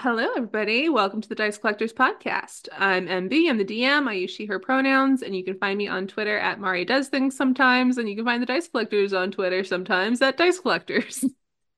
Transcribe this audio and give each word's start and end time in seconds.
Hello, 0.00 0.28
everybody. 0.36 0.88
Welcome 0.88 1.20
to 1.22 1.28
the 1.28 1.34
Dice 1.34 1.58
Collectors 1.58 1.92
Podcast. 1.92 2.68
I'm 2.70 3.08
MB. 3.08 3.50
I'm 3.50 3.58
the 3.58 3.64
DM. 3.64 4.06
I 4.06 4.12
use 4.12 4.30
she, 4.30 4.46
her 4.46 4.60
pronouns, 4.60 5.22
and 5.22 5.34
you 5.34 5.42
can 5.42 5.58
find 5.58 5.76
me 5.76 5.88
on 5.88 6.06
Twitter 6.06 6.38
at 6.38 6.60
Mari 6.60 6.84
Does 6.84 7.08
Things 7.08 7.36
sometimes, 7.36 7.98
and 7.98 8.08
you 8.08 8.14
can 8.14 8.24
find 8.24 8.40
the 8.40 8.46
Dice 8.46 8.68
Collectors 8.68 9.12
on 9.12 9.32
Twitter 9.32 9.64
sometimes 9.64 10.22
at 10.22 10.36
Dice 10.36 10.60
Collectors. 10.60 11.24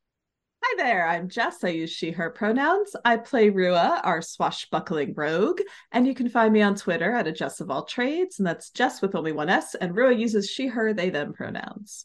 Hi 0.62 0.74
there, 0.76 1.08
I'm 1.08 1.30
Jess. 1.30 1.64
I 1.64 1.68
use 1.68 1.92
she, 1.92 2.10
her 2.10 2.28
pronouns. 2.28 2.94
I 3.06 3.16
play 3.16 3.48
Rua, 3.48 4.02
our 4.04 4.20
swashbuckling 4.20 5.14
rogue, 5.16 5.62
and 5.90 6.06
you 6.06 6.14
can 6.14 6.28
find 6.28 6.52
me 6.52 6.60
on 6.60 6.74
Twitter 6.74 7.14
at 7.14 7.26
a 7.26 7.32
Jess 7.32 7.60
of 7.60 7.70
all 7.70 7.86
trades, 7.86 8.38
and 8.38 8.46
that's 8.46 8.68
Jess 8.68 9.00
with 9.00 9.14
only 9.14 9.32
one 9.32 9.48
S, 9.48 9.74
and 9.74 9.96
Rua 9.96 10.12
uses 10.12 10.50
she, 10.50 10.66
her, 10.66 10.92
they, 10.92 11.08
them 11.08 11.32
pronouns. 11.32 12.04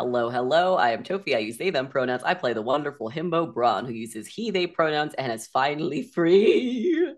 Hello, 0.00 0.30
hello. 0.30 0.76
I 0.76 0.92
am 0.92 1.02
Tofi. 1.02 1.36
I 1.36 1.40
use 1.40 1.58
they, 1.58 1.68
them 1.68 1.86
pronouns. 1.86 2.22
I 2.22 2.32
play 2.32 2.54
the 2.54 2.62
wonderful 2.62 3.10
himbo 3.10 3.52
Braun, 3.52 3.84
who 3.84 3.92
uses 3.92 4.26
he, 4.26 4.50
they 4.50 4.66
pronouns 4.66 5.12
and 5.12 5.30
is 5.30 5.46
finally 5.46 6.04
free. 6.04 7.12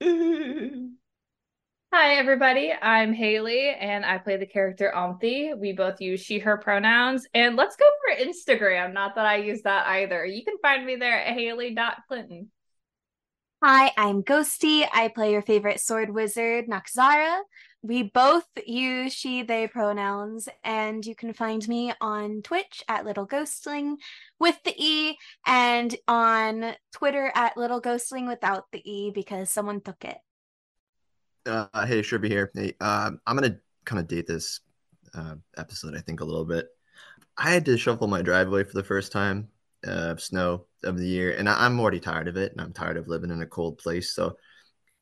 Hi, 0.00 0.86
everybody. 1.92 2.72
I'm 2.80 3.12
Haley, 3.12 3.70
and 3.70 4.06
I 4.06 4.18
play 4.18 4.36
the 4.36 4.46
character 4.46 4.92
Omthi. 4.94 5.58
We 5.58 5.72
both 5.72 6.00
use 6.00 6.20
she, 6.20 6.38
her 6.38 6.58
pronouns. 6.58 7.26
And 7.34 7.56
let's 7.56 7.74
go 7.74 7.86
for 8.06 8.24
Instagram. 8.24 8.92
Not 8.92 9.16
that 9.16 9.26
I 9.26 9.38
use 9.38 9.62
that 9.62 9.88
either. 9.88 10.24
You 10.24 10.44
can 10.44 10.58
find 10.62 10.86
me 10.86 10.94
there 10.94 11.24
at 11.24 11.34
haley.clinton. 11.34 12.52
Hi, 13.64 13.90
I'm 13.96 14.22
Ghosty. 14.22 14.86
I 14.92 15.08
play 15.08 15.32
your 15.32 15.42
favorite 15.42 15.80
sword 15.80 16.14
wizard, 16.14 16.66
Nakzara. 16.68 17.40
We 17.84 18.04
both 18.04 18.46
use 18.64 19.12
she, 19.12 19.42
they 19.42 19.66
pronouns, 19.66 20.48
and 20.62 21.04
you 21.04 21.16
can 21.16 21.32
find 21.32 21.66
me 21.66 21.92
on 22.00 22.42
Twitch 22.42 22.84
at 22.88 23.04
Little 23.04 23.26
Ghostling 23.26 23.96
with 24.38 24.56
the 24.64 24.74
E 24.76 25.16
and 25.44 25.94
on 26.06 26.74
Twitter 26.92 27.32
at 27.34 27.56
Little 27.56 27.80
Ghostling 27.80 28.28
without 28.28 28.66
the 28.70 28.88
E 28.88 29.10
because 29.10 29.50
someone 29.50 29.80
took 29.80 30.04
it. 30.04 30.18
Uh, 31.44 31.86
hey, 31.86 32.02
Sherby 32.02 32.28
here. 32.28 32.52
Hey, 32.54 32.74
uh, 32.80 33.10
I'm 33.26 33.36
gonna 33.36 33.58
kind 33.84 33.98
of 33.98 34.06
date 34.06 34.28
this 34.28 34.60
uh, 35.14 35.34
episode, 35.56 35.96
I 35.96 36.00
think, 36.00 36.20
a 36.20 36.24
little 36.24 36.44
bit. 36.44 36.68
I 37.36 37.50
had 37.50 37.64
to 37.64 37.76
shuffle 37.76 38.06
my 38.06 38.22
driveway 38.22 38.62
for 38.62 38.74
the 38.74 38.84
first 38.84 39.10
time 39.10 39.48
of 39.82 40.22
snow 40.22 40.66
of 40.84 40.98
the 40.98 41.06
year, 41.06 41.32
and 41.32 41.48
I- 41.48 41.66
I'm 41.66 41.80
already 41.80 41.98
tired 41.98 42.28
of 42.28 42.36
it, 42.36 42.52
and 42.52 42.60
I'm 42.60 42.72
tired 42.72 42.96
of 42.96 43.08
living 43.08 43.32
in 43.32 43.42
a 43.42 43.46
cold 43.46 43.78
place. 43.78 44.14
So 44.14 44.36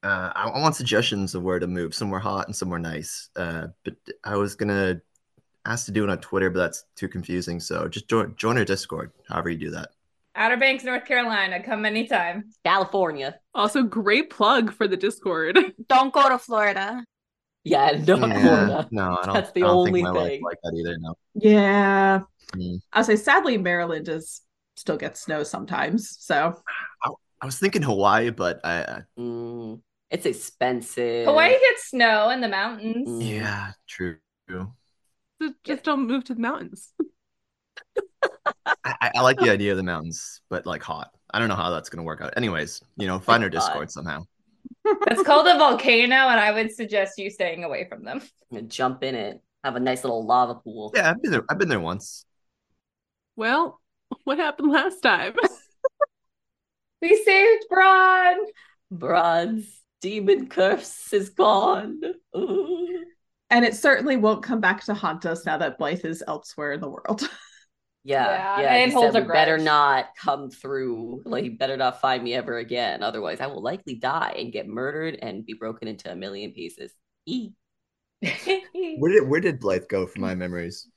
uh, 0.03 0.33
I, 0.35 0.49
I 0.49 0.61
want 0.61 0.77
suggestions 0.77 1.35
of 1.35 1.43
where 1.43 1.59
to 1.59 1.67
move, 1.67 1.95
somewhere 1.95 2.21
hot 2.21 2.47
and 2.47 2.57
somewhere 2.57 2.79
nice. 2.79 3.29
Uh, 3.37 3.69
but 3.85 3.95
I 4.25 4.37
was 4.37 4.55
gonna 4.55 5.01
ask 5.67 5.87
to 5.87 5.93
do 5.93 6.05
it 6.05 6.11
on 6.11 6.19
Twitter, 6.21 6.51
but 6.51 6.59
that's 6.61 6.85
too 6.97 7.09
confusing. 7.09 7.61
So 7.61 7.89
just 7.89 8.09
join 8.09 8.35
join 8.37 8.59
our 8.59 8.65
Discord, 8.65 9.13
however 9.29 9.51
you 9.51 9.59
do 9.59 9.71
that. 9.71 9.91
Outer 10.37 10.57
Banks, 10.57 10.85
North 10.85 11.05
Carolina. 11.05 11.63
Come 11.63 11.85
anytime. 11.85 12.51
California. 12.65 13.39
Also, 13.55 13.83
great 13.83 14.31
plug 14.31 14.73
for 14.73 14.87
the 14.89 14.97
Discord. 14.97 15.59
Don't 15.89 16.13
go 16.13 16.29
to 16.29 16.39
Florida. 16.39 17.05
Yeah, 17.65 18.03
no, 18.07 18.17
Yeah, 18.17 18.85
no, 18.91 19.19
I 19.23 19.27
don't. 19.27 19.35
That's 19.35 19.53
the 19.53 19.65
I 19.65 19.67
don't 19.67 19.77
only 19.77 19.93
think 20.01 20.05
my 20.05 20.13
thing. 20.13 20.31
life 20.31 20.41
like 20.43 20.59
that 20.63 20.75
either. 20.79 20.97
No. 20.99 21.15
Yeah. 21.35 22.21
Mm. 22.57 22.81
I'll 22.93 23.05
say, 23.05 23.17
sadly, 23.17 23.59
Maryland 23.59 24.09
is 24.09 24.41
still 24.77 24.97
gets 24.97 25.21
snow 25.21 25.43
sometimes. 25.43 26.17
So, 26.21 26.57
I 27.43 27.47
was 27.47 27.59
thinking 27.59 27.83
Hawaii, 27.83 28.31
but 28.31 28.61
I, 28.65 28.83
I 28.83 29.03
Mm, 29.19 29.81
it's 30.11 30.27
expensive. 30.27 31.27
Hawaii 31.27 31.51
gets 31.53 31.91
snow 31.91 32.31
in 32.31 32.41
the 32.41 32.49
mountains. 32.49 33.09
Mm. 33.09 33.29
yeah, 33.37 33.73
true. 33.89 34.17
So 34.51 35.55
just 35.65 35.85
don't 35.85 36.07
move 36.07 36.25
to 36.25 36.35
the 36.35 36.41
mountains. 36.41 36.93
I, 38.67 38.75
I- 38.85 39.11
I 39.17 39.21
like 39.23 39.39
the 39.39 39.51
idea 39.51 39.71
of 39.71 39.77
the 39.77 39.83
mountains, 39.83 40.41
but 40.51 40.67
like 40.67 40.83
hot. 40.83 41.11
I 41.33 41.39
don't 41.39 41.49
know 41.49 41.55
how 41.55 41.71
that's 41.71 41.89
gonna 41.89 42.03
work 42.03 42.21
out. 42.21 42.35
Anyways, 42.37 42.83
you 42.97 43.07
know, 43.07 43.19
find 43.19 43.43
our 43.43 43.51
Discord 43.51 43.91
somehow. 43.91 44.25
It's 44.85 45.23
called 45.23 45.47
a 45.47 45.57
volcano, 45.57 46.15
and 46.15 46.41
I 46.41 46.53
would 46.53 46.73
suggest 46.75 47.19
you 47.19 47.31
staying 47.31 47.65
away 47.65 47.87
from 47.89 48.05
them. 48.05 48.21
And 48.53 48.69
Jump 48.71 49.03
in 49.05 49.15
it. 49.15 49.41
Have 49.63 49.77
a 49.77 49.81
nice 49.81 50.03
little 50.05 50.27
lava 50.27 50.57
pool. 50.57 50.93
Yeah, 50.95 51.11
I've 51.11 51.23
been 51.23 51.31
there. 51.31 51.45
I've 51.49 51.59
been 51.59 51.69
there 51.69 51.81
once. 51.81 52.25
Well, 53.37 53.81
what 54.25 54.39
happened 54.39 54.73
last 54.73 55.01
time? 55.01 55.35
We 57.03 57.17
saved 57.25 57.65
Braun. 57.71 58.37
Bronze 58.91 59.80
demon 60.01 60.49
curse 60.49 61.13
is 61.13 61.31
gone. 61.31 62.01
Ooh. 62.37 63.05
and 63.51 63.65
it 63.65 63.75
certainly 63.75 64.17
won't 64.17 64.43
come 64.43 64.61
back 64.61 64.85
to 64.85 64.95
haunt 64.95 65.27
us 65.27 65.45
now 65.45 65.59
that 65.59 65.79
Blythe 65.79 66.05
is 66.05 66.23
elsewhere 66.27 66.73
in 66.73 66.81
the 66.81 66.89
world. 66.89 67.29
Yeah, 68.03 68.25
Yeah, 68.25 68.61
yeah. 68.63 68.75
and 68.77 68.91
he 68.91 68.95
holds 68.95 69.13
said 69.13 69.25
a 69.25 69.29
better 69.29 69.59
not 69.59 70.07
come 70.19 70.49
through. 70.51 71.21
Like, 71.27 71.43
he 71.45 71.51
better 71.51 71.77
not 71.77 72.01
find 72.01 72.25
me 72.25 72.33
ever 72.33 72.57
again. 72.57 73.03
Otherwise, 73.03 73.41
I 73.41 73.47
will 73.47 73.61
likely 73.63 73.97
die 73.97 74.37
and 74.39 74.51
get 74.51 74.67
murdered 74.67 75.19
and 75.21 75.45
be 75.45 75.53
broken 75.53 75.87
into 75.87 76.11
a 76.11 76.17
million 76.17 76.53
pieces. 76.53 76.95
E. 77.27 77.51
Where 78.23 79.13
did 79.13 79.29
Where 79.29 79.41
did 79.41 79.61
Blythe 79.61 79.89
go 79.91 80.07
from 80.07 80.23
my 80.23 80.35
memories? 80.35 80.89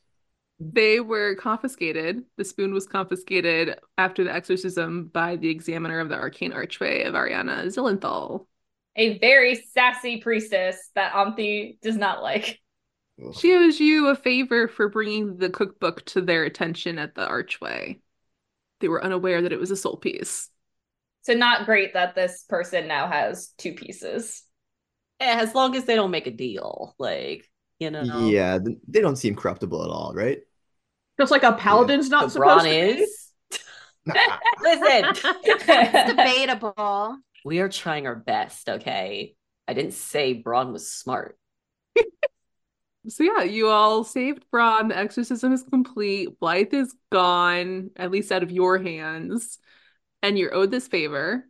They 0.62 1.02
were 1.02 1.35
confiscated. 1.35 2.24
The 2.38 2.46
spoon 2.46 2.74
was 2.74 2.88
confiscated 2.88 3.80
after 3.97 4.24
the 4.24 4.34
exorcism 4.34 5.08
by 5.14 5.35
the 5.35 5.50
examiner 5.50 6.00
of 6.00 6.08
the 6.08 6.16
arcane 6.16 6.53
archway 6.53 7.03
of 7.03 7.16
Ariana 7.16 7.66
Zillenthal. 7.66 8.46
A 8.95 9.17
very 9.19 9.55
sassy 9.55 10.17
priestess 10.17 10.77
that 10.95 11.13
Omthi 11.13 11.79
does 11.81 11.97
not 11.97 12.21
like. 12.21 12.59
She 13.39 13.53
owes 13.53 13.79
you 13.79 14.07
a 14.07 14.15
favor 14.15 14.67
for 14.67 14.89
bringing 14.89 15.37
the 15.37 15.49
cookbook 15.49 16.03
to 16.07 16.21
their 16.21 16.43
attention 16.43 16.97
at 16.97 17.15
the 17.15 17.25
archway. 17.25 17.99
They 18.79 18.87
were 18.87 19.03
unaware 19.03 19.41
that 19.41 19.53
it 19.53 19.59
was 19.59 19.71
a 19.71 19.75
soul 19.75 19.97
piece. 19.97 20.49
So 21.21 21.33
not 21.33 21.65
great 21.65 21.93
that 21.93 22.15
this 22.15 22.43
person 22.49 22.87
now 22.87 23.07
has 23.07 23.53
two 23.57 23.73
pieces. 23.73 24.43
Eh, 25.19 25.39
as 25.39 25.55
long 25.55 25.75
as 25.75 25.85
they 25.85 25.95
don't 25.95 26.11
make 26.11 26.27
a 26.27 26.31
deal, 26.31 26.95
like 26.97 27.49
you 27.79 27.91
know. 27.91 28.03
Yeah, 28.03 28.59
they 28.87 29.01
don't 29.01 29.15
seem 29.15 29.35
corruptible 29.35 29.83
at 29.83 29.89
all, 29.89 30.13
right? 30.13 30.39
Just 31.19 31.31
like 31.31 31.43
a 31.43 31.53
paladin's 31.53 32.09
not 32.09 32.31
So 32.31 32.39
Braun 32.39 32.61
supposed 32.61 32.75
to 32.75 33.05
be. 34.05 34.13
Listen, 34.63 35.33
It's 35.45 36.09
debatable. 36.09 37.17
We 37.45 37.59
are 37.59 37.69
trying 37.69 38.07
our 38.07 38.15
best. 38.15 38.69
Okay, 38.69 39.35
I 39.67 39.73
didn't 39.73 39.93
say 39.93 40.33
Braun 40.33 40.71
was 40.73 40.91
smart. 40.91 41.37
So 43.09 43.23
yeah, 43.23 43.43
you 43.43 43.67
all 43.67 44.05
saved 44.05 44.45
Braun. 44.49 44.87
The 44.87 44.97
exorcism 44.97 45.51
is 45.51 45.63
complete. 45.63 46.39
Blythe 46.39 46.73
is 46.73 46.95
gone, 47.11 47.89
at 47.97 48.11
least 48.11 48.31
out 48.31 48.43
of 48.43 48.51
your 48.51 48.77
hands. 48.77 49.59
And 50.21 50.39
you're 50.39 50.55
owed 50.55 50.71
this 50.71 50.87
favor. 50.87 51.45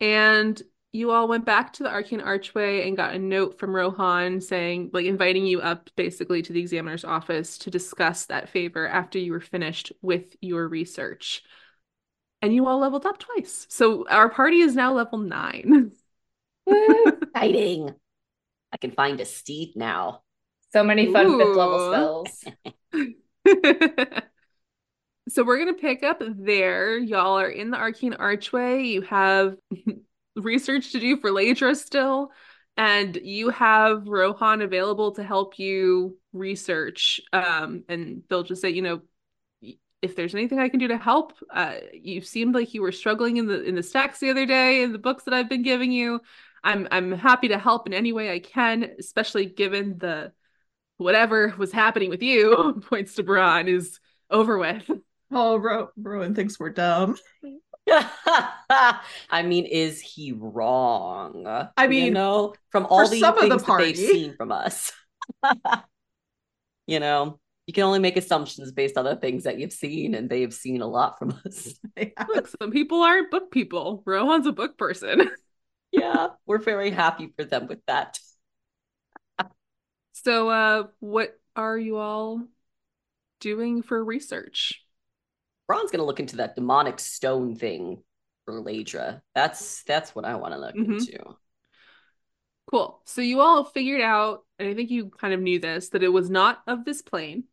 And 0.00 0.60
you 0.92 1.10
all 1.10 1.26
went 1.26 1.46
back 1.46 1.72
to 1.74 1.82
the 1.82 1.90
Arcane 1.90 2.20
Archway 2.20 2.86
and 2.86 2.96
got 2.96 3.14
a 3.14 3.18
note 3.18 3.58
from 3.58 3.74
Rohan 3.74 4.42
saying, 4.42 4.90
like, 4.92 5.06
inviting 5.06 5.46
you 5.46 5.62
up 5.62 5.88
basically 5.96 6.42
to 6.42 6.52
the 6.52 6.60
examiner's 6.60 7.06
office 7.06 7.56
to 7.58 7.70
discuss 7.70 8.26
that 8.26 8.50
favor 8.50 8.86
after 8.86 9.18
you 9.18 9.32
were 9.32 9.40
finished 9.40 9.92
with 10.02 10.36
your 10.42 10.68
research. 10.68 11.42
And 12.40 12.54
you 12.54 12.66
all 12.66 12.78
leveled 12.78 13.04
up 13.04 13.18
twice. 13.18 13.66
So 13.68 14.06
our 14.08 14.28
party 14.28 14.60
is 14.60 14.74
now 14.74 14.92
level 14.92 15.18
nine. 15.18 15.92
Exciting! 16.66 17.94
I 18.72 18.76
can 18.76 18.92
find 18.92 19.20
a 19.20 19.24
steed 19.24 19.72
now. 19.74 20.22
So 20.72 20.84
many 20.84 21.12
fun 21.12 21.38
fifth 21.38 21.56
level 21.56 22.26
spells. 22.26 22.44
So 25.28 25.44
we're 25.44 25.58
gonna 25.58 25.74
pick 25.74 26.02
up 26.02 26.22
there. 26.24 26.96
Y'all 26.96 27.38
are 27.38 27.50
in 27.50 27.70
the 27.70 27.76
Arcane 27.76 28.14
Archway. 28.14 28.84
You 28.84 29.02
have 29.02 29.56
research 30.36 30.92
to 30.92 31.00
do 31.00 31.18
for 31.18 31.30
Leydra 31.30 31.76
still, 31.76 32.30
and 32.76 33.14
you 33.16 33.50
have 33.50 34.08
Rohan 34.08 34.62
available 34.62 35.12
to 35.12 35.22
help 35.22 35.58
you 35.58 36.16
research. 36.32 37.20
Um, 37.32 37.84
and 37.88 38.22
they'll 38.28 38.42
just 38.42 38.62
say, 38.62 38.70
you 38.70 38.82
know, 38.82 39.02
if 40.00 40.14
there's 40.14 40.34
anything 40.34 40.58
I 40.58 40.68
can 40.68 40.78
do 40.78 40.88
to 40.88 40.96
help, 40.96 41.32
uh, 41.52 41.74
you 41.92 42.20
seemed 42.20 42.54
like 42.54 42.72
you 42.72 42.82
were 42.82 42.92
struggling 42.92 43.36
in 43.36 43.46
the 43.46 43.62
in 43.62 43.74
the 43.74 43.82
stacks 43.82 44.20
the 44.20 44.30
other 44.30 44.46
day 44.46 44.82
in 44.82 44.92
the 44.92 44.98
books 44.98 45.24
that 45.24 45.34
I've 45.34 45.48
been 45.48 45.62
giving 45.62 45.92
you. 45.92 46.20
I'm 46.62 46.86
I'm 46.90 47.12
happy 47.12 47.48
to 47.48 47.58
help 47.58 47.86
in 47.86 47.94
any 47.94 48.12
way 48.12 48.32
I 48.32 48.38
can, 48.38 48.90
especially 48.98 49.46
given 49.46 49.98
the 49.98 50.32
whatever 50.98 51.54
was 51.58 51.72
happening 51.72 52.10
with 52.10 52.22
you, 52.22 52.82
points 52.88 53.14
to 53.14 53.22
Braun, 53.22 53.68
is 53.68 53.98
over 54.30 54.58
with. 54.58 54.88
Oh, 55.30 55.56
Ro- 55.56 55.90
Rohan 55.96 56.34
thinks 56.34 56.58
we're 56.58 56.70
dumb. 56.70 57.16
I 57.90 59.42
mean, 59.44 59.66
is 59.66 60.00
he 60.00 60.32
wrong? 60.32 61.68
I 61.76 61.86
mean, 61.86 62.06
you 62.06 62.10
know, 62.10 62.54
from 62.70 62.86
all 62.86 63.08
the 63.08 63.20
some 63.20 63.38
of 63.38 63.48
the 63.48 63.58
things 63.58 63.66
that 63.66 63.78
they've 63.78 63.96
seen 63.96 64.36
from 64.36 64.52
us, 64.52 64.92
you 66.86 67.00
know, 67.00 67.38
you 67.68 67.74
can 67.74 67.84
only 67.84 67.98
make 67.98 68.16
assumptions 68.16 68.72
based 68.72 68.96
on 68.96 69.04
the 69.04 69.14
things 69.14 69.44
that 69.44 69.58
you've 69.58 69.74
seen, 69.74 70.14
and 70.14 70.30
they 70.30 70.40
have 70.40 70.54
seen 70.54 70.80
a 70.80 70.86
lot 70.86 71.18
from 71.18 71.38
us. 71.46 71.78
Look, 72.26 72.48
some 72.48 72.70
people 72.70 73.02
aren't 73.02 73.30
book 73.30 73.50
people. 73.50 74.02
Rohan's 74.06 74.46
a 74.46 74.52
book 74.52 74.78
person. 74.78 75.30
yeah, 75.92 76.28
we're 76.46 76.56
very 76.56 76.90
happy 76.90 77.30
for 77.36 77.44
them 77.44 77.66
with 77.66 77.84
that. 77.86 78.18
So, 80.12 80.48
uh, 80.48 80.84
what 81.00 81.38
are 81.54 81.76
you 81.76 81.98
all 81.98 82.42
doing 83.38 83.82
for 83.82 84.02
research? 84.02 84.82
Ron's 85.68 85.90
gonna 85.90 86.06
look 86.06 86.20
into 86.20 86.36
that 86.36 86.54
demonic 86.54 86.98
stone 86.98 87.54
thing 87.54 88.02
for 88.46 88.62
Leydra. 88.62 89.20
That's 89.34 89.82
that's 89.82 90.14
what 90.14 90.24
I 90.24 90.36
want 90.36 90.54
to 90.54 90.58
look 90.58 90.74
Mhm. 90.74 90.98
into. 90.98 91.18
Cool. 92.70 93.02
So 93.04 93.20
you 93.20 93.40
all 93.42 93.64
figured 93.64 94.00
out, 94.00 94.46
and 94.58 94.70
I 94.70 94.74
think 94.74 94.90
you 94.90 95.10
kind 95.10 95.34
of 95.34 95.40
knew 95.40 95.58
this, 95.58 95.90
that 95.90 96.02
it 96.02 96.08
was 96.08 96.30
not 96.30 96.62
of 96.66 96.86
this 96.86 97.02
plane. 97.02 97.44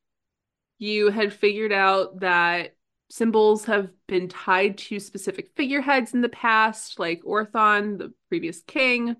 You 0.78 1.10
had 1.10 1.34
figured 1.34 1.72
out 1.72 2.20
that 2.20 2.76
symbols 3.10 3.66
have 3.66 3.90
been 4.08 4.28
tied 4.28 4.78
to 4.78 5.00
specific 5.00 5.52
figureheads 5.56 6.14
in 6.14 6.22
the 6.22 6.30
past, 6.30 7.00
like 7.00 7.22
Orthon, 7.24 7.98
the 7.98 8.14
previous 8.30 8.62
king, 8.62 9.16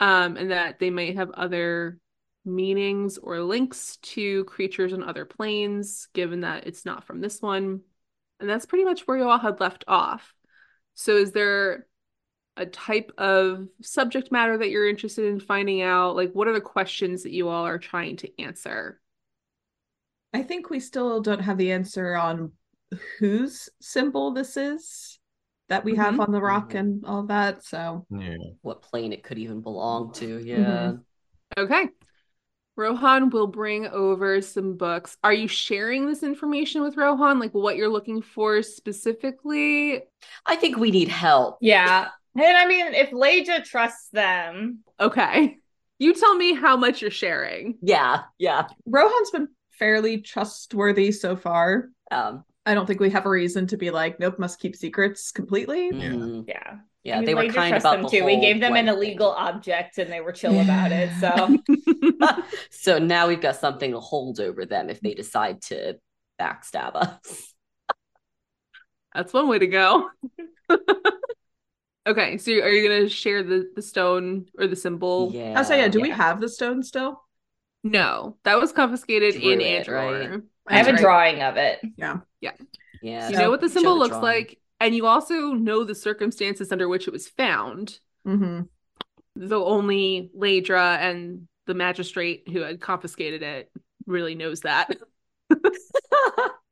um, 0.00 0.36
and 0.36 0.50
that 0.50 0.78
they 0.78 0.90
might 0.90 1.16
have 1.16 1.30
other 1.30 1.98
meanings 2.44 3.18
or 3.18 3.40
links 3.40 3.96
to 3.98 4.44
creatures 4.44 4.92
on 4.92 5.02
other 5.02 5.24
planes, 5.24 6.08
given 6.14 6.40
that 6.40 6.66
it's 6.66 6.84
not 6.84 7.04
from 7.04 7.20
this 7.20 7.40
one. 7.40 7.80
And 8.40 8.48
that's 8.48 8.66
pretty 8.66 8.84
much 8.84 9.02
where 9.02 9.18
you 9.18 9.28
all 9.28 9.38
had 9.38 9.60
left 9.60 9.84
off. 9.88 10.34
So 10.94 11.16
is 11.16 11.32
there 11.32 11.86
a 12.56 12.66
type 12.66 13.12
of 13.18 13.68
subject 13.82 14.32
matter 14.32 14.58
that 14.58 14.70
you're 14.70 14.88
interested 14.88 15.26
in 15.26 15.40
finding 15.40 15.80
out? 15.82 16.16
Like, 16.16 16.32
what 16.32 16.48
are 16.48 16.52
the 16.52 16.60
questions 16.60 17.22
that 17.22 17.32
you 17.32 17.48
all 17.48 17.64
are 17.64 17.78
trying 17.78 18.16
to 18.18 18.40
answer? 18.40 19.00
I 20.32 20.42
think 20.42 20.70
we 20.70 20.80
still 20.80 21.20
don't 21.20 21.40
have 21.40 21.58
the 21.58 21.72
answer 21.72 22.14
on 22.14 22.52
whose 23.18 23.68
symbol 23.80 24.32
this 24.32 24.56
is 24.56 25.18
that 25.68 25.84
we 25.84 25.94
have 25.96 26.14
Mhm. 26.14 26.20
on 26.26 26.32
the 26.32 26.40
rock 26.40 26.70
Mhm. 26.70 26.78
and 26.80 27.04
all 27.04 27.22
that. 27.24 27.64
So 27.64 28.06
Yeah. 28.10 28.36
What 28.62 28.82
plane 28.82 29.12
it 29.12 29.22
could 29.22 29.38
even 29.38 29.60
belong 29.60 30.12
to? 30.14 30.38
Mm-hmm. 30.38 30.46
Yeah. 30.48 30.92
Okay. 31.56 31.88
Rohan 32.76 33.30
will 33.30 33.48
bring 33.48 33.86
over 33.88 34.40
some 34.40 34.76
books. 34.76 35.16
Are 35.24 35.32
you 35.32 35.48
sharing 35.48 36.06
this 36.06 36.22
information 36.22 36.82
with 36.82 36.96
Rohan? 36.96 37.38
Like 37.40 37.52
what 37.52 37.76
you're 37.76 37.88
looking 37.88 38.22
for 38.22 38.62
specifically? 38.62 40.02
I 40.46 40.56
think 40.56 40.76
we 40.76 40.90
need 40.90 41.08
help. 41.08 41.58
Yeah. 41.60 42.08
And 42.36 42.56
I 42.56 42.66
mean, 42.66 42.94
if 42.94 43.10
Leydra 43.10 43.64
trusts 43.64 44.08
them, 44.10 44.84
Okay. 45.00 45.58
You 46.00 46.14
tell 46.14 46.36
me 46.36 46.54
how 46.54 46.76
much 46.76 47.02
you're 47.02 47.10
sharing. 47.10 47.76
Yeah, 47.82 48.22
yeah. 48.38 48.68
Rohan's 48.86 49.32
been 49.32 49.48
fairly 49.78 50.18
trustworthy 50.20 51.12
so 51.12 51.36
far. 51.36 51.88
Um, 52.10 52.44
I 52.66 52.74
don't 52.74 52.86
think 52.86 53.00
we 53.00 53.10
have 53.10 53.26
a 53.26 53.30
reason 53.30 53.66
to 53.68 53.76
be 53.76 53.90
like, 53.90 54.20
nope, 54.20 54.38
must 54.38 54.60
keep 54.60 54.76
secrets 54.76 55.32
completely. 55.32 55.90
Yeah. 55.92 56.42
yeah. 56.46 56.74
yeah, 57.02 57.14
I 57.14 57.18
mean, 57.18 57.24
they 57.24 57.34
were 57.34 57.42
Leydra 57.42 57.54
kind 57.54 57.70
trusts 57.70 57.84
about 57.84 57.96
them 57.96 58.02
the 58.02 58.08
too. 58.10 58.24
We 58.24 58.40
gave 58.40 58.60
them 58.60 58.76
an 58.76 58.88
illegal 58.88 59.32
thing. 59.32 59.42
object 59.42 59.98
and 59.98 60.12
they 60.12 60.20
were 60.20 60.32
chill 60.32 60.60
about 60.60 60.92
it. 60.92 61.10
So 61.20 61.56
So 62.70 62.98
now 62.98 63.28
we've 63.28 63.40
got 63.40 63.56
something 63.56 63.92
to 63.92 64.00
hold 64.00 64.40
over 64.40 64.66
them 64.66 64.90
if 64.90 65.00
they 65.00 65.14
decide 65.14 65.62
to 65.62 65.98
backstab 66.40 66.94
us. 66.94 67.54
That's 69.14 69.32
one 69.32 69.48
way 69.48 69.58
to 69.58 69.66
go. 69.66 70.10
Okay, 72.08 72.38
so 72.38 72.52
are 72.52 72.70
you 72.70 72.88
gonna 72.88 73.06
share 73.06 73.42
the 73.42 73.70
the 73.76 73.82
stone 73.82 74.46
or 74.58 74.66
the 74.66 74.76
symbol? 74.76 75.30
Yeah. 75.34 75.52
I 75.54 75.58
was 75.58 75.68
saying, 75.68 75.82
yeah, 75.82 75.88
do 75.88 76.00
we 76.00 76.08
have 76.08 76.40
the 76.40 76.48
stone 76.48 76.82
still? 76.82 77.22
No, 77.90 78.36
that 78.44 78.58
was 78.58 78.72
confiscated 78.72 79.34
in 79.34 79.40
Druid, 79.40 79.62
Andor. 79.62 79.94
right? 79.94 80.40
I 80.66 80.76
have 80.78 80.88
a 80.88 80.96
drawing 80.96 81.42
of 81.42 81.56
it. 81.56 81.80
Yeah. 81.96 82.18
Yeah. 82.40 82.52
Yeah. 83.02 83.28
You 83.30 83.36
know 83.38 83.50
what 83.50 83.60
the 83.60 83.68
symbol 83.68 83.94
the 83.94 83.98
looks 84.00 84.10
drawing. 84.10 84.22
like, 84.22 84.58
and 84.80 84.94
you 84.94 85.06
also 85.06 85.52
know 85.52 85.84
the 85.84 85.94
circumstances 85.94 86.70
under 86.72 86.88
which 86.88 87.08
it 87.08 87.12
was 87.12 87.28
found. 87.28 87.98
hmm 88.24 88.62
Though 89.34 89.66
only 89.66 90.30
Leydra 90.36 90.98
and 90.98 91.46
the 91.66 91.74
magistrate 91.74 92.48
who 92.50 92.60
had 92.60 92.80
confiscated 92.80 93.42
it 93.42 93.70
really 94.06 94.34
knows 94.34 94.60
that. 94.62 94.90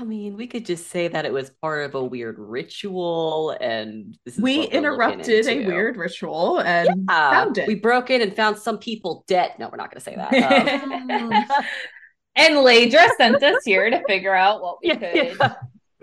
I 0.00 0.04
mean, 0.04 0.34
we 0.34 0.46
could 0.46 0.64
just 0.64 0.88
say 0.88 1.08
that 1.08 1.26
it 1.26 1.32
was 1.32 1.50
part 1.60 1.84
of 1.84 1.94
a 1.94 2.02
weird 2.02 2.38
ritual 2.38 3.50
and 3.60 4.16
this 4.24 4.36
is 4.36 4.40
We 4.40 4.52
what 4.52 4.56
we're 4.56 4.62
looking 4.62 4.78
interrupted 4.78 5.46
a 5.46 5.66
weird 5.66 5.98
ritual 5.98 6.58
and 6.60 6.88
Yeah, 7.06 7.30
found 7.30 7.58
it. 7.58 7.68
We 7.68 7.74
broke 7.74 8.08
in 8.08 8.22
and 8.22 8.34
found 8.34 8.56
some 8.56 8.78
people 8.78 9.24
dead. 9.28 9.52
No, 9.58 9.68
we're 9.68 9.76
not 9.76 9.90
going 9.90 10.00
to 10.00 10.04
say 10.04 10.16
that. 10.16 10.30
Um, 11.10 11.32
and 12.36 12.54
Leydra 12.56 13.08
sent 13.18 13.42
us 13.42 13.62
here 13.62 13.90
to 13.90 14.02
figure 14.08 14.34
out 14.34 14.62
what 14.62 14.78
we 14.82 14.88
could 14.96 15.36
yeah. 15.38 15.54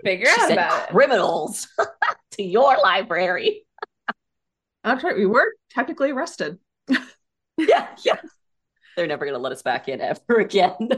figure 0.04 0.26
She 0.26 0.40
out 0.42 0.52
about 0.52 0.88
criminals 0.90 1.66
to 2.32 2.42
your 2.44 2.78
library. 2.78 3.66
That's 4.84 5.02
right. 5.02 5.16
We 5.16 5.26
were 5.26 5.54
technically 5.70 6.12
arrested. 6.12 6.58
Yeah, 7.56 7.88
yeah. 8.04 8.20
They're 8.96 9.08
never 9.08 9.24
going 9.24 9.34
to 9.34 9.42
let 9.42 9.50
us 9.50 9.62
back 9.62 9.88
in 9.88 10.00
ever 10.00 10.38
again. 10.38 10.88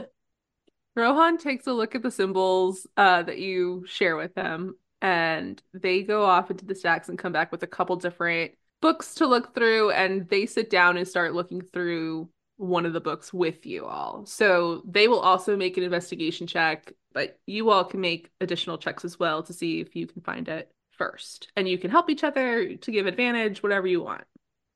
Rohan 0.95 1.37
takes 1.37 1.67
a 1.67 1.73
look 1.73 1.95
at 1.95 2.01
the 2.03 2.11
symbols 2.11 2.85
uh, 2.97 3.23
that 3.23 3.39
you 3.39 3.85
share 3.87 4.15
with 4.17 4.35
him, 4.35 4.75
and 5.01 5.61
they 5.73 6.03
go 6.03 6.23
off 6.23 6.51
into 6.51 6.65
the 6.65 6.75
stacks 6.75 7.09
and 7.09 7.17
come 7.17 7.31
back 7.31 7.51
with 7.51 7.63
a 7.63 7.67
couple 7.67 7.95
different 7.95 8.51
books 8.81 9.15
to 9.15 9.27
look 9.27 9.55
through, 9.55 9.91
and 9.91 10.27
they 10.29 10.45
sit 10.45 10.69
down 10.69 10.97
and 10.97 11.07
start 11.07 11.33
looking 11.33 11.61
through 11.61 12.29
one 12.57 12.85
of 12.85 12.93
the 12.93 13.01
books 13.01 13.33
with 13.33 13.65
you 13.65 13.85
all. 13.85 14.25
So 14.25 14.83
they 14.85 15.07
will 15.07 15.19
also 15.19 15.55
make 15.55 15.77
an 15.77 15.83
investigation 15.83 16.45
check, 16.45 16.91
but 17.13 17.39
you 17.47 17.69
all 17.71 17.83
can 17.83 18.01
make 18.01 18.29
additional 18.39 18.77
checks 18.77 19.03
as 19.05 19.17
well 19.17 19.41
to 19.43 19.53
see 19.53 19.79
if 19.79 19.95
you 19.95 20.05
can 20.07 20.21
find 20.21 20.47
it 20.47 20.71
first. 20.91 21.51
And 21.55 21.67
you 21.67 21.77
can 21.77 21.89
help 21.89 22.09
each 22.09 22.23
other 22.23 22.75
to 22.75 22.91
give 22.91 23.07
advantage, 23.07 23.63
whatever 23.63 23.87
you 23.87 24.03
want. 24.03 24.25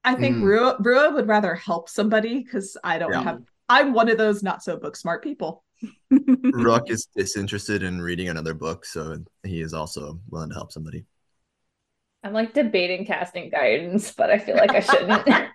I 0.03 0.15
think 0.15 0.37
Mm. 0.37 0.41
Rua, 0.43 0.77
Rua 0.79 1.13
would 1.13 1.27
rather 1.27 1.55
help 1.55 1.89
somebody 1.89 2.41
because 2.41 2.77
I 2.83 2.97
don't 2.97 3.11
Yeah. 3.11 3.21
have. 3.23 3.43
I'm 3.67 3.93
one 3.93 4.09
of 4.09 4.17
those 4.17 4.43
not 4.43 4.63
so 4.63 4.77
book 4.77 4.95
smart 4.95 5.23
people. 5.23 5.63
Rawk 6.11 6.89
is 6.89 7.07
disinterested 7.15 7.83
in 7.83 8.01
reading 8.01 8.29
another 8.29 8.53
book, 8.53 8.85
so 8.85 9.17
he 9.43 9.61
is 9.61 9.73
also 9.73 10.19
willing 10.29 10.49
to 10.49 10.55
help 10.55 10.71
somebody. 10.71 11.05
I'm 12.23 12.33
like 12.33 12.53
debating 12.53 13.05
casting 13.05 13.49
guidance, 13.49 14.11
but 14.11 14.29
I 14.29 14.39
feel 14.39 14.55
like 14.55 14.71
I 14.71 14.79
shouldn't. 14.79 15.49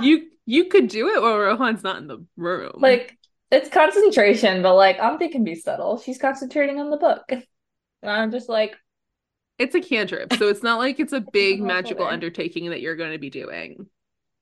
you 0.04 0.28
you 0.44 0.66
could 0.66 0.88
do 0.88 1.08
it 1.08 1.20
while 1.20 1.38
Rohan's 1.38 1.82
not 1.82 1.98
in 1.98 2.06
the 2.06 2.24
room. 2.36 2.74
like 2.76 3.16
it's 3.50 3.68
concentration, 3.68 4.62
but 4.62 4.74
like 4.74 4.98
Auntie 4.98 5.28
can 5.28 5.44
be 5.44 5.54
subtle. 5.54 5.98
She's 5.98 6.18
concentrating 6.18 6.80
on 6.80 6.90
the 6.90 6.96
book. 6.96 7.24
And 7.30 7.44
I'm 8.02 8.30
just 8.30 8.48
like, 8.48 8.76
It's 9.58 9.74
a 9.74 9.80
cantrip, 9.80 10.32
so 10.34 10.48
it's 10.48 10.62
not 10.62 10.78
like 10.78 11.00
it's 11.00 11.12
a 11.12 11.20
big 11.20 11.60
magical 11.62 12.06
undertaking 12.06 12.70
that 12.70 12.80
you're 12.80 12.96
going 12.96 13.12
to 13.12 13.18
be 13.18 13.30
doing. 13.30 13.86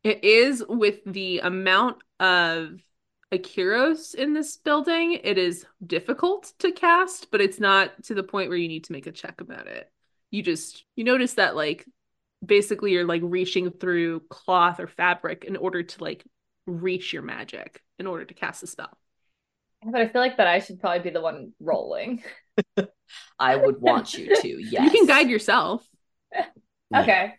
It 0.05 0.23
is 0.23 0.63
with 0.69 1.01
the 1.07 1.41
amount 1.41 1.97
of 2.21 2.79
Akiros 3.33 4.15
in 4.15 4.35
this 4.35 4.57
building, 4.59 5.19
it 5.25 5.39
is 5.39 5.67
difficult 5.85 6.53
to 6.61 6.71
cast, 6.73 7.31
but 7.31 7.41
it's 7.41 7.59
not 7.59 7.91
to 8.05 8.15
the 8.15 8.23
point 8.23 8.49
where 8.49 8.59
you 8.59 8.69
need 8.69 8.85
to 8.85 8.93
make 8.93 9.07
a 9.07 9.13
check 9.13 9.41
about 9.41 9.67
it. 9.67 9.91
You 10.31 10.43
just 10.43 10.85
you 10.95 11.05
notice 11.05 11.35
that 11.35 11.57
like 11.57 11.87
basically 12.45 12.93
you're 12.93 13.07
like 13.07 13.23
reaching 13.25 13.71
through 13.71 14.21
cloth 14.29 14.79
or 14.79 14.87
fabric 14.87 15.45
in 15.45 15.57
order 15.57 15.83
to 15.83 16.05
like 16.05 16.25
reach 16.67 17.13
your 17.13 17.23
magic 17.23 17.83
in 17.99 18.07
order 18.07 18.25
to 18.25 18.35
cast 18.35 18.63
a 18.63 18.67
spell. 18.67 18.97
but 19.85 20.01
I 20.01 20.09
feel 20.09 20.21
like 20.21 20.37
that 20.37 20.47
I 20.47 20.61
should 20.61 20.81
probably 20.81 21.01
be 21.01 21.11
the 21.11 21.21
one 21.21 21.53
rolling. 21.61 22.23
I 23.39 23.57
would 23.57 23.81
want 23.81 24.15
you 24.15 24.37
to, 24.37 24.49
yes. 24.49 24.85
You 24.85 24.91
can 24.91 25.07
guide 25.07 25.29
yourself. 25.29 25.87
Yeah. 26.33 27.01
Okay. 27.03 27.35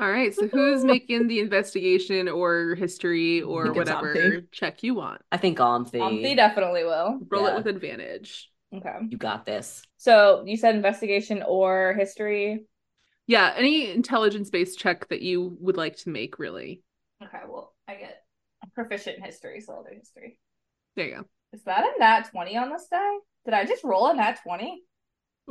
All 0.00 0.10
right, 0.10 0.34
so 0.34 0.48
who's 0.48 0.84
making 0.84 1.28
the 1.28 1.38
investigation 1.40 2.28
or 2.28 2.74
history 2.74 3.42
or 3.42 3.72
whatever 3.72 4.42
check 4.50 4.82
you 4.82 4.94
want? 4.94 5.22
I 5.30 5.36
think 5.36 5.58
Omthi, 5.58 6.00
Auntie 6.00 6.34
definitely 6.34 6.84
will. 6.84 7.20
Roll 7.28 7.44
Yeah. 7.44 7.52
it 7.52 7.56
with 7.56 7.66
advantage. 7.68 8.50
Okay. 8.74 8.96
you 9.08 9.16
got 9.16 9.46
this. 9.46 9.82
So 9.98 10.42
you 10.46 10.56
said 10.56 10.74
investigation 10.74 11.44
or 11.46 11.94
history. 11.96 12.64
Yeah, 13.28 13.54
any 13.56 13.90
intelligence 13.90 14.50
based 14.50 14.80
check 14.80 15.08
that 15.08 15.22
you 15.22 15.56
would 15.60 15.76
like 15.76 15.96
to 15.98 16.10
make, 16.10 16.40
really. 16.40 16.82
Okay, 17.22 17.38
well, 17.48 17.72
I 17.86 17.94
get 17.94 18.22
proficient 18.74 19.18
in 19.18 19.22
history, 19.24 19.60
so 19.60 19.74
I'll 19.74 19.84
do 19.84 19.96
history. 19.96 20.38
There 20.96 21.06
you 21.06 21.14
go. 21.18 21.24
Is 21.52 21.62
that 21.64 21.84
a 21.84 21.98
nat 22.00 22.28
20 22.32 22.56
on 22.56 22.70
this 22.70 22.88
die? 22.90 23.16
Did 23.44 23.54
I 23.54 23.64
just 23.64 23.84
roll 23.84 24.08
a 24.08 24.14
nat 24.14 24.40
20? 24.42 24.82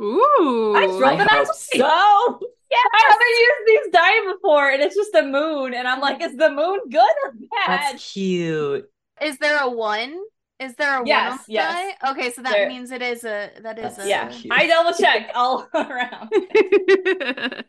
Ooh. 0.00 0.74
I 0.76 0.86
just 0.86 1.00
rolled 1.00 1.04
I 1.04 1.22
an 1.22 1.28
nat 1.30 1.44
20. 1.44 1.48
so. 1.54 2.40
Yeah, 2.74 2.90
I 2.92 3.02
haven't 3.08 3.38
used 3.46 3.66
these 3.84 3.92
die 3.92 4.32
before, 4.32 4.70
and 4.70 4.82
it's 4.82 4.94
just 4.96 5.14
a 5.14 5.22
moon, 5.22 5.74
and 5.74 5.86
I'm 5.86 6.00
like, 6.00 6.22
is 6.22 6.36
the 6.36 6.50
moon 6.50 6.80
good 6.90 7.14
or 7.24 7.32
bad? 7.32 7.68
That's 7.92 8.12
cute. 8.12 8.90
Is 9.22 9.38
there 9.38 9.60
a 9.60 9.70
one? 9.70 10.18
Is 10.60 10.74
there 10.76 11.02
a 11.02 11.06
Yes, 11.06 11.30
one 11.30 11.38
on 11.38 11.44
yes. 11.48 11.94
die? 12.00 12.10
Okay, 12.12 12.30
so 12.32 12.42
that 12.42 12.52
There- 12.52 12.68
means 12.68 12.90
it 12.90 13.02
is 13.02 13.24
a 13.24 13.50
that 13.62 13.78
is 13.78 13.96
That's 13.96 14.06
a 14.06 14.08
yeah, 14.08 14.28
cute. 14.28 14.52
I 14.52 14.66
double 14.66 14.92
checked 14.92 15.32
all 15.34 15.68
around. 15.74 16.30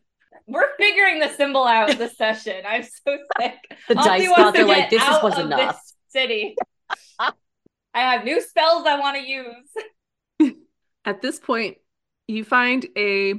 We're 0.48 0.76
figuring 0.78 1.20
the 1.20 1.30
symbol 1.30 1.66
out 1.66 1.98
this 1.98 2.16
session. 2.24 2.64
I'm 2.68 2.84
so 2.84 3.18
sick. 3.40 3.56
The 3.88 3.98
Auntie 3.98 4.10
dice 4.26 4.30
wants 4.30 4.38
gods 4.44 4.58
to 4.58 4.64
are 4.64 4.68
like, 4.68 4.78
get 4.78 4.90
this 4.92 5.02
is, 5.02 5.08
out 5.10 5.24
was 5.24 5.34
of 5.40 5.46
enough. 5.48 5.76
this 5.76 5.94
city. 6.10 6.56
I 7.20 7.32
have 8.02 8.24
new 8.26 8.40
spells 8.42 8.86
I 8.86 9.00
want 9.00 9.18
to 9.18 9.24
use. 9.28 10.54
At 11.06 11.22
this 11.22 11.40
point, 11.40 11.78
you 12.28 12.44
find 12.44 12.86
a 12.98 13.36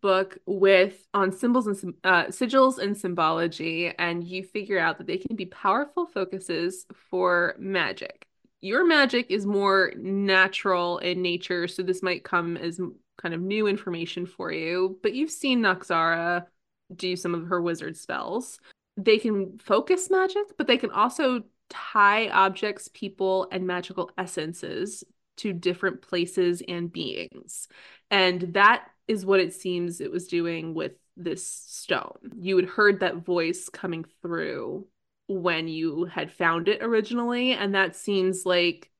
book 0.00 0.38
with 0.46 1.06
on 1.14 1.32
symbols 1.32 1.66
and 1.66 1.94
uh, 2.04 2.24
sigils 2.24 2.78
and 2.78 2.96
symbology, 2.96 3.92
and 3.98 4.24
you 4.24 4.42
figure 4.42 4.78
out 4.78 4.98
that 4.98 5.06
they 5.06 5.18
can 5.18 5.36
be 5.36 5.46
powerful 5.46 6.06
focuses 6.06 6.86
for 7.10 7.54
magic. 7.58 8.26
Your 8.60 8.86
magic 8.86 9.26
is 9.30 9.44
more 9.44 9.92
natural 9.96 10.98
in 10.98 11.20
nature, 11.20 11.68
so 11.68 11.82
this 11.82 12.02
might 12.02 12.24
come 12.24 12.56
as 12.56 12.80
kind 13.18 13.34
of 13.34 13.40
new 13.40 13.66
information 13.66 14.26
for 14.26 14.52
you, 14.52 14.98
but 15.02 15.14
you've 15.14 15.30
seen 15.30 15.60
Noxara 15.60 16.46
do 16.94 17.16
some 17.16 17.34
of 17.34 17.46
her 17.46 17.60
wizard 17.60 17.96
spells. 17.96 18.58
They 18.96 19.18
can 19.18 19.58
focus 19.58 20.10
magic, 20.10 20.56
but 20.56 20.66
they 20.66 20.76
can 20.76 20.90
also 20.90 21.42
tie 21.70 22.28
objects, 22.28 22.88
people, 22.92 23.48
and 23.50 23.66
magical 23.66 24.10
essences 24.16 25.04
to 25.38 25.52
different 25.52 26.02
places 26.02 26.62
and 26.66 26.92
beings. 26.92 27.68
And 28.10 28.40
that 28.54 28.88
is 29.08 29.26
what 29.26 29.40
it 29.40 29.52
seems 29.52 30.00
it 30.00 30.10
was 30.10 30.28
doing 30.28 30.74
with 30.74 30.92
this 31.16 31.46
stone. 31.46 32.18
You 32.36 32.56
had 32.56 32.66
heard 32.66 33.00
that 33.00 33.24
voice 33.24 33.68
coming 33.68 34.04
through 34.22 34.86
when 35.26 35.68
you 35.68 36.04
had 36.04 36.32
found 36.32 36.68
it 36.68 36.82
originally, 36.82 37.52
and 37.52 37.74
that 37.74 37.96
seems 37.96 38.44
like 38.44 38.90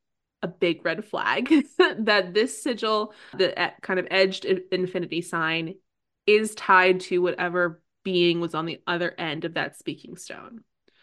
a 0.43 0.49
big 0.49 0.85
red 0.85 1.05
flag 1.05 1.49
that 1.99 2.35
this 2.35 2.63
sigil, 2.63 3.15
the 3.37 3.73
kind 3.83 3.99
of 3.99 4.07
edged 4.11 4.45
infinity 4.45 5.23
sign, 5.23 5.75
is 6.27 6.55
tied 6.55 7.01
to 7.01 7.19
whatever 7.19 7.83
being 8.05 8.41
was 8.41 8.55
on 8.55 8.67
the 8.67 8.81
other 8.87 9.15
end 9.19 9.45
of 9.45 9.55
that 9.55 9.77
speaking 9.79 10.17
stone. 10.17 10.61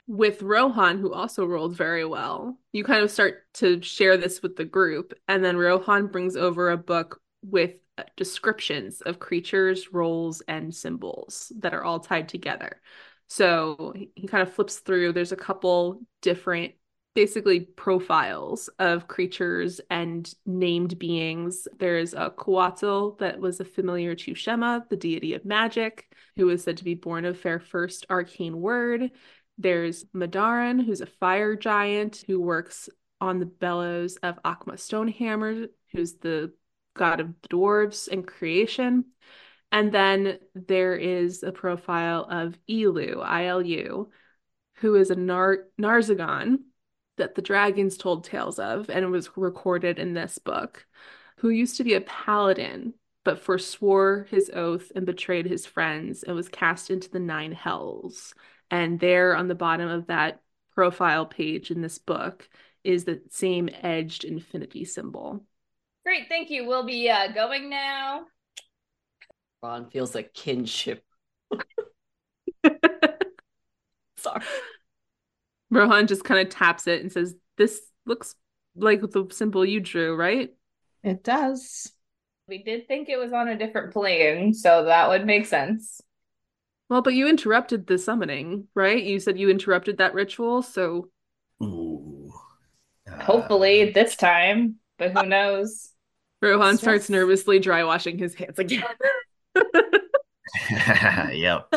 With 0.07 0.41
Rohan, 0.41 0.99
who 0.99 1.13
also 1.13 1.45
rolled 1.45 1.75
very 1.75 2.05
well, 2.05 2.57
you 2.71 2.83
kind 2.83 3.03
of 3.03 3.11
start 3.11 3.45
to 3.55 3.81
share 3.81 4.17
this 4.17 4.41
with 4.41 4.55
the 4.55 4.65
group, 4.65 5.13
and 5.27 5.43
then 5.43 5.57
Rohan 5.57 6.07
brings 6.07 6.35
over 6.35 6.69
a 6.69 6.77
book 6.77 7.21
with 7.43 7.75
Uh, 7.97 8.03
descriptions 8.15 9.01
of 9.01 9.19
creatures, 9.19 9.91
roles, 9.91 10.39
and 10.47 10.73
symbols 10.73 11.51
that 11.59 11.73
are 11.73 11.83
all 11.83 11.99
tied 11.99 12.29
together. 12.29 12.81
So 13.27 13.93
he 14.15 14.27
kind 14.27 14.41
of 14.41 14.53
flips 14.53 14.79
through. 14.79 15.11
There's 15.11 15.33
a 15.33 15.37
couple 15.37 16.01
different 16.21 16.73
basically 17.15 17.59
profiles 17.59 18.69
of 18.79 19.09
creatures 19.09 19.81
and 19.89 20.33
named 20.45 20.97
beings. 20.99 21.67
There's 21.79 22.13
a 22.13 22.29
Couatl 22.29 23.17
that 23.19 23.39
was 23.41 23.59
a 23.59 23.65
familiar 23.65 24.15
to 24.15 24.35
Shema, 24.35 24.79
the 24.89 24.95
deity 24.95 25.33
of 25.33 25.43
magic, 25.43 26.07
who 26.37 26.49
is 26.49 26.63
said 26.63 26.77
to 26.77 26.85
be 26.85 26.93
born 26.93 27.25
of 27.25 27.37
fair 27.37 27.59
first 27.59 28.05
arcane 28.09 28.61
word. 28.61 29.11
There's 29.57 30.05
Madaran, 30.15 30.85
who's 30.85 31.01
a 31.01 31.05
fire 31.05 31.57
giant 31.57 32.23
who 32.25 32.39
works 32.39 32.87
on 33.19 33.39
the 33.39 33.45
bellows 33.45 34.15
of 34.17 34.41
Akma 34.43 34.75
Stonehammer, 34.75 35.67
who's 35.91 36.13
the 36.13 36.53
god 36.93 37.19
of 37.19 37.33
dwarves 37.49 38.07
and 38.07 38.27
creation. 38.27 39.05
And 39.71 39.91
then 39.91 40.39
there 40.53 40.95
is 40.95 41.43
a 41.43 41.51
profile 41.51 42.27
of 42.29 42.57
Ilu, 42.67 43.21
I-L-U, 43.21 44.09
who 44.75 44.95
is 44.95 45.11
a 45.11 45.15
Nar- 45.15 45.65
Narzugon, 45.79 46.59
that 47.17 47.35
the 47.35 47.41
dragons 47.41 47.97
told 47.97 48.23
tales 48.23 48.59
of 48.59 48.89
and 48.89 49.11
was 49.11 49.29
recorded 49.37 49.99
in 49.99 50.13
this 50.13 50.39
book, 50.39 50.85
who 51.37 51.49
used 51.49 51.77
to 51.77 51.83
be 51.83 51.93
a 51.93 52.01
paladin 52.01 52.93
but 53.23 53.43
forswore 53.43 54.27
his 54.29 54.49
oath 54.53 54.91
and 54.95 55.05
betrayed 55.05 55.45
his 55.45 55.65
friends 55.65 56.23
and 56.23 56.35
was 56.35 56.49
cast 56.49 56.89
into 56.89 57.09
the 57.09 57.19
nine 57.19 57.51
hells. 57.51 58.33
And 58.71 58.99
there 58.99 59.35
on 59.35 59.47
the 59.47 59.55
bottom 59.55 59.87
of 59.87 60.07
that 60.07 60.41
profile 60.73 61.25
page 61.25 61.71
in 61.71 61.81
this 61.81 61.99
book 61.99 62.49
is 62.83 63.03
the 63.03 63.21
same 63.29 63.69
edged 63.81 64.23
infinity 64.23 64.85
symbol. 64.85 65.45
Great, 66.05 66.27
thank 66.29 66.49
you. 66.49 66.65
We'll 66.65 66.85
be 66.85 67.09
uh, 67.09 67.31
going 67.31 67.69
now. 67.69 68.23
Ron 69.61 69.89
feels 69.89 70.15
a 70.15 70.23
kinship. 70.23 71.03
Sorry. 74.17 74.41
Rohan 75.69 76.07
just 76.07 76.23
kind 76.23 76.45
of 76.45 76.53
taps 76.53 76.87
it 76.87 77.01
and 77.01 77.11
says, 77.11 77.35
This 77.57 77.81
looks 78.05 78.35
like 78.75 79.01
the 79.01 79.27
symbol 79.31 79.63
you 79.63 79.79
drew, 79.79 80.15
right? 80.15 80.49
It 81.03 81.23
does. 81.23 81.91
We 82.47 82.63
did 82.63 82.87
think 82.87 83.07
it 83.07 83.17
was 83.17 83.33
on 83.33 83.47
a 83.47 83.57
different 83.57 83.93
plane, 83.93 84.53
so 84.53 84.85
that 84.85 85.09
would 85.09 85.25
make 85.25 85.45
sense. 85.45 86.01
Well, 86.89 87.01
but 87.01 87.13
you 87.13 87.29
interrupted 87.29 87.87
the 87.87 87.97
summoning, 87.97 88.67
right? 88.75 89.01
You 89.01 89.19
said 89.19 89.39
you 89.39 89.49
interrupted 89.49 89.99
that 89.99 90.13
ritual, 90.13 90.61
so. 90.61 91.09
Ooh. 91.63 92.33
Uh, 93.09 93.23
Hopefully 93.23 93.91
this 93.91 94.15
time, 94.15 94.75
but 94.97 95.11
who 95.11 95.25
knows? 95.25 95.90
Rohan 96.41 96.73
Yes. 96.73 96.81
starts 96.81 97.09
nervously 97.09 97.59
dry 97.59 97.83
washing 97.83 98.17
his 98.17 98.33
hands 98.35 98.59
again. 98.59 98.83
yep. 101.33 101.73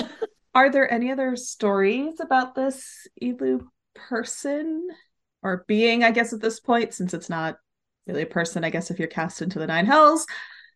Are 0.55 0.71
there 0.71 0.91
any 0.91 1.11
other 1.11 1.37
stories 1.37 2.21
about 2.21 2.55
this 2.55 3.07
Ilu 3.21 3.69
person 3.95 4.89
or 5.43 5.65
being, 5.69 6.05
I 6.05 6.11
guess, 6.11 6.33
at 6.33 6.41
this 6.41 6.61
point, 6.61 6.95
since 6.95 7.13
it's 7.13 7.29
not 7.29 7.59
really 8.07 8.23
a 8.23 8.27
person, 8.27 8.65
I 8.65 8.71
guess, 8.71 8.91
if 8.91 8.99
you're 8.99 9.09
cast 9.09 9.43
into 9.43 9.59
the 9.59 9.67
nine 9.67 9.87
hells? 9.87 10.27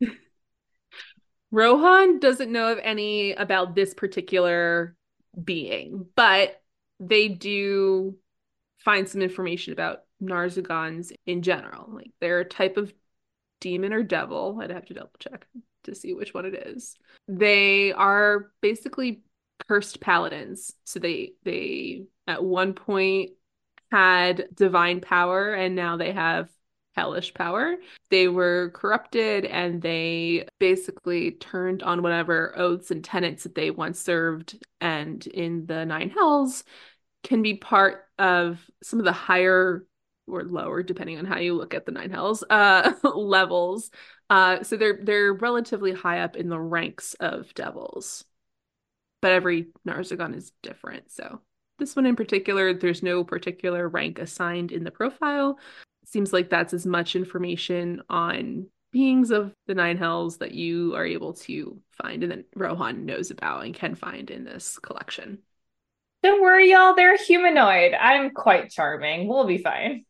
Rohan 1.50 2.18
doesn't 2.18 2.52
know 2.52 2.72
of 2.72 2.78
any 2.82 3.32
about 3.32 3.74
this 3.74 3.94
particular 3.94 4.94
being, 5.42 6.06
but 6.14 6.60
they 7.00 7.28
do 7.28 8.18
find 8.78 9.08
some 9.08 9.22
information 9.22 9.72
about 9.72 10.00
Narzugons 10.22 11.12
in 11.26 11.42
general. 11.42 11.88
Like 11.90 12.10
they're 12.20 12.40
a 12.40 12.44
type 12.44 12.76
of 12.76 12.92
demon 13.60 13.92
or 13.92 14.02
devil. 14.02 14.58
I'd 14.60 14.70
have 14.70 14.86
to 14.86 14.94
double 14.94 15.10
check 15.18 15.46
to 15.84 15.94
see 15.94 16.14
which 16.14 16.34
one 16.34 16.46
it 16.46 16.54
is. 16.54 16.94
They 17.26 17.92
are 17.92 18.50
basically 18.60 19.22
cursed 19.66 20.00
paladins. 20.00 20.72
So 20.84 21.00
they 21.00 21.32
they 21.44 22.04
at 22.26 22.44
one 22.44 22.74
point 22.74 23.30
had 23.90 24.48
divine 24.54 25.00
power 25.00 25.54
and 25.54 25.74
now 25.74 25.96
they 25.96 26.12
have 26.12 26.48
hellish 26.94 27.32
power. 27.32 27.76
They 28.10 28.28
were 28.28 28.72
corrupted 28.74 29.44
and 29.44 29.80
they 29.80 30.46
basically 30.58 31.32
turned 31.32 31.82
on 31.82 32.02
whatever 32.02 32.58
oaths 32.58 32.90
and 32.90 33.04
tenets 33.04 33.44
that 33.44 33.54
they 33.54 33.70
once 33.70 34.00
served 34.00 34.58
and 34.80 35.24
in 35.28 35.66
the 35.66 35.86
nine 35.86 36.10
hells 36.10 36.64
can 37.22 37.42
be 37.42 37.54
part 37.54 38.04
of 38.18 38.60
some 38.82 38.98
of 38.98 39.04
the 39.04 39.12
higher 39.12 39.86
or 40.28 40.44
lower 40.44 40.82
depending 40.82 41.18
on 41.18 41.24
how 41.24 41.38
you 41.38 41.54
look 41.54 41.74
at 41.74 41.86
the 41.86 41.92
nine 41.92 42.10
hells 42.10 42.44
uh 42.50 42.92
levels. 43.14 43.90
Uh 44.30 44.62
so 44.62 44.76
they're 44.76 44.98
they're 45.02 45.32
relatively 45.32 45.92
high 45.92 46.20
up 46.20 46.36
in 46.36 46.48
the 46.48 46.60
ranks 46.60 47.14
of 47.14 47.52
devils. 47.54 48.24
But 49.20 49.32
every 49.32 49.68
narzugon 49.86 50.36
is 50.36 50.52
different. 50.62 51.10
So 51.10 51.40
this 51.78 51.96
one 51.96 52.06
in 52.06 52.16
particular 52.16 52.74
there's 52.74 53.02
no 53.02 53.24
particular 53.24 53.88
rank 53.88 54.18
assigned 54.18 54.72
in 54.72 54.84
the 54.84 54.90
profile. 54.90 55.58
Seems 56.04 56.32
like 56.32 56.48
that's 56.48 56.72
as 56.72 56.86
much 56.86 57.16
information 57.16 58.02
on 58.08 58.66
beings 58.90 59.30
of 59.30 59.52
the 59.66 59.74
nine 59.74 59.98
hells 59.98 60.38
that 60.38 60.52
you 60.52 60.94
are 60.94 61.04
able 61.04 61.34
to 61.34 61.78
find 61.90 62.22
and 62.22 62.32
that 62.32 62.44
rohan 62.56 63.04
knows 63.04 63.30
about 63.30 63.64
and 63.64 63.74
can 63.74 63.94
find 63.94 64.30
in 64.30 64.44
this 64.44 64.78
collection 64.78 65.38
Don't 66.28 66.42
worry, 66.42 66.70
y'all. 66.72 66.94
They're 66.94 67.16
humanoid. 67.16 67.94
I'm 67.94 68.30
quite 68.30 68.70
charming. 68.70 69.28
We'll 69.28 69.46
be 69.46 69.56
fine. 69.56 70.04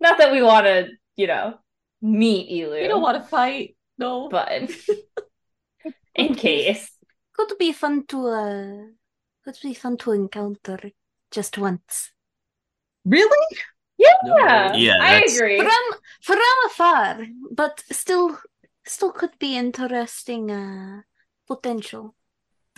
Not 0.00 0.18
that 0.18 0.32
we 0.32 0.42
want 0.42 0.66
to, 0.66 0.88
you 1.14 1.28
know, 1.28 1.54
meet 2.02 2.50
Ilu. 2.50 2.80
We 2.82 2.88
don't 2.88 3.00
want 3.00 3.22
to 3.22 3.28
fight. 3.28 3.76
No. 3.96 4.28
but 4.28 4.70
in 6.16 6.34
case. 6.34 6.90
Could 7.32 7.52
be 7.60 7.70
fun 7.72 8.06
to 8.08 8.26
uh 8.26 8.76
could 9.44 9.56
be 9.62 9.72
fun 9.72 9.96
to 9.98 10.10
encounter 10.12 10.90
just 11.30 11.56
once. 11.58 12.10
Really? 13.04 13.46
Yeah, 13.98 14.74
Yeah, 14.74 14.96
I 15.00 15.14
that's- 15.14 15.36
agree. 15.36 15.58
From 15.60 15.84
from 16.22 16.38
afar, 16.66 17.26
but 17.52 17.84
still 17.92 18.36
still 18.84 19.12
could 19.12 19.38
be 19.38 19.56
interesting 19.56 20.50
uh 20.50 21.02
potential. 21.46 22.16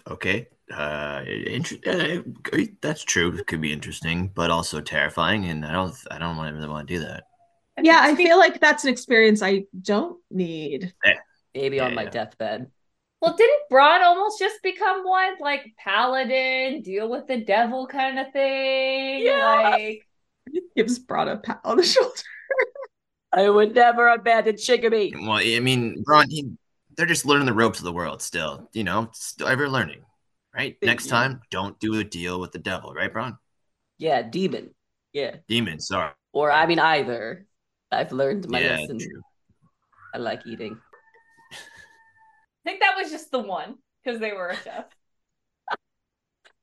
Okay. 0.06 0.48
Uh, 0.70 1.22
inter- 1.26 2.22
uh, 2.54 2.58
that's 2.80 3.04
true. 3.04 3.36
It 3.36 3.46
could 3.46 3.60
be 3.60 3.72
interesting, 3.72 4.30
but 4.34 4.50
also 4.50 4.80
terrifying, 4.80 5.44
and 5.46 5.64
I 5.64 5.72
don't. 5.72 5.94
I 6.10 6.18
don't 6.18 6.38
really 6.38 6.68
want 6.68 6.88
to 6.88 6.94
do 6.94 7.00
that. 7.00 7.24
Yeah, 7.82 7.98
I 8.02 8.14
feel 8.14 8.38
like 8.38 8.60
that's 8.60 8.84
an 8.84 8.90
experience 8.90 9.42
I 9.42 9.64
don't 9.80 10.18
need. 10.30 10.94
Maybe 11.54 11.80
on 11.80 11.94
my 11.94 12.04
Yeah. 12.04 12.10
deathbed. 12.10 12.70
Well, 13.20 13.36
didn't 13.36 13.68
Braun 13.70 14.02
almost 14.02 14.38
just 14.38 14.62
become 14.62 15.04
one? 15.06 15.34
Like 15.40 15.72
paladin, 15.78 16.82
deal 16.82 17.08
with 17.08 17.26
the 17.26 17.38
devil 17.38 17.86
kind 17.86 18.18
of 18.18 18.32
thing? 18.32 19.22
Yeah. 19.22 19.70
Like 19.70 20.06
Gives 20.76 20.98
Braun 20.98 21.28
a 21.28 21.36
pat 21.38 21.60
on 21.64 21.76
the 21.76 21.82
shoulder. 21.82 22.10
I 23.32 23.48
would 23.48 23.74
never 23.74 24.08
abandon 24.08 24.56
Shigami. 24.56 25.12
Well, 25.14 25.38
I 25.38 25.60
mean, 25.60 26.02
Ron, 26.06 26.28
he, 26.28 26.50
they're 26.96 27.06
just 27.06 27.24
learning 27.24 27.46
the 27.46 27.54
ropes 27.54 27.78
of 27.78 27.84
the 27.84 27.92
world 27.92 28.20
still. 28.22 28.68
You 28.72 28.84
know, 28.84 29.08
still 29.12 29.48
ever 29.48 29.68
learning, 29.68 30.02
right? 30.54 30.76
Thank 30.80 30.88
Next 30.88 31.04
you. 31.06 31.10
time, 31.10 31.40
don't 31.50 31.78
do 31.80 31.98
a 31.98 32.04
deal 32.04 32.40
with 32.40 32.52
the 32.52 32.58
devil, 32.58 32.92
right, 32.92 33.12
Bron? 33.12 33.38
Yeah, 33.98 34.22
demon. 34.22 34.74
Yeah. 35.12 35.36
Demon, 35.48 35.80
sorry. 35.80 36.12
Or 36.32 36.50
I 36.50 36.66
mean 36.66 36.78
either. 36.78 37.46
I've 37.90 38.12
learned 38.12 38.48
my 38.48 38.60
yeah, 38.60 38.78
lesson. 38.78 38.98
true. 38.98 39.22
I 40.14 40.18
like 40.18 40.46
eating. 40.46 40.78
I 41.52 41.56
think 42.64 42.80
that 42.80 42.96
was 42.96 43.10
just 43.10 43.30
the 43.30 43.38
one 43.38 43.76
because 44.02 44.20
they 44.20 44.32
were 44.32 44.48
a 44.48 44.56
chef. 44.56 44.84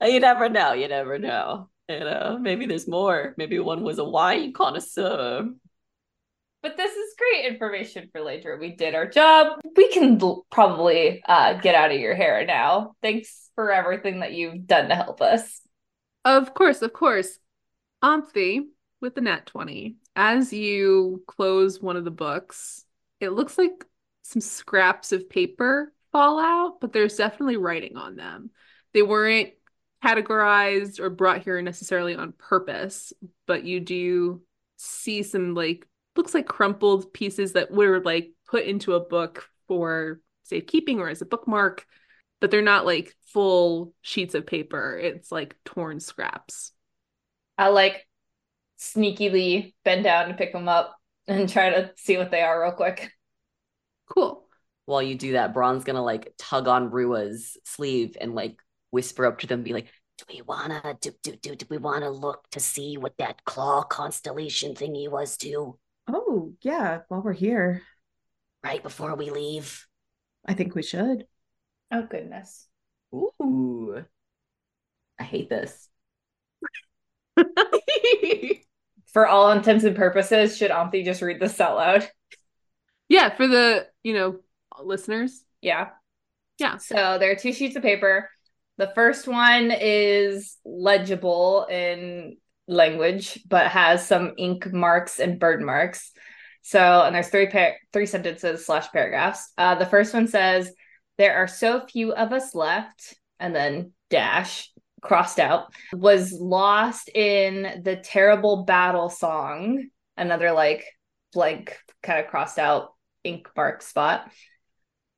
You 0.01 0.21
never 0.21 0.47
know. 0.47 0.71
You 0.71 0.87
never 0.87 1.19
know. 1.19 1.69
You 1.89 1.99
know, 1.99 2.37
maybe 2.39 2.65
there's 2.67 2.87
more. 2.87 3.33
Maybe 3.37 3.59
one 3.59 3.83
was 3.83 3.99
a 3.99 4.03
wine 4.03 4.53
connoisseur. 4.53 5.49
But 6.61 6.75
this 6.75 6.91
is 6.91 7.15
great 7.17 7.45
information 7.45 8.09
for 8.11 8.21
later. 8.21 8.57
We 8.59 8.75
did 8.75 8.93
our 8.93 9.07
job. 9.07 9.59
We 9.75 9.89
can 9.91 10.21
l- 10.21 10.45
probably 10.51 11.23
uh, 11.27 11.53
get 11.53 11.75
out 11.75 11.91
of 11.91 11.99
your 11.99 12.15
hair 12.15 12.45
now. 12.45 12.95
Thanks 13.01 13.49
for 13.55 13.71
everything 13.71 14.19
that 14.19 14.33
you've 14.33 14.67
done 14.67 14.89
to 14.89 14.95
help 14.95 15.21
us. 15.21 15.61
Of 16.25 16.53
course, 16.53 16.81
of 16.81 16.91
course. 16.91 17.39
Omthi 18.03 18.61
with 19.01 19.15
the 19.15 19.21
nat 19.21 19.45
20. 19.45 19.95
As 20.15 20.51
you 20.51 21.23
close 21.27 21.81
one 21.81 21.95
of 21.95 22.03
the 22.03 22.11
books, 22.11 22.83
it 23.21 23.29
looks 23.29 23.57
like 23.57 23.85
some 24.23 24.41
scraps 24.41 25.11
of 25.11 25.29
paper 25.29 25.93
fall 26.11 26.39
out, 26.39 26.81
but 26.81 26.91
there's 26.91 27.15
definitely 27.15 27.57
writing 27.57 27.95
on 27.95 28.15
them. 28.15 28.51
They 28.93 29.01
weren't 29.01 29.51
categorized 30.03 30.99
or 30.99 31.09
brought 31.09 31.43
here 31.43 31.61
necessarily 31.61 32.15
on 32.15 32.33
purpose, 32.37 33.13
but 33.47 33.63
you 33.63 33.79
do 33.79 34.41
see 34.77 35.23
some 35.23 35.53
like 35.55 35.85
looks 36.19 36.33
like 36.33 36.47
crumpled 36.47 37.13
pieces 37.13 37.53
that 37.53 37.71
were 37.71 38.01
like 38.01 38.31
put 38.45 38.65
into 38.65 38.93
a 38.93 38.99
book 38.99 39.47
for 39.69 40.19
safekeeping 40.43 40.99
or 40.99 41.07
as 41.07 41.21
a 41.21 41.25
bookmark, 41.25 41.85
but 42.41 42.51
they're 42.51 42.61
not 42.61 42.85
like 42.85 43.15
full 43.27 43.93
sheets 44.01 44.35
of 44.35 44.45
paper. 44.45 44.99
It's 45.01 45.31
like 45.31 45.55
torn 45.63 46.01
scraps. 46.01 46.73
I 47.57 47.69
like 47.69 48.05
sneakily 48.77 49.73
bend 49.85 50.03
down 50.03 50.27
and 50.27 50.37
pick 50.37 50.51
them 50.51 50.67
up 50.67 50.97
and 51.25 51.47
try 51.47 51.69
to 51.69 51.91
see 51.95 52.17
what 52.17 52.31
they 52.31 52.41
are 52.41 52.63
real 52.63 52.73
quick. 52.73 53.13
Cool. 54.09 54.45
While 54.87 55.01
you 55.01 55.15
do 55.15 55.33
that, 55.33 55.53
Braun's 55.53 55.85
gonna 55.85 56.03
like 56.03 56.33
tug 56.37 56.67
on 56.67 56.91
Rua's 56.91 57.55
sleeve 57.63 58.17
and 58.19 58.35
like 58.35 58.57
whisper 58.91 59.25
up 59.25 59.39
to 59.39 59.47
them, 59.47 59.63
be 59.63 59.71
like, 59.71 59.87
Do 60.17 60.25
we 60.33 60.41
wanna 60.41 60.97
do 60.99 61.11
do 61.23 61.37
do 61.41 61.55
do 61.55 61.65
we 61.69 61.77
wanna 61.77 62.09
look 62.09 62.45
to 62.51 62.59
see 62.59 62.97
what 62.97 63.17
that 63.19 63.45
claw 63.45 63.83
constellation 63.83 64.73
thingy 64.73 65.09
was 65.09 65.37
too? 65.37 65.79
Yeah, 66.61 66.99
while 67.07 67.21
we're 67.21 67.33
here, 67.33 67.83
Right 68.63 68.83
before 68.83 69.15
we 69.15 69.29
leave? 69.29 69.85
I 70.45 70.53
think 70.53 70.75
we 70.75 70.83
should. 70.83 71.25
Oh 71.91 72.03
goodness. 72.03 72.67
Ooh. 73.13 74.03
I 75.17 75.23
hate 75.23 75.49
this. 75.49 75.89
For 79.13 79.27
all 79.27 79.51
intents 79.51 79.85
and 79.85 79.95
purposes, 79.95 80.57
should 80.57 80.71
Omthi 80.71 81.03
just 81.03 81.21
read 81.21 81.39
this 81.39 81.59
out 81.59 81.77
loud? 81.77 82.09
Yeah, 83.07 83.35
for 83.35 83.47
the, 83.47 83.87
you 84.03 84.13
know, 84.13 84.39
listeners. 84.83 85.43
Yeah. 85.61 85.89
Yeah. 86.59 86.77
So 86.77 87.17
there 87.19 87.31
are 87.31 87.35
two 87.35 87.53
sheets 87.53 87.75
of 87.75 87.81
paper. 87.81 88.29
The 88.77 88.91
first 88.93 89.27
one 89.27 89.71
is 89.71 90.57
legible 90.63 91.65
in 91.65 92.37
language, 92.67 93.39
but 93.47 93.71
has 93.71 94.05
some 94.05 94.35
ink 94.37 94.71
marks 94.71 95.19
and 95.19 95.39
bird 95.39 95.61
marks. 95.63 96.11
So, 96.61 96.79
and 96.79 97.15
there's 97.15 97.29
three 97.29 97.47
par- 97.47 97.77
three 97.93 98.05
sentences 98.05 98.65
slash 98.65 98.91
paragraphs. 98.91 99.51
Uh, 99.57 99.75
the 99.75 99.85
first 99.85 100.13
one 100.13 100.27
says, 100.27 100.71
"There 101.17 101.35
are 101.35 101.47
so 101.47 101.85
few 101.85 102.13
of 102.13 102.31
us 102.33 102.53
left," 102.53 103.15
and 103.39 103.55
then 103.55 103.93
dash 104.09 104.71
crossed 105.01 105.39
out 105.39 105.73
was 105.93 106.33
lost 106.33 107.09
in 107.15 107.81
the 107.83 107.95
terrible 107.95 108.63
battle 108.63 109.09
song. 109.09 109.87
Another 110.17 110.51
like 110.51 110.85
blank 111.33 111.77
kind 112.03 112.19
of 112.19 112.29
crossed 112.29 112.59
out 112.59 112.93
ink 113.23 113.49
mark 113.55 113.81
spot 113.81 114.29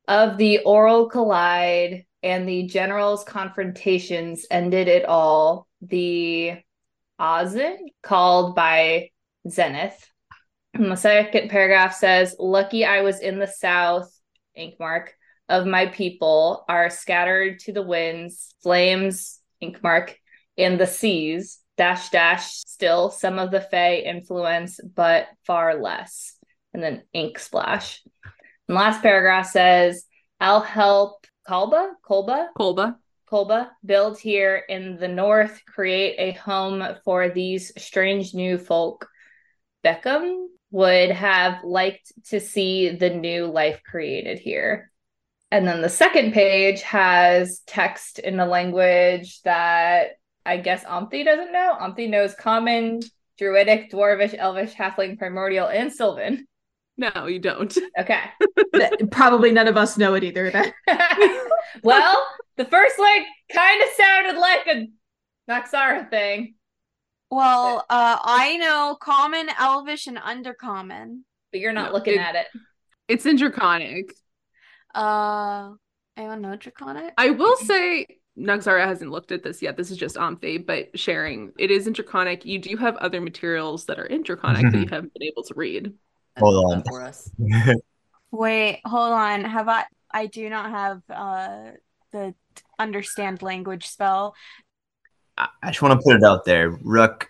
of 0.08 0.38
the 0.38 0.60
oral 0.60 1.10
collide 1.10 2.06
and 2.24 2.48
the 2.48 2.64
general's 2.64 3.24
confrontations 3.24 4.46
ended 4.52 4.88
it 4.88 5.06
all. 5.06 5.68
The 5.82 6.58
Ozin 7.20 7.78
called 8.04 8.56
by 8.56 9.10
Zenith. 9.50 10.11
And 10.74 10.92
the 10.92 10.96
second 10.96 11.50
paragraph 11.50 11.96
says, 11.96 12.36
Lucky 12.40 12.86
I 12.86 13.01
was 13.01 13.20
in 13.20 13.40
the 13.40 13.48
south, 13.48 14.10
ink 14.56 14.75
mark, 14.80 15.13
of 15.50 15.66
my 15.66 15.88
people 15.88 16.63
are 16.70 16.90
scattered 16.90 17.60
to 17.60 17.74
the 17.74 17.82
winds, 17.82 18.56
flames, 18.63 19.40
ink 19.60 19.84
mark, 19.84 20.18
in 20.56 20.77
the 20.77 20.88
seas, 20.88 21.60
dash 21.77 22.10
dash, 22.10 22.48
still 22.66 23.10
some 23.10 23.38
of 23.38 23.51
the 23.51 23.62
Fae 23.62 23.98
influence, 23.98 24.79
but 24.96 25.27
far 25.46 25.81
less. 25.81 26.38
And 26.74 26.81
then 26.81 27.03
ink 27.14 27.38
splash. 27.40 28.01
And 28.68 28.77
last 28.77 29.01
paragraph 29.01 29.48
says, 29.48 30.05
I'll 30.40 30.62
help 30.62 31.27
Kolba, 31.48 31.94
Kolba, 32.01 32.50
Kolba. 32.57 32.98
Kolba 33.29 33.72
build 33.86 34.20
here 34.20 34.57
in 34.68 34.98
the 34.98 35.07
north, 35.07 35.62
create 35.66 36.16
a 36.18 36.38
home 36.38 36.84
for 37.05 37.29
these 37.29 37.72
strange 37.81 38.34
new 38.34 38.57
folk. 38.57 39.07
Beckham 39.86 40.48
would 40.72 41.12
have 41.12 41.64
liked 41.64 42.12
to 42.29 42.40
see 42.40 42.90
the 42.90 43.10
new 43.10 43.46
life 43.46 43.81
created 43.84 44.40
here. 44.40 44.92
And 45.51 45.68
then 45.68 45.81
the 45.81 45.90
second 45.90 46.34
page 46.34 46.81
has 46.84 47.62
text 47.68 48.20
in 48.20 48.40
a 48.40 48.46
language 48.46 49.42
that 49.42 50.12
I 50.46 50.57
guess 50.57 50.84
Omthi 50.86 51.25
doesn't 51.25 51.51
know. 51.51 51.75
Omthi 51.79 52.10
knows 52.10 52.34
Common, 52.34 53.01
Druidic, 53.38 53.92
Dwarvish, 53.92 54.34
Elvish, 54.38 54.74
Halfling, 54.74 55.18
Primordial, 55.18 55.68
and 55.68 55.92
Sylvan. 55.92 56.48
No, 56.98 57.27
you 57.27 57.40
don't. 57.40 57.75
Okay. 58.00 58.22
Probably 59.12 59.51
none 59.51 59.68
of 59.68 59.77
us 59.77 59.98
know 59.98 60.14
it 60.14 60.24
either. 60.24 60.50
Then. 60.50 60.72
well, 61.84 62.25
the 62.55 62.66
first 62.66 62.98
like 62.98 63.24
kind 63.53 63.81
of 63.84 63.90
sounded 63.98 64.40
like 64.40 64.68
a 64.68 64.88
Naxara 65.50 66.10
thing, 66.10 66.55
Well, 67.31 67.85
uh, 67.89 68.17
I 68.22 68.57
know 68.57 68.98
common, 69.00 69.48
elvish, 69.57 70.05
and 70.07 70.17
undercommon. 70.17 71.22
but 71.51 71.59
you're 71.61 71.72
not 71.74 71.87
No, 71.91 71.94
looking 71.98 72.15
it- 72.15 72.20
at 72.20 72.35
it. 72.35 72.48
It's 73.07 73.25
in 73.25 73.35
Draconic. 73.37 74.13
Uh, 74.94 75.72
anyone 76.17 76.41
know 76.41 76.55
Draconic? 76.55 77.13
I 77.17 77.31
will 77.31 77.55
say 77.57 78.05
Nugzara 78.37 78.85
hasn't 78.85 79.11
looked 79.11 79.31
at 79.31 79.44
this 79.44 79.61
yet. 79.61 79.75
This 79.77 79.91
is 79.91 79.98
just 79.98 80.15
Omthi, 80.15 80.65
but 80.65 80.98
sharing. 81.00 81.51
It 81.57 81.72
is 81.72 81.87
in 81.87 81.94
Draconic. 81.94 82.46
You 82.46 82.59
do 82.59 82.77
have 82.77 82.96
other 82.98 83.20
materials 83.22 83.85
that 83.85 84.00
are 84.00 84.05
in 84.05 84.24
Draconic 84.24 84.72
that 84.72 84.77
you 84.79 84.87
haven't 84.87 85.13
been 85.13 85.24
able 85.24 85.44
to 85.44 85.53
read. 85.55 85.94
Hold 86.39 86.74
on. 86.74 86.83
for 86.83 87.01
us. 87.01 87.29
Wait, 88.31 88.79
hold 88.85 89.11
on. 89.11 89.44
Have 89.44 89.67
I? 89.67 89.83
I 90.11 90.27
do 90.27 90.50
not 90.50 90.70
have 90.70 91.01
uh 91.09 91.72
the 92.13 92.33
understand 92.79 93.41
language 93.41 93.87
spell. 93.87 94.35
I 95.42 95.48
I 95.64 95.68
just 95.72 95.82
want 95.82 96.00
to 96.00 96.04
put 96.04 96.16
it 96.16 96.24
out 96.24 96.46
there. 96.46 96.72
Rawk, 96.77 97.24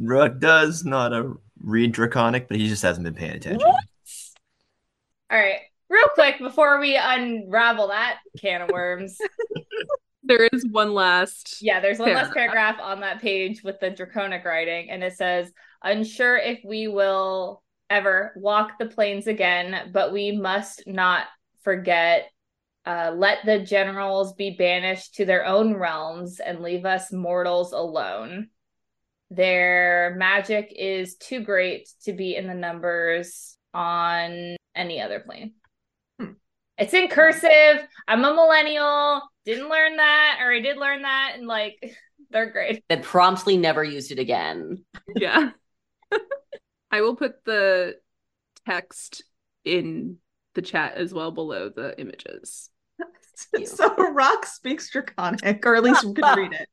Rawk 0.00 0.40
does 0.40 0.84
not 0.84 1.12
a 1.12 1.32
read 1.62 1.92
draconic, 1.92 2.48
but 2.48 2.56
he 2.56 2.66
just 2.68 2.82
hasn't 2.82 3.04
been 3.04 3.14
paying 3.14 3.32
attention. 3.36 3.68
All 5.30 5.38
right, 5.38 5.60
real 5.88 6.08
quick 6.14 6.38
before 6.40 6.80
we 6.80 6.96
unravel 6.96 7.88
that 7.88 8.18
can 8.40 8.62
of 8.62 8.70
worms. 8.70 9.16
There 10.22 10.48
is 10.52 10.64
one 10.70 10.92
last. 10.94 11.60
yeah, 11.60 11.80
there's 11.80 11.98
one 11.98 12.12
last 12.12 12.32
Paragraph. 12.32 12.76
paragraph 12.76 12.80
on 12.80 13.00
that 13.00 13.20
page 13.20 13.64
with 13.64 13.80
the 13.80 13.90
draconic 13.90 14.44
writing, 14.44 14.88
and 14.90 15.02
it 15.02 15.14
says, 15.16 15.50
"Unsure 15.82 16.36
if 16.36 16.60
we 16.64 16.86
will 16.86 17.62
ever 17.88 18.32
walk 18.36 18.78
the 18.78 18.86
plains 18.86 19.26
again, 19.26 19.90
but 19.92 20.12
we 20.12 20.30
must 20.30 20.86
not 20.86 21.24
forget." 21.64 22.30
Uh, 22.86 23.12
let 23.14 23.44
the 23.44 23.58
generals 23.58 24.32
be 24.32 24.56
banished 24.56 25.14
to 25.16 25.24
their 25.24 25.44
own 25.44 25.74
realms 25.74 26.40
and 26.40 26.60
leave 26.60 26.86
us 26.86 27.12
mortals 27.12 27.72
alone. 27.72 28.48
Their 29.30 30.14
magic 30.16 30.72
is 30.74 31.16
too 31.16 31.40
great 31.40 31.88
to 32.04 32.12
be 32.12 32.34
in 32.36 32.46
the 32.46 32.54
numbers 32.54 33.56
on 33.74 34.56
any 34.74 35.00
other 35.00 35.20
plane. 35.20 35.52
Hmm. 36.18 36.32
It's 36.78 36.94
in 36.94 37.08
cursive. 37.08 37.86
I'm 38.08 38.24
a 38.24 38.34
millennial. 38.34 39.22
Didn't 39.44 39.68
learn 39.68 39.96
that, 39.96 40.38
or 40.42 40.52
I 40.52 40.60
did 40.60 40.78
learn 40.78 41.02
that, 41.02 41.34
and 41.36 41.46
like 41.46 41.96
they're 42.30 42.50
great. 42.50 42.82
Then 42.88 43.02
promptly 43.02 43.56
never 43.56 43.84
used 43.84 44.10
it 44.10 44.18
again. 44.18 44.84
Yeah. 45.14 45.50
I 46.90 47.02
will 47.02 47.14
put 47.14 47.44
the 47.44 47.96
text 48.66 49.22
in 49.64 50.16
the 50.60 50.66
chat 50.66 50.96
as 50.96 51.14
well 51.14 51.30
below 51.30 51.70
the 51.70 51.98
images. 51.98 52.70
so 53.64 53.90
Rawk 53.96 54.44
speaks 54.44 54.90
Draconic, 54.90 55.64
or 55.64 55.76
at 55.76 55.82
least 55.82 56.04
we 56.04 56.14
can 56.14 56.38
read 56.38 56.52
it. 56.52 56.68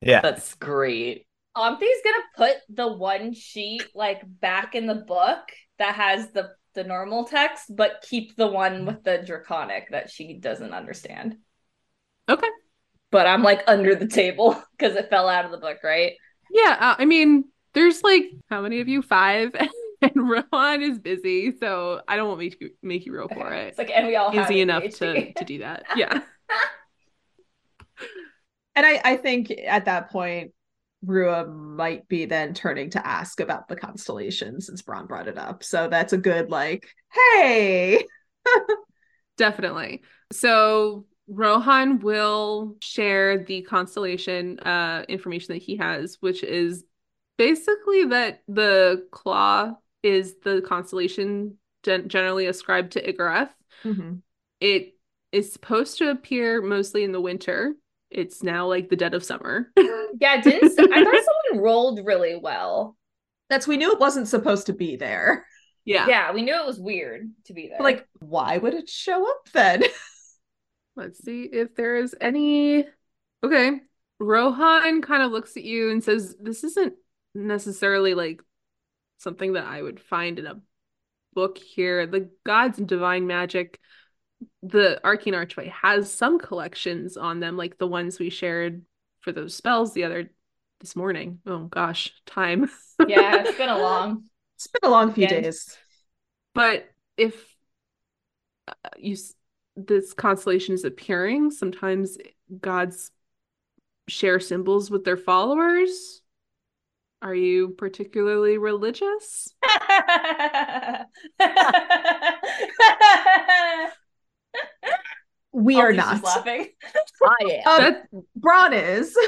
Yeah. 0.00 0.20
That's 0.20 0.54
great. 0.54 1.26
Omthi's 1.56 2.02
gonna 2.04 2.24
put 2.36 2.56
the 2.68 2.92
one 2.92 3.32
sheet 3.32 3.84
like 3.94 4.20
back 4.24 4.74
in 4.74 4.86
the 4.86 4.94
book 4.94 5.40
that 5.78 5.94
has 5.94 6.30
the 6.32 6.50
the 6.74 6.84
normal 6.84 7.24
text, 7.24 7.74
but 7.74 8.04
keep 8.06 8.36
the 8.36 8.46
one 8.46 8.84
with 8.84 9.02
the 9.02 9.22
draconic 9.24 9.90
that 9.92 10.10
she 10.10 10.34
doesn't 10.34 10.74
understand. 10.74 11.36
Okay. 12.28 12.48
But 13.10 13.26
I'm 13.26 13.42
like 13.42 13.62
under 13.66 13.94
the 13.94 14.08
table 14.08 14.62
because 14.76 14.96
it 14.96 15.08
fell 15.08 15.28
out 15.28 15.46
of 15.46 15.52
the 15.52 15.58
book, 15.58 15.78
right? 15.82 16.12
Yeah, 16.50 16.76
uh, 16.78 16.96
I 16.98 17.06
mean, 17.06 17.44
there's 17.72 18.02
like 18.02 18.24
how 18.50 18.60
many 18.60 18.80
of 18.80 18.88
you? 18.88 19.00
Five, 19.00 19.52
and 20.02 20.28
Rohan 20.28 20.82
is 20.82 20.98
busy, 20.98 21.56
so 21.58 22.00
I 22.06 22.16
don't 22.16 22.28
want 22.28 22.40
me 22.40 22.50
to 22.50 22.70
make 22.82 23.06
you 23.06 23.14
roll 23.16 23.28
for 23.28 23.46
Okay. 23.46 23.64
it. 23.64 23.68
It's 23.68 23.78
like, 23.78 23.90
and 23.94 24.06
we 24.06 24.16
all 24.16 24.30
have 24.30 24.50
Easy 24.50 24.60
enough 24.60 24.84
ADHD. 24.84 24.98
to 24.98 25.32
to 25.34 25.44
do 25.44 25.58
that. 25.58 25.84
Yeah. 25.96 26.20
And 28.74 28.84
I, 28.84 29.00
I 29.04 29.16
think 29.16 29.50
at 29.66 29.86
that 29.86 30.10
point, 30.10 30.52
Rua 31.04 31.46
might 31.46 32.08
be 32.08 32.26
then 32.26 32.52
turning 32.52 32.90
to 32.90 33.06
ask 33.06 33.40
about 33.40 33.68
the 33.68 33.76
constellation 33.76 34.60
since 34.60 34.82
Braun 34.82 35.06
brought 35.06 35.28
it 35.28 35.38
up. 35.38 35.62
So 35.64 35.88
that's 35.88 36.12
a 36.12 36.18
good 36.18 36.50
like, 36.50 36.86
hey. 37.12 38.04
Definitely. 39.38 40.02
So 40.32 41.06
Rohan 41.28 42.00
will 42.00 42.76
share 42.82 43.44
the 43.44 43.62
constellation 43.62 44.58
uh 44.60 45.04
information 45.08 45.54
that 45.54 45.62
he 45.62 45.76
has, 45.76 46.16
which 46.20 46.42
is 46.42 46.84
basically 47.36 48.04
that 48.06 48.42
the 48.48 49.06
claw 49.10 49.74
is 50.06 50.36
the 50.44 50.62
constellation 50.62 51.58
gen- 51.82 52.08
generally 52.08 52.46
ascribed 52.46 52.92
to 52.92 53.12
Igarath. 53.12 53.50
Mhm. 53.84 54.22
It 54.60 54.94
is 55.32 55.52
supposed 55.52 55.98
to 55.98 56.10
appear 56.10 56.62
mostly 56.62 57.04
in 57.04 57.12
the 57.12 57.20
winter. 57.20 57.74
It's 58.10 58.42
now 58.42 58.66
like 58.68 58.88
the 58.88 58.96
dead 58.96 59.14
of 59.14 59.24
summer. 59.24 59.72
Yeah, 60.18 60.40
didn't 60.40 60.64
s- 60.64 60.78
I 60.78 61.04
thought 61.04 61.24
someone 61.52 61.62
rolled 61.62 62.00
really 62.06 62.36
well. 62.36 62.96
That's 63.50 63.66
we 63.66 63.76
knew 63.76 63.92
it 63.92 64.00
wasn't 64.00 64.28
supposed 64.28 64.66
to 64.66 64.72
be 64.72 64.96
there. 64.96 65.44
yeah. 65.84 66.06
Yeah, 66.08 66.32
we 66.32 66.40
knew 66.40 66.54
it 66.54 66.64
was 66.64 66.80
weird 66.80 67.30
to 67.46 67.52
be 67.52 67.68
there. 67.68 67.76
But, 67.76 67.84
like, 67.84 68.08
why 68.20 68.56
would 68.56 68.72
it 68.72 68.88
show 68.88 69.28
up 69.28 69.48
then? 69.52 69.82
Let's 70.96 71.22
see 71.22 71.42
if 71.42 71.74
there 71.74 71.96
is 71.96 72.14
any. 72.18 72.86
Okay. 73.44 73.80
Rohan 74.18 75.02
kind 75.02 75.22
of 75.22 75.32
looks 75.32 75.54
at 75.58 75.64
you 75.64 75.90
and 75.90 76.02
says, 76.02 76.34
This 76.40 76.64
isn't 76.64 76.94
necessarily 77.34 78.14
like 78.14 78.40
something 79.18 79.54
that 79.54 79.66
I 79.66 79.80
would 79.80 80.00
find 80.00 80.38
in 80.38 80.46
a 80.46 80.60
book 81.34 81.58
here. 81.58 82.06
The 82.06 82.30
Gods 82.44 82.78
and 82.78 82.88
Divine 82.88 83.26
Magic, 83.26 83.78
the 84.62 85.04
Arcane 85.04 85.34
Archway 85.34 85.68
has 85.68 86.12
some 86.12 86.38
collections 86.38 87.16
on 87.16 87.40
them, 87.40 87.56
like 87.56 87.78
the 87.78 87.86
ones 87.86 88.18
we 88.18 88.30
shared 88.30 88.82
for 89.20 89.32
those 89.32 89.54
spells 89.54 89.92
the 89.92 90.04
other 90.04 90.30
this 90.80 90.96
morning. 90.96 91.40
Oh 91.46 91.64
gosh, 91.64 92.12
time. 92.26 92.70
yeah, 93.06 93.42
it's 93.42 93.58
been 93.58 93.68
a 93.68 93.78
long. 93.82 94.24
It's 94.56 94.66
been 94.66 94.88
a 94.88 94.92
long 94.92 95.12
few 95.12 95.24
Again. 95.24 95.42
days. 95.42 95.76
But 96.54 96.88
if 97.16 97.34
uh, 98.68 98.72
you 98.96 99.16
this 99.76 100.14
constellation 100.14 100.74
is 100.74 100.84
appearing, 100.84 101.50
sometimes 101.50 102.16
gods 102.60 103.10
share 104.08 104.40
symbols 104.40 104.90
with 104.90 105.04
their 105.04 105.16
followers. 105.16 106.22
Are 107.26 107.34
you 107.34 107.70
particularly 107.70 108.56
religious? 108.56 109.52
We 115.52 115.80
are 115.80 115.92
not. 115.92 116.22
laughing. 116.22 116.68
I 117.24 117.62
am. 117.66 117.66
Um, 117.66 117.78
That 117.80 118.08
Braun 118.36 118.72
is. 118.74 119.18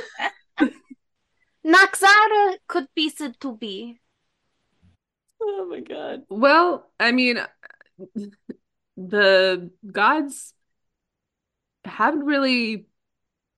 Naxara 1.66 2.58
could 2.68 2.86
be 2.94 3.08
said 3.08 3.40
to 3.40 3.56
be. 3.56 3.98
oh 5.42 5.66
my 5.68 5.80
god. 5.80 6.22
well, 6.28 6.88
I 7.00 7.10
mean, 7.10 7.40
the 8.96 9.70
gods 9.90 10.54
haven't 11.84 12.24
really 12.24 12.86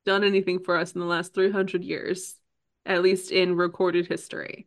done 0.07 0.25
anything 0.25 0.61
for 0.61 0.79
us 0.79 0.93
in 0.93 1.01
the 1.01 1.07
last 1.07 1.35
300 1.35 1.85
years, 1.85 2.40
at 2.87 3.03
least 3.03 3.31
in 3.31 3.57
recorded 3.57 4.07
history. 4.07 4.67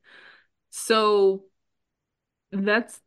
So 0.69 1.45
that's 2.51 2.99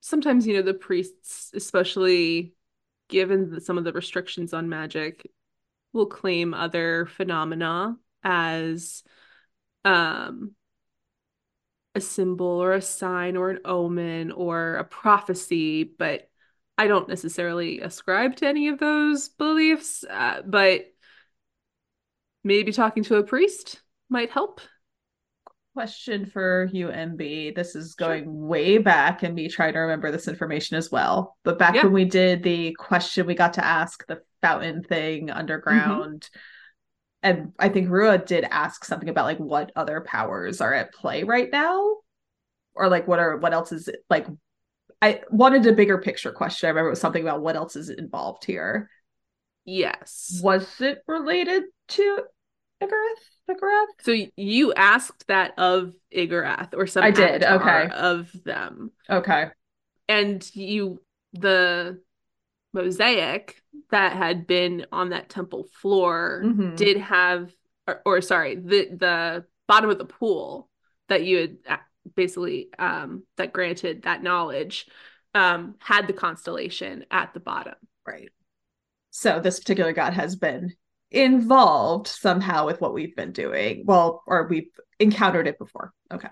sometimes, 0.00 0.46
you 0.46 0.54
know, 0.54 0.62
the 0.62 0.74
priests, 0.74 1.50
especially 1.54 2.54
given 3.08 3.60
some 3.60 3.78
of 3.78 3.84
the 3.84 3.92
restrictions 3.92 4.54
on 4.54 4.68
magic, 4.68 5.30
will 5.92 6.06
claim 6.06 6.54
other 6.54 7.06
phenomena 7.06 7.96
as 8.22 9.02
um 9.84 10.54
a 11.94 12.00
symbol 12.00 12.46
or 12.46 12.72
a 12.72 12.82
sign 12.82 13.36
or 13.36 13.50
an 13.50 13.60
omen 13.64 14.30
or 14.32 14.76
a 14.76 14.84
prophecy, 14.84 15.84
but 15.84 16.28
I 16.78 16.86
don't 16.86 17.08
necessarily 17.08 17.80
ascribe 17.80 18.36
to 18.36 18.46
any 18.46 18.68
of 18.68 18.78
those 18.78 19.28
beliefs. 19.28 20.04
Uh, 20.08 20.42
but 20.46 20.92
maybe 22.44 22.72
talking 22.72 23.02
to 23.04 23.16
a 23.16 23.24
priest 23.24 23.80
might 24.10 24.30
help. 24.30 24.60
Question 25.74 26.26
for 26.26 26.68
you, 26.72 26.88
MB. 26.88 27.54
This 27.54 27.76
is 27.76 27.94
Sure. 27.98 28.08
going 28.08 28.46
way 28.48 28.78
back 28.78 29.22
and 29.22 29.34
me 29.34 29.48
trying 29.48 29.72
to 29.74 29.78
remember 29.78 30.10
this 30.10 30.26
information 30.26 30.76
as 30.76 30.90
well. 30.90 31.36
But 31.44 31.58
back 31.58 31.76
Yeah. 31.76 31.84
when 31.84 31.92
we 31.92 32.04
did 32.04 32.42
the 32.42 32.74
question 32.74 33.26
we 33.26 33.34
got 33.34 33.54
to 33.54 33.64
ask 33.64 34.04
the 34.06 34.20
fountain 34.42 34.82
thing 34.82 35.28
mm-hmm. 35.28 35.38
underground, 35.38 36.28
and 37.22 37.52
I 37.58 37.68
think 37.68 37.88
Rua 37.88 38.18
did 38.18 38.44
ask 38.50 38.84
something 38.84 39.08
about 39.08 39.26
like 39.26 39.38
what 39.38 39.70
other 39.76 40.00
powers 40.00 40.60
are 40.60 40.74
at 40.74 40.92
play 40.92 41.22
right 41.22 41.50
now. 41.50 41.98
Or 42.74 42.88
like 42.88 43.06
what 43.06 43.18
are 43.18 43.36
what 43.36 43.52
else 43.52 43.72
is 43.72 43.88
it? 43.88 44.04
like 44.08 44.26
I 45.02 45.22
wanted 45.30 45.66
a 45.66 45.72
bigger 45.72 45.98
picture 45.98 46.32
question. 46.32 46.66
I 46.66 46.70
remember 46.70 46.88
it 46.88 46.92
was 46.92 47.00
something 47.00 47.22
about 47.22 47.42
what 47.42 47.56
else 47.56 47.76
is 47.76 47.90
involved 47.90 48.44
here. 48.44 48.90
Yes. 49.64 50.40
Was 50.42 50.80
it 50.80 50.98
related 51.06 51.64
to 51.88 52.24
Igarath? 52.82 53.50
Igarath? 53.50 53.86
So 54.02 54.16
you 54.36 54.72
asked 54.74 55.26
that 55.28 55.58
of 55.58 55.92
Igarath 56.14 56.74
or 56.74 56.86
some 56.86 57.04
I 57.04 57.10
did, 57.10 57.42
okay. 57.44 57.88
of 57.92 58.30
them. 58.44 58.92
Okay. 59.08 59.50
and 60.08 60.48
you 60.54 61.00
the 61.34 62.00
mosaic 62.72 63.60
that 63.90 64.12
had 64.12 64.46
been 64.46 64.86
on 64.92 65.10
that 65.10 65.28
temple 65.28 65.64
floor 65.80 66.42
Mhm. 66.44 66.76
did 66.76 66.96
have 66.98 67.52
or, 67.86 68.02
or 68.06 68.20
sorry 68.20 68.54
the 68.56 68.88
the 68.96 69.44
bottom 69.66 69.90
of 69.90 69.98
the 69.98 70.04
pool 70.04 70.68
that 71.08 71.24
you 71.24 71.38
had 71.38 71.56
uh, 71.68 71.76
basically 72.14 72.68
um 72.78 73.24
that 73.36 73.52
granted 73.52 74.02
that 74.02 74.22
knowledge 74.22 74.86
um 75.34 75.74
had 75.80 76.06
the 76.06 76.12
constellation 76.12 77.04
at 77.10 77.34
the 77.34 77.40
bottom 77.40 77.74
Right. 78.06 78.30
So 79.10 79.40
this 79.40 79.58
particular 79.60 79.92
god 79.92 80.14
has 80.14 80.36
been 80.36 80.72
involved 81.10 82.06
somehow 82.06 82.66
with 82.66 82.80
what 82.80 82.94
we've 82.94 83.16
been 83.16 83.32
doing. 83.32 83.82
Well, 83.84 84.22
or 84.26 84.46
we've 84.48 84.70
encountered 84.98 85.48
it 85.48 85.58
before. 85.58 85.92
Okay. 86.12 86.28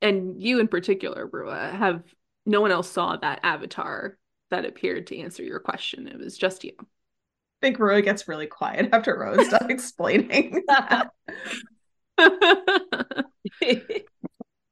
and 0.00 0.42
you 0.42 0.60
in 0.60 0.68
particular 0.68 1.28
Rua 1.30 1.70
have 1.70 2.02
no 2.46 2.60
one 2.60 2.72
else 2.72 2.90
saw 2.90 3.16
that 3.16 3.40
avatar 3.42 4.18
that 4.50 4.64
appeared 4.64 5.06
to 5.08 5.18
answer 5.18 5.42
your 5.42 5.60
question 5.60 6.08
it 6.08 6.18
was 6.18 6.36
just 6.36 6.64
you 6.64 6.72
I 6.80 7.66
think 7.66 7.78
Roy 7.78 8.02
gets 8.02 8.26
really 8.26 8.46
quiet 8.46 8.88
after 8.92 9.16
Rose 9.16 9.48
done 9.48 9.70
explaining. 9.76 10.64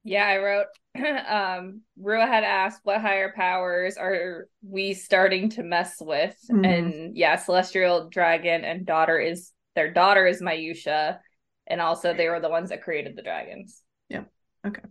Yeah, 0.05 0.27
I 0.27 0.39
wrote 0.39 0.67
um 1.29 1.83
Rua 1.99 2.27
had 2.27 2.45
asked 2.45 2.81
what 2.85 3.01
higher 3.01 3.33
powers 3.35 3.97
are 3.97 4.47
we 4.63 4.95
starting 4.95 5.51
to 5.51 5.63
mess 5.63 5.97
with? 6.01 6.37
Mhm. 6.51 6.65
And 6.65 7.17
yeah, 7.17 7.37
Celestial 7.37 8.09
Dragon 8.09 8.65
and 8.65 8.87
daughter 8.87 9.19
is 9.19 9.53
their 9.75 9.93
daughter 9.93 10.27
is 10.27 10.43
Mayusha. 10.43 11.19
And 11.67 11.81
also 11.81 12.13
they 12.15 12.29
were 12.29 12.41
the 12.41 12.49
ones 12.49 12.71
that 12.71 12.83
created 12.83 13.17
the 13.17 13.23
dragons. 13.23 13.83
Yeah. 14.09 14.25
Okay. 14.67 14.83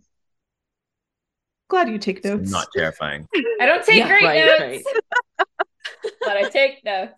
Glad 1.68 1.88
you 1.88 1.98
take 1.98 2.24
notes. 2.24 2.50
Not 2.50 2.68
terrifying. 2.72 3.28
I 3.60 3.66
don't 3.66 3.84
take 3.84 3.98
Yeah, 3.98 4.08
great 4.08 4.24
right, 4.24 4.44
notes, 4.46 4.84
but 6.24 6.36
I 6.36 6.44
take 6.44 6.84
notes. 6.84 7.14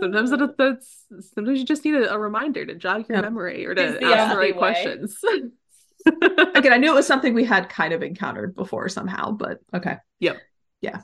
Sometimes 0.00 0.30
that, 0.30 0.56
that's 0.58 1.06
sometimes 1.34 1.58
you 1.60 1.64
just 1.64 1.84
need 1.84 1.94
a, 1.94 2.12
a 2.12 2.18
reminder 2.18 2.66
to 2.66 2.74
jog 2.74 3.08
your 3.08 3.18
Yep. 3.18 3.24
memory 3.24 3.64
or 3.66 3.74
to 3.74 3.98
the 4.00 4.12
ask 4.12 4.30
the 4.30 4.36
right 4.36 4.56
way. 4.56 4.58
questions. 4.58 5.16
Again, 6.54 6.72
I 6.72 6.78
knew 6.78 6.92
it 6.92 6.96
was 6.96 7.06
something 7.06 7.34
we 7.34 7.44
had 7.44 7.68
kind 7.68 7.92
of 7.92 8.02
encountered 8.02 8.54
before 8.54 8.88
somehow, 8.88 9.32
but 9.32 9.58
okay. 9.74 9.96
Yep. 10.20 10.38
Yeah. 10.80 11.02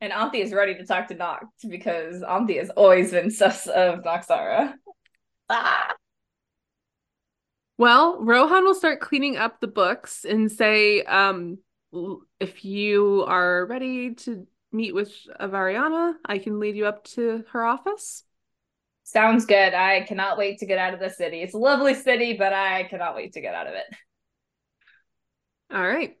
And 0.00 0.12
Auntie 0.12 0.40
is 0.40 0.52
ready 0.52 0.74
to 0.74 0.84
talk 0.84 1.08
to 1.08 1.14
Noct 1.14 1.48
because 1.68 2.22
Auntie 2.22 2.58
has 2.58 2.70
always 2.70 3.10
been 3.10 3.30
sus 3.30 3.66
of 3.66 4.02
Noxara. 4.02 4.74
Ah. 5.48 5.94
Well, 7.78 8.24
Rohan 8.24 8.64
will 8.64 8.74
start 8.74 9.00
cleaning 9.00 9.36
up 9.36 9.60
the 9.60 9.66
books 9.66 10.24
and 10.24 10.50
say, 10.50 11.02
um, 11.02 11.58
if 12.40 12.64
you 12.64 13.22
are 13.28 13.66
ready 13.66 14.14
to 14.14 14.46
meet 14.72 14.94
with 14.94 15.12
Avariana, 15.38 16.14
I 16.24 16.38
can 16.38 16.58
lead 16.58 16.74
you 16.76 16.86
up 16.86 17.04
to 17.04 17.44
her 17.52 17.66
office. 17.66 18.24
Sounds 19.04 19.46
good. 19.46 19.74
I 19.74 20.02
cannot 20.02 20.38
wait 20.38 20.58
to 20.58 20.66
get 20.66 20.78
out 20.78 20.94
of 20.94 21.00
the 21.00 21.10
city. 21.10 21.42
It's 21.42 21.54
a 21.54 21.58
lovely 21.58 21.94
city, 21.94 22.32
but 22.32 22.52
I 22.52 22.84
cannot 22.84 23.14
wait 23.14 23.34
to 23.34 23.40
get 23.40 23.54
out 23.54 23.66
of 23.66 23.74
it. 23.74 23.84
All 25.72 25.86
right. 25.86 26.16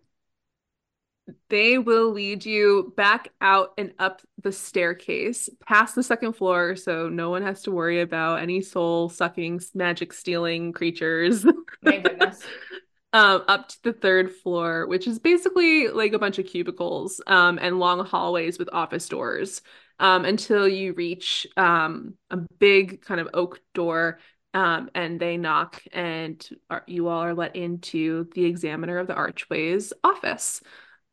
They 1.48 1.78
will 1.78 2.12
lead 2.12 2.46
you 2.46 2.92
back 2.96 3.28
out 3.40 3.72
and 3.78 3.92
up 3.98 4.22
the 4.42 4.52
staircase, 4.52 5.48
past 5.66 5.94
the 5.96 6.02
second 6.02 6.34
floor, 6.34 6.76
so 6.76 7.08
no 7.08 7.30
one 7.30 7.42
has 7.42 7.62
to 7.62 7.72
worry 7.72 8.00
about 8.00 8.42
any 8.42 8.60
soul 8.60 9.08
sucking, 9.08 9.60
magic 9.74 10.12
stealing 10.12 10.72
creatures. 10.72 11.44
Thank 11.84 12.04
goodness. 12.04 12.42
um, 13.12 13.42
up 13.48 13.68
to 13.68 13.82
the 13.82 13.92
third 13.92 14.32
floor, 14.36 14.86
which 14.86 15.08
is 15.08 15.18
basically 15.18 15.88
like 15.88 16.12
a 16.12 16.18
bunch 16.18 16.38
of 16.38 16.46
cubicles 16.46 17.20
um, 17.26 17.58
and 17.60 17.80
long 17.80 18.04
hallways 18.04 18.58
with 18.58 18.68
office 18.72 19.08
doors 19.08 19.62
um, 19.98 20.24
until 20.24 20.68
you 20.68 20.92
reach 20.92 21.46
um, 21.56 22.14
a 22.30 22.36
big 22.36 23.02
kind 23.02 23.20
of 23.20 23.28
oak 23.34 23.60
door 23.74 24.18
Um, 24.56 24.88
and 24.94 25.20
they 25.20 25.36
knock, 25.36 25.82
and 25.92 26.42
are, 26.70 26.82
you 26.86 27.08
all 27.08 27.20
are 27.20 27.34
let 27.34 27.56
into 27.56 28.26
the 28.34 28.46
examiner 28.46 28.96
of 28.96 29.06
the 29.06 29.14
archway's 29.14 29.92
office. 30.02 30.62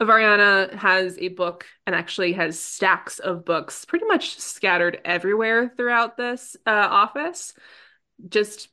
Variana 0.01 0.73
has 0.77 1.17
a 1.17 1.27
book 1.27 1.65
and 1.85 1.93
actually 1.93 2.31
has 2.33 2.57
stacks 2.57 3.19
of 3.19 3.43
books 3.43 3.83
pretty 3.83 4.05
much 4.05 4.39
scattered 4.39 5.01
everywhere 5.03 5.73
throughout 5.75 6.15
this 6.15 6.55
uh, 6.65 6.69
office, 6.89 7.53
just 8.29 8.69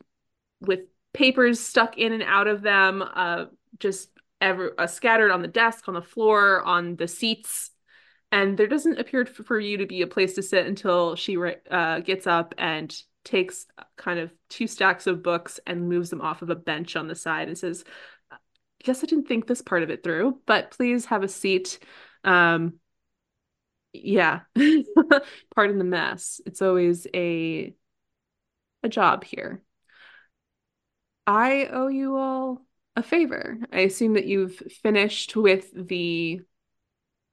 with 0.61 0.83
papers 1.15 1.59
stuck 1.59 1.99
in 1.99 2.13
and 2.13 2.23
out 2.23 2.47
of 2.47 2.63
them, 2.63 3.03
uh, 3.03 3.47
just 3.81 4.11
ever 4.41 4.73
uh, 4.79 4.87
scattered 4.87 5.33
on 5.33 5.43
the 5.43 5.49
desk, 5.49 5.89
on 5.89 5.95
the 5.95 6.01
floor, 6.01 6.63
on 6.63 6.95
the 6.95 7.09
seats. 7.09 7.73
And 8.31 8.57
there 8.57 8.69
doesn't 8.69 9.01
appear 9.01 9.27
for 9.27 9.59
you 9.59 9.79
to 9.79 9.87
be 9.87 10.03
a 10.03 10.07
place 10.07 10.35
to 10.35 10.43
sit 10.43 10.65
until 10.65 11.17
she 11.17 11.37
uh, 11.69 11.99
gets 11.99 12.29
up 12.29 12.55
and 12.57 12.97
takes 13.25 13.67
kind 13.97 14.19
of 14.19 14.33
two 14.49 14.67
stacks 14.67 15.07
of 15.07 15.23
books 15.23 15.61
and 15.67 15.89
moves 15.89 16.11
them 16.11 16.21
off 16.21 16.43
of 16.43 16.51
a 16.51 16.55
bench 16.55 16.97
on 16.97 17.09
the 17.09 17.15
side 17.15 17.49
and 17.49 17.59
says, 17.59 17.85
guess 18.83 19.03
I 19.03 19.07
didn't 19.07 19.29
think 19.29 19.47
this 19.47 19.63
part 19.63 19.83
of 19.83 19.91
it 19.91 20.03
through, 20.03 20.41
but 20.47 20.71
please 20.71 21.07
have 21.07 21.23
a 21.23 21.29
seat. 21.29 21.79
Um, 22.25 22.75
yeah, 23.93 24.41
pardon 25.55 25.79
the 25.79 25.85
mess. 25.85 26.41
It's 26.47 26.63
always 26.63 27.07
a 27.15 27.75
a 28.83 28.89
job 28.89 29.25
here. 29.25 29.63
I 31.27 31.67
owe 31.67 31.89
you 31.89 32.17
all 32.17 32.65
a 32.97 33.03
favor. 33.03 33.59
I 33.73 33.81
assume 33.81 34.15
that 34.15 34.27
you've 34.27 34.57
finished 34.83 35.37
with 35.37 35.71
the 35.75 36.41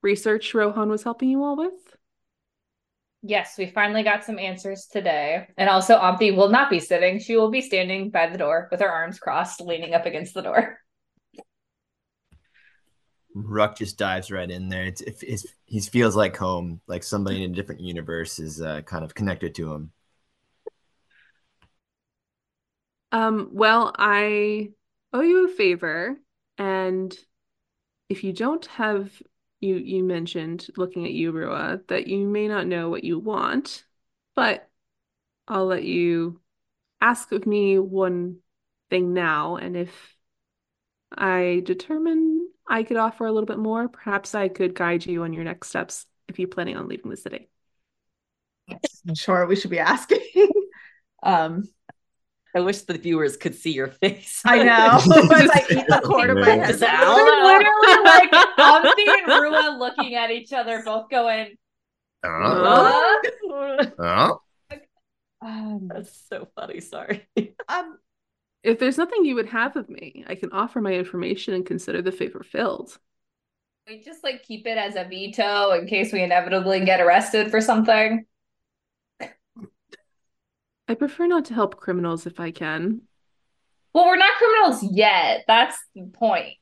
research 0.01 0.53
Rohan 0.53 0.89
was 0.89 1.03
helping 1.03 1.29
you 1.29 1.43
all 1.43 1.55
with. 1.55 1.96
Yes, 3.27 3.57
we 3.57 3.65
finally 3.65 4.03
got 4.03 4.23
some 4.23 4.39
answers 4.39 4.87
today. 4.89 5.47
And 5.57 5.69
also, 5.69 5.99
Omthi 5.99 6.33
will 6.33 6.47
not 6.47 6.69
be 6.69 6.79
sitting. 6.79 7.19
She 7.19 7.35
will 7.35 7.51
be 7.51 7.59
standing 7.59 8.09
by 8.09 8.29
the 8.29 8.37
door 8.37 8.69
with 8.71 8.79
her 8.79 8.89
arms 8.89 9.19
crossed, 9.19 9.59
leaning 9.59 9.93
up 9.93 10.05
against 10.05 10.33
the 10.33 10.41
door. 10.41 10.79
Rawk 13.35 13.77
just 13.77 13.97
dives 13.97 14.31
right 14.31 14.49
in 14.49 14.69
there. 14.69 14.85
It's, 14.85 15.01
it's, 15.01 15.45
he 15.65 15.81
feels 15.81 16.15
like 16.15 16.37
home, 16.37 16.79
like 16.87 17.03
somebody 17.03 17.43
in 17.43 17.51
a 17.51 17.53
different 17.53 17.81
universe 17.81 18.39
is 18.39 18.61
uh, 18.61 18.79
kind 18.83 19.03
of 19.03 19.13
connected 19.13 19.55
to 19.55 19.73
him. 19.73 19.91
Um, 23.11 23.49
well, 23.51 23.93
I 23.97 24.69
owe 25.11 25.19
you 25.19 25.47
a 25.47 25.53
favor, 25.53 26.15
and 26.57 27.13
if 28.07 28.23
you 28.23 28.31
don't 28.31 28.65
have 28.67 29.11
you 29.59 29.75
you 29.75 30.03
mentioned 30.03 30.67
looking 30.77 31.05
at 31.05 31.11
you, 31.11 31.31
Rua, 31.31 31.81
that 31.87 32.07
you 32.07 32.27
may 32.27 32.47
not 32.47 32.67
know 32.67 32.89
what 32.89 33.03
you 33.03 33.19
want, 33.19 33.85
but 34.35 34.69
I'll 35.47 35.65
let 35.65 35.83
you 35.83 36.41
ask 37.01 37.31
of 37.31 37.47
me 37.47 37.79
one 37.79 38.39
thing 38.89 39.13
now, 39.13 39.57
and 39.57 39.75
if 39.77 40.17
I 41.11 41.61
determine 41.65 42.49
I 42.67 42.83
could 42.83 42.97
offer 42.97 43.25
a 43.25 43.31
little 43.31 43.47
bit 43.47 43.59
more, 43.59 43.87
perhaps 43.87 44.35
I 44.35 44.49
could 44.49 44.75
guide 44.75 45.05
you 45.05 45.23
on 45.23 45.33
your 45.33 45.43
next 45.43 45.69
steps 45.69 46.05
if 46.27 46.39
you're 46.39 46.47
planning 46.49 46.77
on 46.77 46.87
leaving 46.87 47.11
the 47.11 47.17
city. 47.17 47.49
Sure, 49.15 49.45
we 49.45 49.55
should 49.55 49.71
be 49.71 49.79
asking. 49.79 50.19
um 51.23 51.63
I 52.57 52.59
wish 52.61 52.81
the 52.81 52.97
viewers 52.97 53.37
could 53.37 53.53
see 53.53 53.71
your 53.71 53.87
face. 53.87 54.41
I 54.43 54.63
know. 54.63 54.97
As 55.35 55.49
I 55.51 55.63
eat 55.69 55.85
the 55.87 56.01
corner 56.03 56.33
of 56.33 56.39
my 56.45 56.55
head. 56.55 56.79
literally 56.79 58.03
like 58.03 58.31
Omthi 58.57 59.07
and 59.07 59.27
Rua 59.43 59.77
looking 59.77 60.15
at 60.15 60.31
each 60.31 60.51
other, 60.53 60.81
both 60.83 61.07
going, 61.09 61.55
Uh, 62.25 63.13
uh, 63.99 64.33
Um, 65.41 65.87
That's 65.93 66.19
so 66.27 66.47
funny. 66.55 66.79
Sorry. 66.81 67.27
um, 67.69 67.97
If 68.63 68.79
there's 68.79 68.97
nothing 68.97 69.23
you 69.23 69.35
would 69.35 69.49
have 69.49 69.75
of 69.75 69.87
me, 69.87 70.25
I 70.27 70.33
can 70.33 70.51
offer 70.51 70.81
my 70.81 70.93
information 70.93 71.53
and 71.53 71.63
consider 71.63 72.01
the 72.01 72.11
favor 72.11 72.41
filled. 72.43 72.97
we 73.87 74.01
just 74.01 74.23
like 74.23 74.41
keep 74.43 74.65
it 74.65 74.79
as 74.79 74.95
a 74.95 75.03
veto 75.07 75.73
in 75.73 75.85
case 75.85 76.11
we 76.11 76.23
inevitably 76.23 76.83
get 76.85 76.99
arrested 77.01 77.51
for 77.51 77.61
something. 77.61 78.25
I 80.87 80.95
prefer 80.95 81.27
not 81.27 81.45
to 81.45 81.53
help 81.53 81.77
criminals 81.77 82.25
if 82.25 82.39
I 82.39 82.51
can. 82.51 83.01
Well, 83.93 84.05
we're 84.05 84.17
not 84.17 84.37
criminals 84.37 84.83
yet. 84.91 85.43
That's 85.47 85.77
the 85.95 86.03
point. 86.13 86.55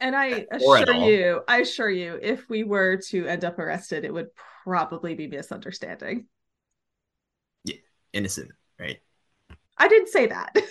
and 0.00 0.14
I 0.14 0.46
Or 0.50 0.76
assure 0.76 0.94
you, 0.94 1.40
I 1.48 1.58
assure 1.58 1.90
you, 1.90 2.18
if 2.20 2.48
we 2.48 2.64
were 2.64 2.98
to 3.08 3.26
end 3.26 3.44
up 3.44 3.58
arrested, 3.58 4.04
it 4.04 4.12
would 4.12 4.28
probably 4.64 5.14
be 5.14 5.28
misunderstanding. 5.28 6.26
Yeah, 7.64 7.76
innocent, 8.12 8.50
right? 8.78 8.98
I 9.78 9.88
didn't 9.88 10.08
say 10.08 10.26
that. 10.26 10.56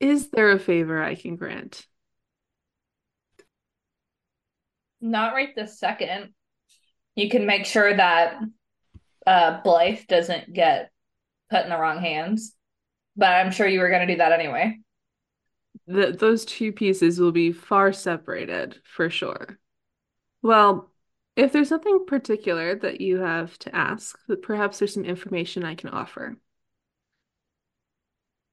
Is 0.00 0.30
there 0.30 0.50
a 0.50 0.58
favor 0.58 1.02
I 1.02 1.14
can 1.14 1.36
grant? 1.36 1.86
Not 5.00 5.34
right 5.34 5.54
this 5.54 5.78
second. 5.78 6.34
You 7.14 7.28
can 7.28 7.46
make 7.46 7.66
sure 7.66 7.94
that 7.94 8.40
uh 9.26 9.60
Blythe 9.62 10.06
doesn't 10.08 10.52
get 10.52 10.90
put 11.50 11.64
in 11.64 11.70
the 11.70 11.78
wrong 11.78 12.00
hands. 12.00 12.54
But 13.16 13.30
I'm 13.30 13.52
sure 13.52 13.66
you 13.68 13.80
were 13.80 13.90
gonna 13.90 14.06
do 14.06 14.16
that 14.16 14.32
anyway. 14.32 14.78
The, 15.86 16.12
those 16.12 16.44
two 16.44 16.72
pieces 16.72 17.20
will 17.20 17.32
be 17.32 17.52
far 17.52 17.92
separated 17.92 18.80
for 18.84 19.10
sure. 19.10 19.58
Well, 20.42 20.90
if 21.36 21.52
there's 21.52 21.68
something 21.68 22.06
particular 22.06 22.76
that 22.76 23.00
you 23.00 23.18
have 23.18 23.58
to 23.60 23.74
ask, 23.74 24.18
perhaps 24.42 24.78
there's 24.78 24.94
some 24.94 25.04
information 25.04 25.64
I 25.64 25.74
can 25.74 25.90
offer. 25.90 26.36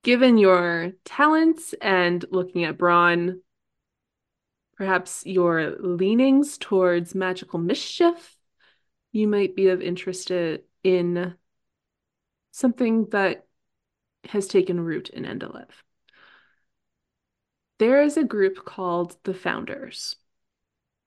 Given 0.03 0.37
your 0.39 0.93
talents 1.05 1.75
and 1.79 2.25
looking 2.31 2.63
at 2.63 2.77
Braun, 2.77 3.41
perhaps 4.77 5.23
your 5.25 5.75
leanings 5.79 6.57
towards 6.57 7.13
magical 7.13 7.59
mischief, 7.59 8.35
you 9.11 9.27
might 9.27 9.55
be 9.55 9.67
of 9.67 9.81
interest 9.81 10.31
in 10.83 11.35
something 12.51 13.07
that 13.11 13.45
has 14.25 14.47
taken 14.47 14.79
root 14.79 15.09
in 15.09 15.23
Endelev. 15.23 15.69
There 17.79 18.01
is 18.03 18.17
a 18.17 18.23
group 18.23 18.63
called 18.63 19.17
the 19.23 19.33
Founders. 19.33 20.15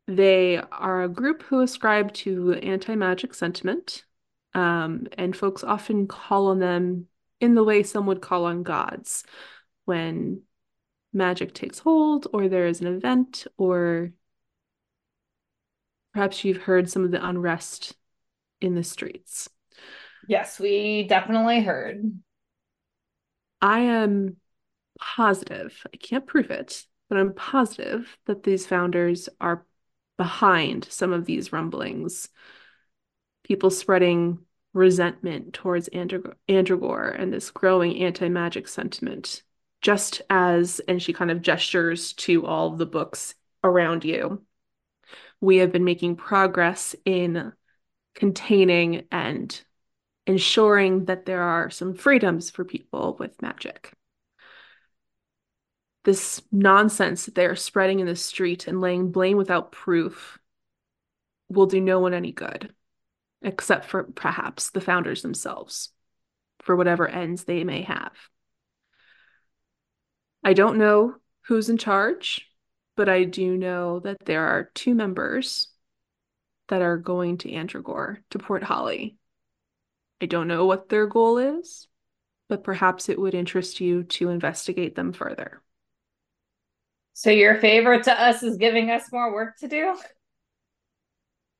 They 0.07 0.59
are 0.59 1.03
a 1.03 1.09
group 1.09 1.43
who 1.43 1.61
ascribe 1.61 2.13
to 2.15 2.55
anti-magic 2.55 3.33
sentiment, 3.33 4.05
um, 4.53 5.07
and 5.17 5.37
folks 5.37 5.65
often 5.65 6.07
call 6.09 6.49
on 6.49 6.59
them 6.59 7.07
in 7.41 7.55
the 7.55 7.65
way 7.65 7.83
some 7.83 8.07
would 8.07 8.21
call 8.21 8.45
on 8.45 8.63
gods 8.63 9.25
when 9.85 10.43
magic 11.13 11.55
takes 11.55 11.79
hold 11.79 12.27
or 12.33 12.49
there 12.49 12.67
is 12.67 12.81
an 12.81 12.87
event 12.89 13.47
or 13.57 14.13
perhaps 16.15 16.45
you've 16.45 16.63
heard 16.63 16.89
some 16.89 17.05
of 17.05 17.11
the 17.11 17.27
unrest 17.27 17.95
in 18.61 18.75
the 18.75 18.85
streets. 18.85 19.51
Yes, 20.27 20.59
we 20.59 21.07
definitely 21.07 21.61
heard. 21.61 22.03
I 23.61 23.81
am 23.81 24.37
positive, 24.99 25.85
I 25.93 25.97
can't 25.97 26.27
prove 26.27 26.51
it, 26.51 26.85
but 27.09 27.19
I'm 27.19 27.35
positive 27.35 28.17
that 28.27 28.43
these 28.43 28.67
founders 28.67 29.29
are 29.41 29.67
behind 30.17 30.87
some 30.89 31.13
of 31.13 31.25
these 31.25 31.53
rumblings. 31.53 32.29
People 33.43 33.71
spreading 33.71 34.39
resentment 34.73 35.53
towards 35.53 35.89
Andragor 35.89 37.21
and 37.21 37.33
this 37.33 37.51
growing 37.51 38.01
anti-magic 38.03 38.69
sentiment. 38.69 39.43
Just 39.83 40.23
as, 40.31 40.81
and 40.89 41.03
she 41.03 41.13
kind 41.13 41.31
of 41.31 41.43
gestures 41.43 42.13
to 42.15 42.47
all 42.47 42.71
the 42.71 42.87
books 42.87 43.35
around 43.63 44.05
you, 44.05 44.43
we 45.45 45.59
have 45.59 45.73
been 45.73 45.85
making 45.85 46.17
progress 46.17 46.95
in 47.05 47.53
containing 48.15 49.05
and 49.11 49.63
ensuring 50.27 51.05
that 51.05 51.27
there 51.27 51.43
are 51.43 51.69
some 51.71 51.95
freedoms 51.95 52.51
for 52.51 52.65
people 52.65 53.17
with 53.19 53.43
magic. 53.43 53.93
This 56.05 56.43
nonsense 56.51 57.27
that 57.27 57.35
they 57.35 57.47
are 57.47 57.57
spreading 57.57 58.01
in 58.01 58.07
the 58.07 58.17
street 58.17 58.67
and 58.67 58.81
laying 58.81 59.11
blame 59.11 59.37
without 59.37 59.73
proof 59.73 60.39
will 61.49 61.67
do 61.67 61.81
no 61.81 62.01
one 62.01 62.15
any 62.15 62.33
good, 62.33 62.75
except 63.43 63.87
for 63.87 64.05
perhaps 64.05 64.71
the 64.71 64.81
founders 64.81 65.23
themselves, 65.23 65.91
for 66.63 66.75
whatever 66.75 67.07
ends 67.07 67.45
they 67.45 67.65
may 67.65 67.83
have. 67.83 68.13
I 70.43 70.53
don't 70.53 70.79
know 70.79 71.17
who's 71.43 71.69
in 71.69 71.79
charge, 71.79 72.47
but 72.97 73.09
I 73.09 73.25
do 73.25 73.57
know 73.57 74.01
that 74.01 74.25
there 74.25 74.47
are 74.47 74.71
two 74.75 74.95
members 74.95 75.69
that 76.69 76.83
are 76.83 76.97
going 76.97 77.39
to 77.39 77.51
Andragor, 77.51 78.19
to 78.31 78.39
Port 78.39 78.63
Holly. 78.63 79.17
I 80.21 80.27
don't 80.27 80.49
know 80.49 80.65
what 80.65 80.89
their 80.89 81.07
goal 81.07 81.39
is, 81.39 81.89
but 82.49 82.65
perhaps 82.65 83.09
it 83.09 83.19
would 83.19 83.35
interest 83.35 83.81
you 83.81 84.05
to 84.05 84.31
investigate 84.31 84.95
them 84.95 85.13
further. 85.13 85.63
So 87.13 87.31
your 87.31 87.57
favor 87.57 88.01
to 88.01 88.13
us 88.13 88.43
is 88.43 88.57
giving 88.57 88.91
us 88.91 89.13
more 89.13 89.33
work 89.33 89.59
to 89.59 89.69
do? 89.69 89.97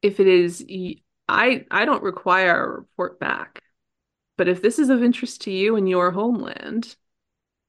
If 0.03 0.21
it 0.21 0.27
is, 0.27 0.65
I, 1.29 1.65
I 1.71 1.85
don't 1.85 2.03
require 2.03 2.65
a 2.65 2.71
report 2.81 3.21
back. 3.21 3.63
But 4.37 4.49
if 4.49 4.63
this 4.63 4.79
is 4.79 4.89
of 4.89 5.03
interest 5.03 5.43
to 5.43 5.53
you 5.53 5.77
in 5.77 5.87
your 5.87 6.11
homeland, 6.11 6.97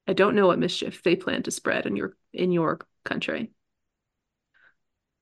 I 0.08 0.14
don't 0.14 0.36
know 0.36 0.48
what 0.48 0.60
mischief 0.60 1.04
they 1.04 1.16
plan 1.16 1.44
to 1.44 1.52
spread 1.52 1.86
in 1.86 1.96
your 1.96 2.16
in 2.34 2.52
your 2.52 2.80
country. 3.06 3.52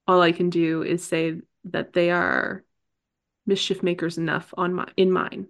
All 0.07 0.21
I 0.21 0.31
can 0.31 0.49
do 0.49 0.81
is 0.81 1.03
say 1.03 1.41
that 1.65 1.93
they 1.93 2.11
are 2.11 2.63
mischief 3.45 3.83
makers 3.83 4.17
enough 4.17 4.53
on 4.57 4.73
my 4.73 4.87
in 4.97 5.11
mine. 5.11 5.47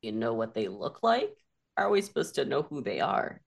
You 0.00 0.12
know 0.12 0.34
what 0.34 0.54
they 0.54 0.68
look 0.68 1.02
like? 1.02 1.36
Are 1.76 1.90
we 1.90 2.00
supposed 2.02 2.36
to 2.36 2.44
know 2.44 2.62
who 2.62 2.82
they 2.82 3.00
are? 3.00 3.40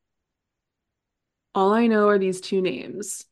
All 1.53 1.73
I 1.73 1.87
know 1.87 2.09
are 2.09 2.19
these 2.19 2.41
two 2.41 2.61
names. 2.61 3.25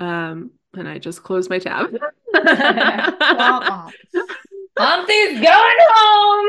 Um, 0.00 0.52
and 0.74 0.88
I 0.88 0.98
just 0.98 1.22
closed 1.22 1.50
my 1.50 1.58
tab. 1.58 1.90
Womp 2.34 3.62
womp. 3.62 3.92
Auntie's 4.78 5.40
going 5.40 5.76
home. 5.78 6.48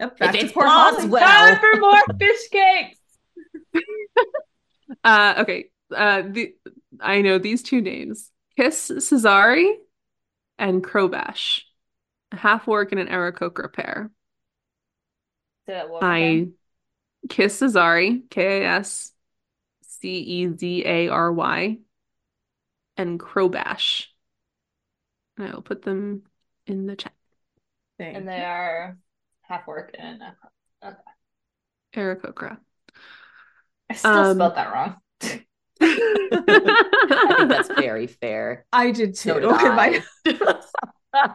Yep, 0.00 0.18
back 0.18 0.34
If 0.34 0.44
it's 0.44 0.52
Port 0.52 0.66
well. 0.66 1.20
Time 1.20 1.58
for 1.58 1.80
more 1.80 2.02
fish 2.18 2.48
cakes. 2.50 2.98
Uh, 5.04 5.34
okay. 5.38 5.70
Uh, 5.94 6.22
the 6.22 6.54
I 7.00 7.22
know 7.22 7.38
these 7.38 7.62
two 7.62 7.80
names: 7.80 8.30
Kascezary 8.58 9.74
and 10.58 10.84
Crobash, 10.84 11.62
a 12.32 12.36
half 12.36 12.68
orc 12.68 12.92
and 12.92 13.00
an 13.00 13.08
Aarakocra 13.08 13.72
pair. 13.72 14.10
Say 15.66 15.72
that 15.74 15.88
one 15.88 16.12
more. 16.12 16.42
I 16.42 16.48
Kascezary, 17.28 18.28
K 18.30 18.62
A 18.64 18.66
S 18.68 19.12
C 19.82 20.08
E 20.20 20.48
Z 20.56 20.84
A 20.86 21.08
R 21.08 21.32
Y, 21.32 21.78
and 22.96 23.18
Crobash. 23.18 24.06
And 25.36 25.48
I 25.48 25.54
will 25.54 25.62
put 25.62 25.82
them 25.82 26.22
in 26.66 26.86
the 26.86 26.96
chat. 26.96 27.14
Thank 27.98 28.16
And 28.16 28.24
you. 28.24 28.28
they 28.28 28.44
are 28.44 28.98
half 29.42 29.66
orc 29.68 29.94
and 29.98 30.22
Aarakocra. 31.94 32.58
I 33.90 33.94
still 33.94 34.24
Um, 34.24 34.38
spelled 34.38 34.56
that 34.56 34.72
wrong. 34.72 34.96
I 35.80 37.34
think 37.36 37.48
that's 37.48 37.68
very 37.74 38.06
fair. 38.06 38.66
I 38.72 38.90
did 38.90 39.14
too. 39.14 39.30
So 39.30 39.40
did 39.40 39.50
my- 39.50 40.02
I. 41.14 41.34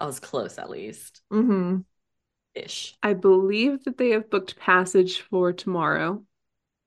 I 0.00 0.06
was 0.06 0.20
close, 0.20 0.58
at 0.58 0.70
least. 0.70 1.22
Mhm. 1.32 1.84
Ish. 2.54 2.96
I 3.02 3.14
believe 3.14 3.84
that 3.84 3.98
they 3.98 4.10
have 4.10 4.30
booked 4.30 4.58
passage 4.58 5.20
for 5.22 5.52
tomorrow 5.52 6.24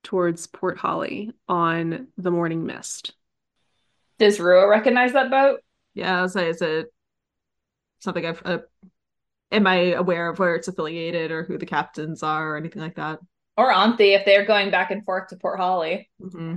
towards 0.02 0.46
Port 0.46 0.78
Holly 0.78 1.32
on 1.48 2.08
the 2.16 2.30
Morning 2.30 2.64
Mist. 2.64 3.14
Does 4.18 4.40
Rua 4.40 4.68
recognize 4.68 5.12
that 5.12 5.30
boat? 5.30 5.60
Yeah, 5.94 6.18
I 6.18 6.22
like, 6.34 6.46
is 6.46 6.62
it 6.62 6.92
something 8.00 8.24
I've 8.24 8.42
uh, 8.44 8.58
am 9.50 9.66
I 9.66 9.92
aware 9.92 10.28
of 10.28 10.38
where 10.38 10.54
it's 10.56 10.68
affiliated 10.68 11.30
or 11.30 11.44
who 11.44 11.58
the 11.58 11.66
captains 11.66 12.22
are 12.22 12.54
or 12.54 12.56
anything 12.56 12.82
like 12.82 12.96
that? 12.96 13.20
Or 13.56 13.70
Auntie 13.72 14.14
if 14.14 14.24
they're 14.24 14.46
going 14.46 14.70
back 14.70 14.90
and 14.90 15.04
forth 15.04 15.28
to 15.28 15.36
Port 15.36 15.58
Holly? 15.58 16.08
hmm 16.20 16.56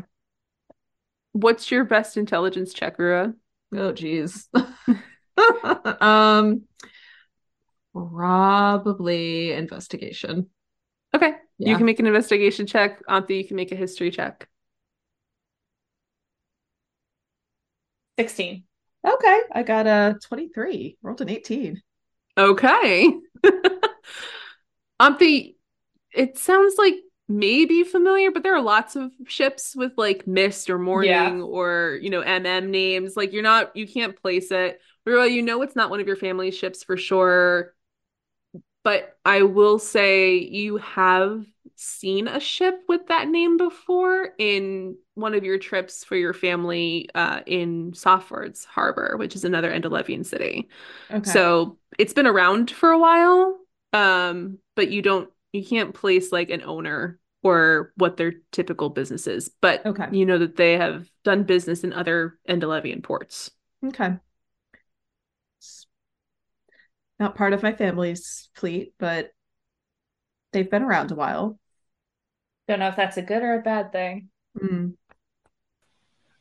What's 1.34 1.70
your 1.70 1.84
best 1.84 2.16
intelligence 2.16 2.74
check, 2.74 2.98
Rua? 2.98 3.34
Oh 3.74 3.92
geez. 3.92 4.48
um 6.00 6.64
probably 7.94 9.52
investigation. 9.52 10.50
Okay. 11.14 11.34
You 11.58 11.76
can 11.78 11.86
make 11.86 12.00
an 12.00 12.08
investigation 12.08 12.68
check. 12.68 13.02
Auntie, 13.08 13.38
you 13.38 13.48
can 13.48 13.56
make 13.56 13.72
a 13.72 13.76
history 13.76 14.12
check. 14.12 14.48
16. 18.20 18.64
Okay, 19.06 19.42
I 19.52 19.64
got 19.64 19.88
a 19.88 20.18
23. 20.24 20.98
Rolled 21.02 21.22
an 21.22 21.30
18. 21.30 21.82
Okay. 22.38 23.14
Auntie, 25.00 25.55
it 26.16 26.38
sounds 26.38 26.76
like 26.78 26.96
maybe 27.28 27.84
familiar, 27.84 28.32
but 28.32 28.44
there 28.44 28.56
are 28.56 28.62
lots 28.62 28.96
of 28.96 29.12
ships 29.28 29.76
with 29.76 29.94
like 29.98 30.28
Mist 30.28 30.70
or 30.70 30.78
Morning 30.78 31.10
Yeah. 31.10 31.44
or, 31.44 32.00
you 32.02 32.10
know, 32.10 32.22
MM 32.22 32.70
names. 32.70 33.18
Like 33.18 33.34
you're 33.34 33.44
not, 33.44 33.76
you 33.76 33.88
can't 33.88 34.16
place 34.20 34.52
it. 34.52 34.80
Rua, 35.06 35.28
you 35.28 35.42
know 35.42 35.62
it's 35.62 35.76
not 35.76 35.90
one 35.90 36.00
of 36.00 36.08
your 36.08 36.16
family's 36.16 36.58
ships 36.58 36.84
for 36.84 36.98
sure. 36.98 37.74
But 38.84 39.18
I 39.26 39.42
will 39.42 39.80
say 39.80 40.38
you 40.38 40.78
have 40.78 41.44
seen 41.76 42.28
a 42.28 42.40
ship 42.40 42.84
with 42.88 43.08
that 43.08 43.28
name 43.28 43.58
before 43.58 44.30
in 44.38 44.96
one 45.16 45.34
of 45.34 45.44
your 45.44 45.58
trips 45.58 46.04
for 46.04 46.16
your 46.16 46.34
family 46.34 47.10
uh, 47.16 47.42
in 47.48 47.94
Softwards 47.96 48.64
Harbor, 48.64 49.16
which 49.18 49.36
is 49.36 49.44
another 49.44 49.72
Endelevian 49.72 50.24
city. 50.24 50.70
Okay. 51.10 51.30
So 51.30 51.80
it's 51.98 52.14
been 52.14 52.28
around 52.28 52.70
for 52.70 52.92
a 52.92 53.00
while, 53.00 53.58
um, 53.92 54.60
but 54.76 54.92
you 54.92 55.02
don't, 55.02 55.30
you 55.56 55.66
can't 55.66 55.94
place 55.94 56.32
like 56.32 56.50
an 56.50 56.62
owner 56.64 57.20
or 57.44 57.94
what 57.96 58.18
their 58.18 58.34
typical 58.52 58.90
business 58.90 59.28
is. 59.28 59.50
But 59.62 59.86
Okay. 59.86 60.08
you 60.12 60.26
know 60.26 60.40
that 60.40 60.56
they 60.56 60.78
have 60.78 61.08
done 61.24 61.44
business 61.44 61.84
in 61.84 61.94
other 61.94 62.38
Endelevian 62.50 63.04
ports. 63.04 63.52
Okay. 63.86 64.16
It's 65.60 65.88
Not 67.20 67.36
part 67.36 67.54
of 67.54 67.64
my 67.64 67.74
family's 67.74 68.50
fleet, 68.56 68.94
but 69.00 69.32
they've 70.54 70.70
been 70.70 70.84
around 70.84 71.12
a 71.12 71.16
while. 71.16 71.60
Don't 72.68 72.80
know 72.80 72.88
if 72.88 72.96
that's 72.96 73.18
a 73.18 73.22
good 73.22 73.44
or 73.44 73.60
a 73.60 73.62
bad 73.62 73.92
thing. 73.92 74.30
Mm. 74.60 74.94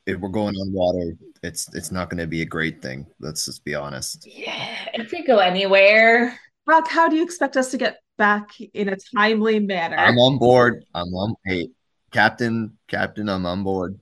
If 0.06 0.20
we're 0.20 0.28
going 0.30 0.54
on 0.54 0.72
water, 0.72 1.16
it's 1.42 1.72
it's 1.74 1.90
not 1.90 2.08
going 2.10 2.20
to 2.20 2.26
be 2.26 2.42
a 2.42 2.46
great 2.46 2.80
thing. 2.80 3.06
Let's 3.20 3.44
just 3.44 3.64
be 3.64 3.74
honest. 3.74 4.26
Yeah, 4.26 4.88
if 4.94 5.12
we 5.12 5.22
go 5.22 5.38
anywhere. 5.38 6.38
Rawk, 6.68 6.88
how 6.88 7.08
do 7.08 7.16
you 7.16 7.22
expect 7.22 7.56
us 7.58 7.70
to 7.72 7.76
get 7.78 7.98
back 8.16 8.50
in 8.60 8.88
a 8.88 8.96
timely 8.96 9.60
manner? 9.60 9.96
I'm 9.96 10.18
on 10.18 10.38
board. 10.38 10.84
I'm 10.94 11.08
on. 11.08 11.34
Hey, 11.44 11.68
Captain, 12.10 12.76
Captain, 12.88 13.28
I'm 13.28 13.46
on 13.46 13.62
board. 13.64 13.98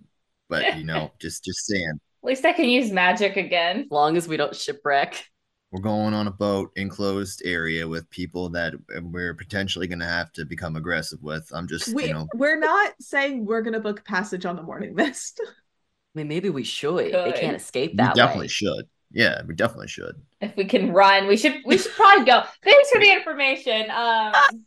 But 0.49 0.77
you 0.79 0.85
know, 0.85 1.11
just 1.21 1.45
just 1.45 1.67
saying, 1.67 1.93
At 2.23 2.27
least 2.27 2.45
I 2.45 2.53
can 2.53 2.69
use 2.69 2.91
magic 2.91 3.37
again. 3.37 3.81
As 3.81 3.91
long 3.91 4.17
as 4.17 4.29
we 4.29 4.37
don't 4.37 4.55
shipwreck. 4.55 5.25
we're 5.71 5.81
going 5.81 6.13
on 6.13 6.27
a 6.27 6.31
boat, 6.31 6.71
enclosed 6.77 7.41
area 7.45 7.89
with 7.89 8.09
people 8.11 8.51
that 8.51 8.75
we're 9.03 9.35
potentially 9.35 9.87
going 9.87 9.99
to 10.01 10.05
have 10.05 10.31
to 10.33 10.45
become 10.45 10.77
aggressive 10.77 11.23
with. 11.23 11.51
I'm 11.55 11.67
just, 11.67 11.95
we, 11.95 12.09
you 12.09 12.13
know, 12.13 12.29
we're 12.35 12.59
not 12.59 12.93
saying 13.01 13.47
we're 13.47 13.63
going 13.63 13.73
to 13.73 13.81
book 13.81 14.05
passage 14.05 14.45
on 14.45 14.57
the 14.57 14.63
morning 14.63 14.95
mist. 14.97 15.41
I 15.45 16.19
mean, 16.19 16.29
maybe 16.29 16.51
we 16.51 16.65
should. 16.65 17.13
They 17.13 17.33
can't 17.33 17.57
escape 17.57 17.93
we 17.93 17.97
that 17.97 18.15
definitely 18.15 18.45
way. 18.45 18.49
should. 18.49 18.85
Yeah, 19.11 19.41
we 19.47 19.55
definitely 19.55 19.89
should. 19.89 20.21
If 20.43 20.57
we 20.57 20.65
can 20.65 20.93
run, 20.93 21.27
we 21.29 21.37
should 21.37 21.55
we 21.65 21.79
should 21.79 21.93
probably 21.93 22.25
go. 22.27 22.43
Thanks 22.65 22.91
for 22.91 23.01
the 23.01 23.11
information. 23.13 23.91
Um 23.91 24.33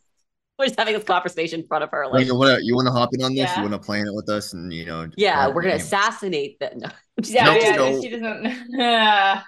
We're 0.58 0.64
just 0.68 0.78
having 0.78 0.94
this 0.94 1.04
conversation 1.04 1.60
in 1.60 1.66
front 1.66 1.84
of 1.84 1.90
her. 1.90 2.04
Well, 2.04 2.14
Like, 2.14 2.26
you 2.26 2.34
want 2.34 2.58
to 2.58 2.64
you 2.64 2.74
want 2.74 2.86
to 2.88 2.92
hop 2.92 3.10
in 3.12 3.22
on 3.22 3.32
this? 3.34 3.40
Yeah. 3.50 3.56
You 3.56 3.68
want 3.68 3.74
to 3.74 3.86
plan 3.86 4.06
it 4.06 4.14
with 4.14 4.30
us, 4.30 4.54
and 4.54 4.72
you 4.72 4.86
know, 4.86 5.06
yeah, 5.14 5.48
we're 5.48 5.60
gonna 5.60 5.74
you 5.74 5.80
assassinate 5.80 6.58
that. 6.60 6.78
No, 6.78 6.88
yeah, 7.22 7.44
Nope, 7.44 7.58
yeah, 7.62 7.76
no. 7.76 8.00
she 8.00 8.08
doesn't 8.08 8.80
Uh, 8.80 9.42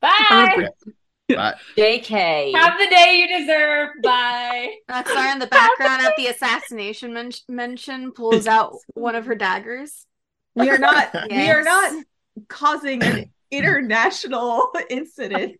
I'm 0.02 0.68
Bye. 1.28 1.54
JK. 1.76 2.54
Have 2.54 2.78
the 2.78 2.86
day 2.86 3.16
you 3.28 3.38
deserve. 3.40 3.90
Bye. 4.02 4.70
Roxar 4.88 5.26
in 5.32 5.40
the 5.40 5.48
background 5.48 6.02
at 6.02 6.14
the 6.16 6.28
assassination 6.28 7.12
men- 7.12 7.32
mention 7.48 8.12
pulls 8.12 8.46
out 8.46 8.76
one 8.94 9.14
of 9.16 9.26
her 9.26 9.34
daggers. 9.34 10.06
We 10.54 10.70
are 10.70 10.78
not 10.78 11.14
we 11.30 11.50
are 11.50 11.64
not 11.64 12.04
causing 12.48 13.02
an 13.02 13.30
international 13.50 14.70
incident. 14.90 15.56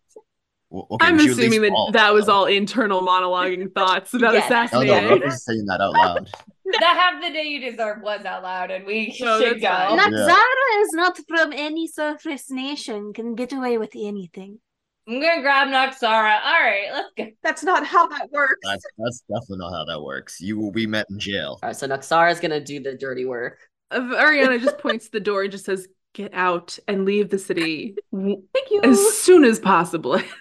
well, 0.69 0.87
okay, 0.91 1.05
I'm 1.07 1.17
we 1.17 1.23
should 1.27 1.31
at 1.31 1.37
assuming 1.39 1.61
that 1.61 1.69
follow 1.71 1.91
that 1.91 2.13
was 2.13 2.29
all 2.29 2.45
internal 2.45 3.01
monologuing 3.01 3.73
thoughts 3.75 4.13
about 4.13 4.33
Yes. 4.33 4.49
No, 4.49 4.57
no, 4.57 4.63
assassinating. 4.93 5.23
I'm 5.23 5.31
saying 5.31 5.65
that 5.65 5.81
out 5.81 5.93
loud. 5.93 6.29
The 6.71 6.85
have 6.85 7.19
the 7.19 7.31
day 7.31 7.45
you 7.45 7.71
deserve 7.71 8.03
was 8.03 8.23
out 8.25 8.43
loud, 8.43 8.69
and 8.69 8.85
we 8.85 9.07
No, 9.19 9.39
should 9.41 9.59
that's 9.59 9.89
go. 9.89 9.95
fine. 9.95 9.97
Yeah. 9.97 10.05
Naxara 10.27 10.81
is 10.83 10.89
not 10.93 11.19
from 11.27 11.51
any 11.51 11.87
surface 11.87 12.51
nation, 12.51 13.11
can 13.11 13.33
get 13.33 13.51
away 13.53 13.79
with 13.79 13.89
anything. 13.95 14.59
I'm 15.07 15.19
gonna 15.19 15.41
grab 15.41 15.69
Noxara. 15.69 16.39
All 16.45 16.61
right, 16.61 16.89
let's 16.93 17.09
go. 17.17 17.25
That's 17.41 17.63
not 17.63 17.87
how 17.87 18.05
that 18.09 18.29
works. 18.31 18.59
That's 18.61 18.83
that's 18.99 19.21
definitely 19.21 19.57
not 19.65 19.71
how 19.71 19.85
that 19.85 19.99
works. 19.99 20.39
You 20.39 20.59
will 20.59 20.69
be 20.71 20.85
met 20.85 21.07
in 21.09 21.17
jail. 21.17 21.57
All 21.63 21.69
right, 21.69 21.75
so 21.75 21.87
Naxara's 21.87 22.39
gonna 22.39 22.63
do 22.63 22.79
the 22.79 22.93
dirty 22.93 23.25
work. 23.25 23.57
Uh, 23.89 24.01
Ariana 24.01 24.61
just 24.61 24.77
points 24.77 25.05
to 25.05 25.11
the 25.13 25.19
door 25.19 25.41
and 25.41 25.51
just 25.51 25.65
says, 25.65 25.87
"Get 26.13 26.33
out 26.33 26.77
and 26.87 27.05
leave 27.05 27.29
the 27.29 27.37
city 27.39 27.95
Thank 28.11 28.71
you. 28.71 28.81
as 28.83 29.17
soon 29.17 29.43
as 29.43 29.59
possible." 29.59 30.19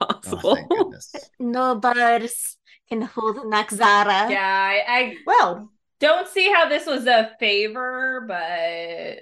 Oh, 0.00 0.06
possible. 0.06 0.56
thank 0.56 0.68
goodness. 0.68 1.14
No 1.38 1.76
birds 1.76 2.58
can 2.88 3.00
hold 3.00 3.36
Naxara. 3.36 4.28
Yeah, 4.28 4.40
I, 4.42 4.82
I 4.88 5.16
well, 5.24 5.70
don't 6.00 6.26
see 6.28 6.52
how 6.52 6.68
this 6.68 6.84
was 6.84 7.06
a 7.06 7.30
favor, 7.38 8.24
but 8.26 9.20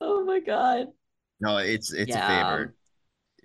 Oh 0.00 0.24
my 0.24 0.40
god. 0.40 0.88
No, 1.40 1.58
it's 1.58 1.92
it's 1.92 2.10
Yeah. 2.10 2.26
a 2.26 2.28
favor. 2.56 2.74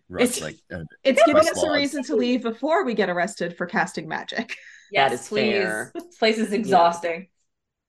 Russ, 0.10 0.24
It's- 0.38 0.42
like 0.42 0.56
uh, 0.74 0.84
it's 1.04 1.22
giving 1.26 1.36
Quest 1.42 1.58
us 1.58 1.64
a 1.64 1.72
reason 1.72 2.04
to 2.06 2.16
leave 2.16 2.42
before 2.42 2.84
we 2.84 2.96
get 2.96 3.10
arrested 3.10 3.56
for 3.56 3.68
casting 3.68 4.08
magic. 4.08 4.58
yes, 4.92 5.14
is 5.14 5.28
please. 5.28 5.52
fair. 5.54 5.92
This 5.94 6.18
place 6.18 6.40
is 6.40 6.52
exhausting. 6.54 7.28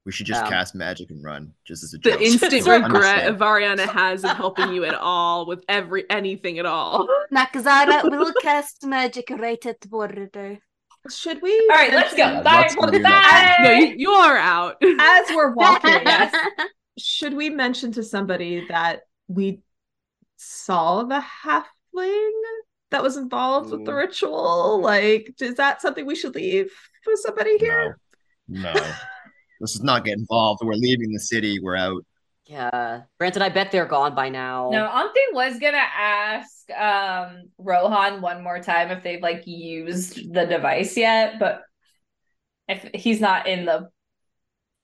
We 0.08 0.12
should 0.12 0.24
just 0.24 0.42
Um, 0.44 0.48
cast 0.48 0.74
magic 0.74 1.10
and 1.10 1.22
run, 1.22 1.52
just 1.66 1.84
as 1.84 1.92
a 1.92 1.98
joke. 1.98 2.18
The 2.18 2.24
instant 2.24 2.52
regret 2.66 2.82
understand. 2.82 3.38
Variana 3.38 3.86
has 3.86 4.24
of 4.24 4.30
helping 4.38 4.72
you 4.72 4.86
at 4.86 4.94
all 4.94 5.44
with 5.44 5.62
every 5.68 6.08
anything 6.08 6.58
at 6.58 6.64
all. 6.64 7.06
Nakazara 7.30 8.02
will 8.10 8.32
cast 8.40 8.86
magic 8.86 9.28
right 9.28 9.62
at 9.66 9.82
the 9.82 9.88
border. 9.88 10.30
Should 11.10 11.42
we? 11.42 11.52
All 11.70 11.76
right, 11.76 11.92
let's 11.92 12.14
go. 12.16 12.24
mention- 12.24 12.42
Bye. 12.42 12.68
Let's 12.80 12.90
do 12.96 13.02
Bye. 13.02 13.54
No, 13.60 13.70
you, 13.72 13.94
you 13.98 14.10
are 14.12 14.38
out. 14.38 14.76
As 14.98 15.26
we're 15.28 15.52
walking, 15.52 15.90
Yes. 15.90 16.34
should 16.98 17.34
we 17.34 17.50
mention 17.50 17.92
to 17.92 18.02
somebody 18.02 18.64
that 18.68 19.00
we 19.28 19.60
saw 20.38 21.02
the 21.02 21.22
halfling 21.44 22.32
that 22.92 23.02
was 23.02 23.18
involved 23.18 23.72
with 23.72 23.84
the 23.84 23.92
ritual? 23.92 24.80
Like, 24.80 25.34
is 25.38 25.56
that 25.56 25.82
something 25.82 26.06
we 26.06 26.14
should 26.14 26.34
leave 26.34 26.72
with 27.06 27.20
somebody 27.20 27.58
here? 27.58 27.98
No, 28.48 28.72
no. 28.72 28.92
Let's 29.60 29.72
just 29.72 29.84
not 29.84 30.04
get 30.04 30.18
involved. 30.18 30.60
We're 30.64 30.74
leaving 30.74 31.12
the 31.12 31.20
city. 31.20 31.58
We're 31.60 31.76
out. 31.76 32.04
Yeah. 32.46 33.02
Granted, 33.18 33.42
I 33.42 33.50
bet 33.50 33.70
they're 33.70 33.86
gone 33.86 34.14
by 34.14 34.30
now. 34.30 34.70
No, 34.70 34.86
Auntie 34.86 35.20
was 35.32 35.58
gonna 35.58 35.76
ask 35.76 36.70
um 36.70 37.50
Rohan 37.58 38.22
one 38.22 38.42
more 38.42 38.60
time 38.60 38.90
if 38.90 39.02
they've 39.02 39.22
like 39.22 39.46
used 39.46 40.32
the 40.32 40.46
device 40.46 40.96
yet, 40.96 41.38
but 41.38 41.62
if 42.68 42.88
he's 42.94 43.20
not 43.20 43.46
in 43.46 43.66
the 43.66 43.90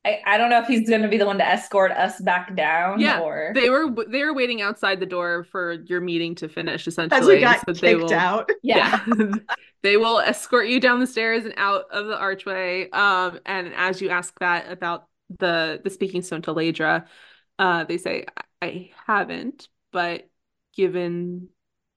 I, 0.04 0.20
I 0.26 0.38
don't 0.38 0.50
know 0.50 0.60
if 0.60 0.66
he's 0.66 0.88
gonna 0.88 1.08
be 1.08 1.16
the 1.16 1.26
one 1.26 1.38
to 1.38 1.46
escort 1.46 1.90
us 1.92 2.20
back 2.20 2.54
down 2.54 3.00
Yeah, 3.00 3.20
or 3.20 3.52
They 3.54 3.70
were 3.70 3.90
they 4.06 4.22
were 4.22 4.34
waiting 4.34 4.60
outside 4.60 5.00
the 5.00 5.06
door 5.06 5.44
for 5.44 5.72
your 5.72 6.00
meeting 6.00 6.34
to 6.36 6.48
finish. 6.48 6.86
Essentially, 6.86 7.20
As 7.20 7.26
we 7.26 7.40
got 7.40 7.60
so 7.60 7.66
kicked 7.66 7.80
they 7.80 7.94
will, 7.96 8.12
out. 8.12 8.50
yeah. 8.62 9.04
they 9.82 9.96
will 9.96 10.20
escort 10.20 10.68
you 10.68 10.78
down 10.80 11.00
the 11.00 11.06
stairs 11.06 11.44
and 11.44 11.54
out 11.56 11.84
of 11.90 12.06
the 12.06 12.18
archway. 12.18 12.90
Um, 12.90 13.40
and 13.46 13.72
as 13.74 14.00
you 14.00 14.10
ask 14.10 14.38
that 14.40 14.70
about 14.70 15.06
the 15.38 15.80
the 15.82 15.90
speaking 15.90 16.22
stone 16.22 16.42
to 16.42 16.52
Leydra, 16.52 17.06
uh, 17.58 17.84
they 17.84 17.96
say, 17.98 18.26
"I- 18.36 18.66
"I 18.66 18.90
haven't, 19.06 19.68
but 19.90 20.28
given 20.76 21.48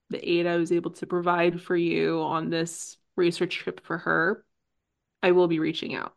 the 0.10 0.30
aid 0.30 0.48
I 0.48 0.56
was 0.58 0.72
able 0.72 0.92
to 0.92 1.08
provide 1.08 1.62
for 1.62 1.76
you 1.76 2.22
on 2.22 2.50
this 2.50 2.98
research 3.18 3.56
trip 3.58 3.86
for 3.86 3.98
her, 3.98 4.46
I 5.22 5.32
will 5.32 5.48
be 5.48 5.60
reaching 5.60 5.94
out." 5.96 6.14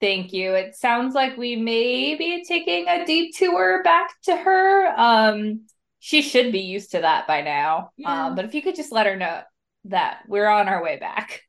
Thank 0.00 0.32
you. 0.32 0.54
It 0.54 0.76
sounds 0.76 1.14
like 1.14 1.36
we 1.36 1.56
may 1.56 2.14
be 2.14 2.44
taking 2.44 2.86
a 2.86 3.04
detour 3.04 3.82
back 3.82 4.10
to 4.24 4.36
her. 4.36 4.86
Um, 4.96 5.66
she 5.98 6.22
should 6.22 6.52
be 6.52 6.60
used 6.60 6.92
to 6.92 7.00
that 7.00 7.26
by 7.26 7.40
now. 7.42 7.90
Yeah. 7.96 8.26
Um, 8.26 8.34
but 8.36 8.44
if 8.44 8.54
you 8.54 8.62
could 8.62 8.76
just 8.76 8.92
let 8.92 9.06
her 9.06 9.16
know 9.16 9.40
that 9.86 10.20
we're 10.28 10.46
on 10.46 10.68
our 10.68 10.82
way 10.82 10.98
back 10.98 11.42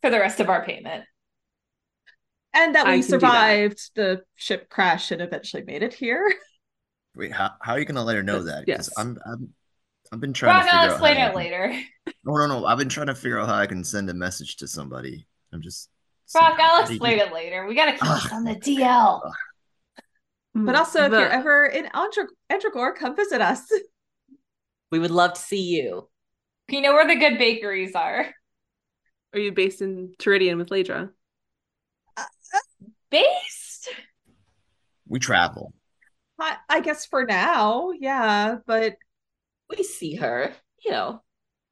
for 0.00 0.08
the 0.10 0.18
rest 0.18 0.40
of 0.40 0.48
our 0.48 0.64
payment. 0.64 1.04
And 2.54 2.74
that 2.74 2.86
I 2.86 2.96
we 2.96 3.00
can 3.02 3.10
do 3.10 3.18
that. 3.18 3.20
survived 3.20 3.90
the 3.94 4.22
ship 4.36 4.68
crash 4.68 5.10
and 5.10 5.20
eventually 5.22 5.62
made 5.64 5.82
it 5.82 5.94
here. 5.94 6.32
Wait, 7.14 7.32
how, 7.32 7.50
how 7.60 7.72
are 7.72 7.78
you 7.78 7.84
gonna 7.84 8.02
let 8.04 8.16
her 8.16 8.22
know 8.22 8.42
that? 8.44 8.64
yes. 8.66 8.90
I'm, 8.96 9.18
I'm 9.26 9.50
I've 10.12 10.20
been 10.20 10.32
trying 10.32 10.54
Rawk, 10.54 10.64
to 10.64 10.64
figure 10.66 10.78
I'll 10.80 10.90
explain 10.90 11.16
how 11.16 11.22
it 11.22 11.24
I 11.24 11.28
can- 11.28 11.36
later. 11.36 11.82
No, 12.24 12.34
no, 12.34 12.46
no. 12.46 12.66
I've 12.66 12.78
been 12.78 12.88
trying 12.88 13.06
to 13.08 13.14
figure 13.14 13.38
out 13.38 13.48
how 13.48 13.54
I 13.54 13.66
can 13.66 13.84
send 13.84 14.08
a 14.10 14.14
message 14.14 14.56
to 14.56 14.68
somebody. 14.68 15.26
I'm 15.52 15.60
just. 15.62 15.88
Rawk, 16.34 16.58
I'll 16.58 16.76
how 16.80 16.82
do 16.84 16.92
you 16.92 16.96
explain 16.96 17.18
it 17.18 17.32
later. 17.32 17.66
We 17.66 17.74
gotta 17.74 17.92
keep 17.92 18.02
Ugh. 18.04 18.22
this 18.22 18.32
on 18.32 18.44
the 18.44 18.54
DL. 18.54 19.22
Mm, 20.56 20.66
but 20.66 20.74
also, 20.74 21.04
if 21.04 21.10
The- 21.10 21.18
you're 21.20 21.28
ever 21.28 21.66
in 21.66 21.86
Andra- 21.86 22.92
come 22.94 23.16
visit 23.16 23.40
us. 23.40 23.62
We 24.90 24.98
would 24.98 25.10
love 25.10 25.34
to 25.34 25.40
see 25.40 25.62
you. 25.80 26.08
You 26.68 26.80
know 26.82 26.92
where 26.92 27.06
the 27.06 27.16
good 27.16 27.38
bakeries 27.38 27.94
are. 27.94 28.26
are 29.32 29.38
you 29.38 29.52
based 29.52 29.80
in 29.80 30.12
Teridian 30.18 30.58
with 30.58 30.68
Leydra? 30.68 31.10
Uh, 32.16 32.20
uh, 32.20 32.86
based? 33.10 33.88
We 35.08 35.18
travel. 35.18 35.72
I, 36.38 36.56
I 36.68 36.80
guess 36.80 37.06
for 37.06 37.24
now, 37.24 37.90
yeah, 37.98 38.56
but 38.66 38.96
We 39.70 39.82
see 39.84 40.16
her, 40.16 40.52
you 40.84 40.90
know. 40.90 41.22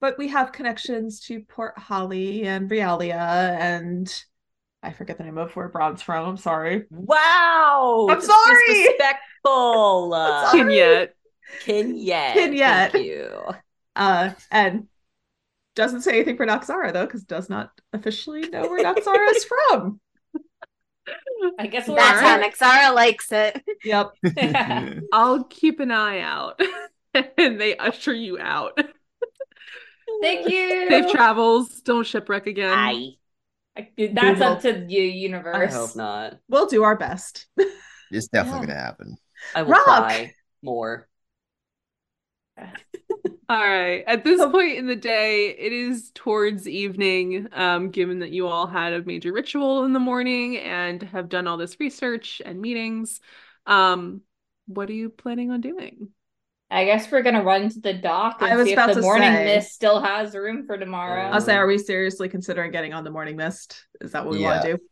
but 0.00 0.16
we 0.16 0.28
have 0.28 0.52
connections 0.52 1.20
to 1.26 1.40
Port 1.42 1.78
Holly 1.78 2.44
and 2.46 2.70
Realia 2.70 3.58
and 3.58 4.24
I 4.82 4.92
forget 4.92 5.18
the 5.18 5.24
name 5.24 5.38
of 5.38 5.54
where 5.56 5.68
Bron's 5.68 6.02
from. 6.02 6.26
I'm 6.28 6.36
sorry. 6.36 6.84
Wow. 6.90 8.06
I'm 8.10 8.20
sorry! 8.20 8.66
Disrespectful. 8.66 9.20
Uh, 9.44 10.50
sorry. 10.50 10.64
Kinyet. 10.64 11.08
Kinyet. 11.64 12.32
Kinyet. 12.34 12.90
Thank 12.92 13.06
you. 13.06 13.30
Uh, 13.96 14.30
and 14.50 14.86
doesn't 15.74 16.02
say 16.02 16.12
anything 16.12 16.36
for 16.36 16.44
Noxara 16.46 16.92
though, 16.92 17.06
because 17.06 17.24
does 17.24 17.48
not 17.48 17.70
officially 17.94 18.48
know 18.50 18.62
where 18.68 18.84
Noxara 18.84 19.30
is 19.34 19.44
from. 19.72 20.00
I 21.58 21.66
guess 21.68 21.88
we're 21.88 21.96
That's 21.96 22.20
how 22.20 22.38
Nexara 22.38 22.94
likes 22.94 23.32
it. 23.32 23.62
Yep. 23.82 24.12
I'll 25.12 25.44
keep 25.44 25.80
an 25.80 25.90
eye 25.90 26.20
out. 26.20 26.60
and 27.14 27.58
they 27.58 27.76
usher 27.78 28.12
you 28.14 28.38
out. 28.38 28.78
Thank 30.20 30.50
you. 30.50 30.86
Safe 30.88 31.10
travels. 31.10 31.80
Don't 31.80 32.06
shipwreck 32.06 32.46
again. 32.46 32.76
I. 32.76 33.12
That's 33.76 34.40
up 34.40 34.60
Google. 34.60 34.62
to 34.62 34.86
you, 34.88 35.02
I 35.02 35.12
universe. 35.12 35.72
hope 35.72 35.96
not. 35.96 36.38
We'll 36.48 36.66
do 36.66 36.82
our 36.82 36.96
best. 36.96 37.46
It's 38.10 38.28
definitely 38.28 38.60
Yeah. 38.60 38.66
gonna 38.68 38.78
happen. 38.80 39.16
I 39.54 39.62
will 39.62 39.74
Rawk. 39.74 39.76
cry 39.76 40.34
more. 40.62 41.08
All 43.48 43.58
right. 43.58 44.04
At 44.06 44.22
this 44.22 44.40
point 44.40 44.78
in 44.78 44.86
the 44.86 44.94
day, 44.94 45.48
it 45.50 45.72
is 45.72 46.12
towards 46.14 46.68
evening, 46.68 47.48
um, 47.52 47.90
given 47.90 48.20
that 48.20 48.30
you 48.30 48.46
all 48.46 48.66
had 48.68 48.92
a 48.92 49.02
major 49.02 49.32
ritual 49.32 49.84
in 49.84 49.92
the 49.92 49.98
morning 49.98 50.56
and 50.58 51.02
have 51.02 51.28
done 51.28 51.48
all 51.48 51.56
this 51.56 51.78
research 51.80 52.40
and 52.44 52.60
meetings. 52.60 53.20
Um, 53.66 54.22
what 54.66 54.88
are 54.88 54.92
you 54.94 55.10
planning 55.10 55.50
on 55.50 55.60
doing? 55.60 56.10
I 56.72 56.84
guess 56.84 57.10
we're 57.10 57.22
gonna 57.22 57.42
run 57.42 57.68
to 57.70 57.80
the 57.80 57.94
dock 57.94 58.36
I 58.40 58.50
and 58.50 58.58
was 58.58 58.66
see 58.66 58.72
if 58.72 58.78
about 58.78 58.88
the 58.88 58.94
to 58.96 59.00
morning 59.00 59.32
say. 59.32 59.44
mist 59.44 59.72
still 59.72 60.00
has 60.00 60.34
room 60.34 60.66
for 60.66 60.78
tomorrow. 60.78 61.22
I'll 61.30 61.40
say, 61.40 61.56
are 61.56 61.66
we 61.66 61.78
seriously 61.78 62.28
considering 62.28 62.70
getting 62.70 62.92
on 62.94 63.02
the 63.04 63.10
morning 63.10 63.36
mist? 63.36 63.86
Is 64.00 64.12
that 64.12 64.24
what 64.24 64.32
we 64.34 64.42
want 64.42 64.62
to 64.62 64.68
Yeah. 64.68 64.76
do? 64.76 64.82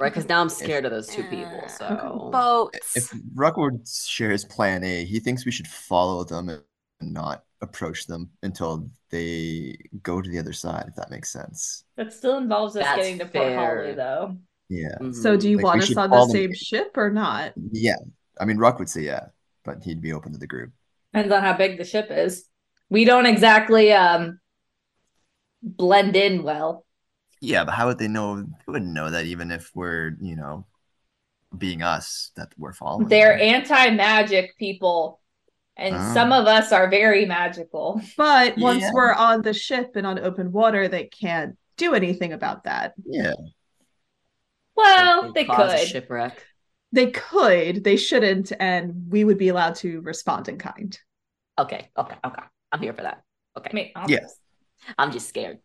Right? 0.00 0.10
Because 0.12 0.28
now 0.28 0.40
I'm 0.40 0.48
scared 0.48 0.84
of 0.84 0.90
those 0.92 1.08
two 1.08 1.24
people. 1.24 1.62
So 1.68 2.30
Boats. 2.32 2.96
If 2.96 3.12
Ruckwood 3.34 3.86
shares 4.06 4.44
plan 4.44 4.84
A, 4.84 5.04
he 5.04 5.18
thinks 5.20 5.44
we 5.44 5.50
should 5.52 5.66
follow 5.66 6.24
them 6.24 6.48
and 6.48 6.62
not 7.00 7.44
approach 7.60 8.06
them 8.06 8.30
until 8.42 8.88
they 9.10 9.76
go 10.02 10.22
to 10.22 10.30
the 10.30 10.38
other 10.38 10.52
side, 10.52 10.84
if 10.88 10.94
that 10.94 11.10
makes 11.10 11.30
sense. 11.32 11.84
That 11.96 12.12
still 12.12 12.38
involves 12.38 12.76
us 12.76 12.84
That's 12.84 12.96
getting 12.96 13.18
to 13.18 13.24
Port 13.24 13.32
fair. 13.32 13.82
Holly, 13.82 13.94
though. 13.94 14.36
Yeah. 14.68 14.96
So 15.12 15.36
mhm. 15.36 15.40
do 15.40 15.50
you 15.50 15.56
Like, 15.56 15.64
want 15.64 15.82
us 15.82 15.88
should 15.88 15.98
on 15.98 16.10
the 16.10 16.16
them- 16.20 16.30
same 16.30 16.54
ship 16.54 16.92
or 16.96 17.10
not? 17.10 17.52
Yeah. 17.72 17.96
I 18.40 18.44
mean, 18.44 18.58
Ruck 18.58 18.78
would 18.78 18.88
say 18.88 19.00
yeah, 19.02 19.26
but 19.64 19.82
he'd 19.82 20.00
be 20.00 20.12
open 20.12 20.32
to 20.32 20.38
the 20.38 20.46
group. 20.46 20.70
Depends 21.12 21.32
on 21.32 21.42
how 21.42 21.54
big 21.56 21.78
the 21.78 21.84
ship 21.84 22.08
is. 22.10 22.44
We 22.90 23.04
don't 23.04 23.26
exactly 23.26 23.92
um 23.92 24.40
blend 25.62 26.16
in 26.16 26.42
well. 26.42 26.84
Yeah, 27.40 27.64
but 27.64 27.72
how 27.74 27.86
would 27.86 27.98
they 27.98 28.08
know? 28.08 28.42
They 28.42 28.48
wouldn't 28.66 28.92
know 28.92 29.10
that 29.10 29.26
even 29.26 29.50
if 29.50 29.70
we're, 29.74 30.16
you 30.20 30.36
know, 30.36 30.66
being 31.56 31.82
us, 31.82 32.32
that 32.36 32.52
we're 32.58 32.72
following. 32.72 33.08
They're 33.08 33.38
them. 33.38 33.54
anti-magic 33.54 34.56
people, 34.58 35.20
and 35.76 35.94
Oh. 35.94 36.14
some 36.14 36.32
of 36.32 36.46
us 36.46 36.72
are 36.72 36.90
very 36.90 37.26
magical. 37.26 38.00
But 38.16 38.58
once 38.58 38.82
Yeah. 38.82 38.90
we're 38.92 39.12
on 39.14 39.42
the 39.42 39.54
ship 39.54 39.92
and 39.94 40.06
on 40.06 40.18
open 40.18 40.50
water, 40.52 40.88
they 40.88 41.04
can't 41.04 41.56
do 41.76 41.94
anything 41.94 42.32
about 42.32 42.64
that. 42.64 42.94
Yeah. 43.06 43.34
Well, 44.74 45.32
they 45.32 45.44
cause 45.44 45.72
a 45.72 45.78
could. 45.78 45.88
shipwreck. 45.88 46.44
They 46.92 47.10
could, 47.10 47.84
they 47.84 47.96
shouldn't, 47.96 48.52
and 48.58 49.10
we 49.10 49.24
would 49.24 49.38
be 49.38 49.48
allowed 49.48 49.74
to 49.76 50.00
respond 50.00 50.48
in 50.48 50.58
kind. 50.58 50.98
Okay, 51.58 51.90
okay, 51.96 52.16
okay. 52.24 52.42
I'm 52.72 52.80
here 52.80 52.92
for 52.94 53.02
that. 53.02 53.22
Okay. 53.56 53.70
I 53.70 53.74
mean, 53.74 53.90
Yeah. 54.08 54.26
I'm 54.96 55.12
just 55.12 55.28
scared. 55.28 55.58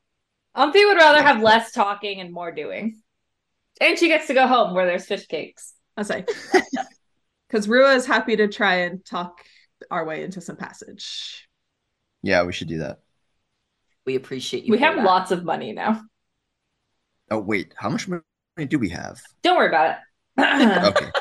Umpty 0.55 0.83
would 0.85 0.97
rather 0.97 1.21
have 1.21 1.41
less 1.41 1.71
talking 1.71 2.19
and 2.19 2.31
more 2.33 2.51
doing. 2.51 3.01
And 3.79 3.97
she 3.97 4.07
gets 4.07 4.27
to 4.27 4.33
go 4.33 4.47
home 4.47 4.73
where 4.73 4.85
there's 4.85 5.05
fish 5.05 5.25
cakes. 5.27 5.73
I'll 5.95 6.03
say. 6.03 6.25
Because 7.47 7.67
Rua 7.67 7.93
is 7.93 8.05
happy 8.05 8.35
to 8.35 8.47
try 8.47 8.75
and 8.81 9.03
talk 9.05 9.39
our 9.91 10.05
way 10.05 10.23
into 10.23 10.41
some 10.41 10.55
passage. 10.55 11.47
Yeah, 12.21 12.43
we 12.43 12.53
should 12.53 12.67
do 12.67 12.79
that. 12.79 12.99
We 14.05 14.15
appreciate 14.15 14.65
you. 14.65 14.71
We 14.71 14.79
have 14.79 14.95
that. 14.95 15.05
lots 15.05 15.31
of 15.31 15.43
money 15.43 15.71
now. 15.71 16.01
Oh, 17.31 17.39
wait. 17.39 17.73
How 17.77 17.89
much 17.89 18.07
money 18.07 18.21
do 18.67 18.77
we 18.79 18.89
have? 18.89 19.21
Don't 19.43 19.57
worry 19.57 19.69
about 19.69 19.91
it. 19.91 19.97
Okay. 20.39 21.11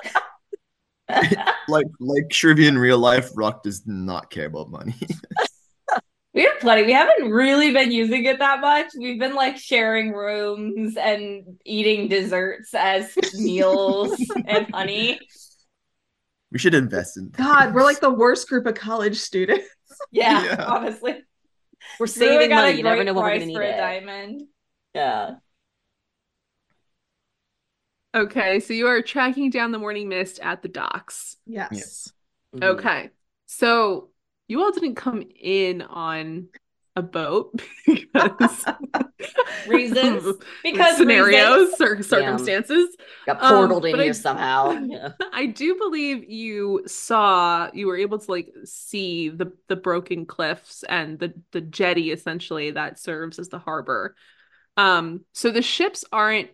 like 1.68 1.86
like 2.00 2.28
Shrivy 2.30 2.66
in 2.66 2.78
real 2.78 2.98
life, 2.98 3.32
Rawk 3.34 3.62
does 3.62 3.82
not 3.86 4.30
care 4.30 4.46
about 4.46 4.70
money. 4.70 4.94
we 6.34 6.44
have 6.44 6.58
plenty. 6.60 6.84
We 6.84 6.92
haven't 6.92 7.30
really 7.30 7.72
been 7.72 7.92
using 7.92 8.24
it 8.24 8.38
that 8.38 8.60
much. 8.60 8.86
We've 8.98 9.18
been 9.18 9.34
like 9.34 9.58
sharing 9.58 10.12
rooms 10.12 10.96
and 10.96 11.58
eating 11.64 12.08
desserts 12.08 12.70
as 12.74 13.14
meals 13.34 14.18
and 14.46 14.66
honey. 14.72 15.20
we 16.50 16.58
should 16.58 16.74
invest 16.74 17.18
in 17.18 17.30
God, 17.30 17.74
we're 17.74 17.82
like 17.84 18.00
the 18.00 18.10
worst 18.10 18.48
group 18.48 18.66
of 18.66 18.74
college 18.74 19.18
students. 19.18 19.66
Yeah, 20.10 20.42
Yeah. 20.44 20.64
honestly. 20.66 21.22
We're 22.00 22.06
saving 22.06 22.48
got 22.48 22.62
money. 22.64 22.78
You 22.78 22.84
never 22.84 23.04
know 23.04 23.12
when 23.12 23.24
we're 23.24 23.32
gonna 23.34 23.46
need 23.46 23.54
for 23.56 23.62
a 23.62 23.68
it. 23.68 23.76
diamond. 23.76 24.42
Yeah. 24.94 25.34
Okay, 28.14 28.60
so 28.60 28.74
you 28.74 28.88
are 28.88 29.00
tracking 29.02 29.50
down 29.50 29.72
the 29.72 29.78
morning 29.78 30.08
mist 30.08 30.38
at 30.40 30.62
the 30.62 30.68
docks. 30.68 31.36
Yes. 31.46 32.12
Mhm. 32.54 32.62
Okay. 32.64 33.10
So 33.46 34.10
you 34.48 34.62
all 34.62 34.70
didn't 34.72 34.96
come 34.96 35.22
in 35.40 35.80
on 35.82 36.48
a 36.94 37.00
boat 37.02 37.62
because 37.86 38.64
Reasons. 39.68 40.24
Because 40.62 40.96
scenarios 40.98 41.70
reasons. 41.70 41.80
or 41.80 42.02
circumstances. 42.02 42.96
Got 43.24 43.42
Um, 43.42 43.70
portaled 43.70 43.86
in 43.86 43.92
but 43.92 44.00
I- 44.00 44.04
here 44.04 44.12
somehow. 44.12 44.72
Yeah. 44.72 45.12
I 45.32 45.46
do 45.46 45.76
believe 45.76 46.28
you 46.28 46.82
saw 46.86 47.70
you 47.72 47.86
were 47.86 47.96
able 47.96 48.18
to 48.18 48.30
like 48.30 48.52
see 48.64 49.30
the 49.30 49.52
the 49.68 49.76
broken 49.76 50.26
cliffs 50.26 50.82
and 50.86 51.18
the 51.18 51.32
the 51.52 51.60
jetty 51.62 52.10
essentially 52.10 52.72
that 52.72 52.98
serves 52.98 53.38
as 53.38 53.48
the 53.48 53.58
harbor. 53.58 54.14
Um 54.76 55.24
so 55.32 55.50
the 55.50 55.62
ships 55.62 56.04
aren't 56.12 56.50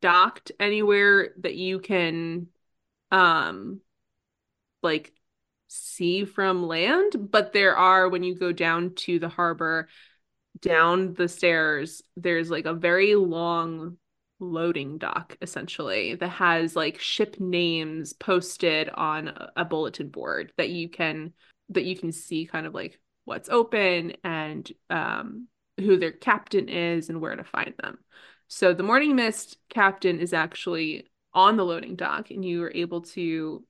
docked 0.00 0.52
anywhere 0.58 1.30
that 1.38 1.54
you 1.54 1.78
can 1.78 2.48
um 3.10 3.80
like 4.82 5.12
see 5.68 6.24
from 6.24 6.66
land, 6.66 7.30
but 7.30 7.52
there 7.52 7.76
are 7.76 8.08
when 8.08 8.22
you 8.22 8.34
go 8.34 8.52
down 8.52 8.94
to 8.94 9.18
the 9.18 9.28
harbor 9.28 9.88
down 10.60 11.14
the 11.14 11.28
stairs 11.28 12.02
there's 12.16 12.50
like 12.50 12.66
a 12.66 12.74
very 12.74 13.14
long 13.14 13.96
loading 14.40 14.98
dock 14.98 15.36
essentially 15.42 16.14
that 16.14 16.28
has 16.28 16.76
like 16.76 16.98
ship 17.00 17.36
names 17.38 18.12
posted 18.12 18.88
on 18.88 19.28
a- 19.56 19.64
bulletin 19.64 20.08
board 20.08 20.52
that 20.56 20.70
you 20.70 20.88
can 20.88 21.32
that 21.70 21.84
you 21.84 21.96
can 21.96 22.12
see 22.12 22.46
kind 22.46 22.66
of 22.66 22.74
like 22.74 23.00
what's 23.24 23.48
open 23.48 24.12
and 24.24 24.72
um 24.90 25.48
who 25.76 25.96
their 25.96 26.12
captain 26.12 26.68
is 26.68 27.08
and 27.08 27.20
where 27.20 27.36
to 27.36 27.44
find 27.44 27.74
them. 27.80 27.98
So 28.48 28.72
the 28.72 28.82
Morning 28.82 29.14
Mist 29.14 29.58
captain 29.68 30.20
is 30.20 30.32
actually 30.32 31.06
on 31.34 31.56
the 31.56 31.64
loading 31.64 31.96
dock 31.96 32.30
and 32.30 32.44
you 32.44 32.64
are 32.64 32.72
able 32.74 33.02
to 33.02 33.62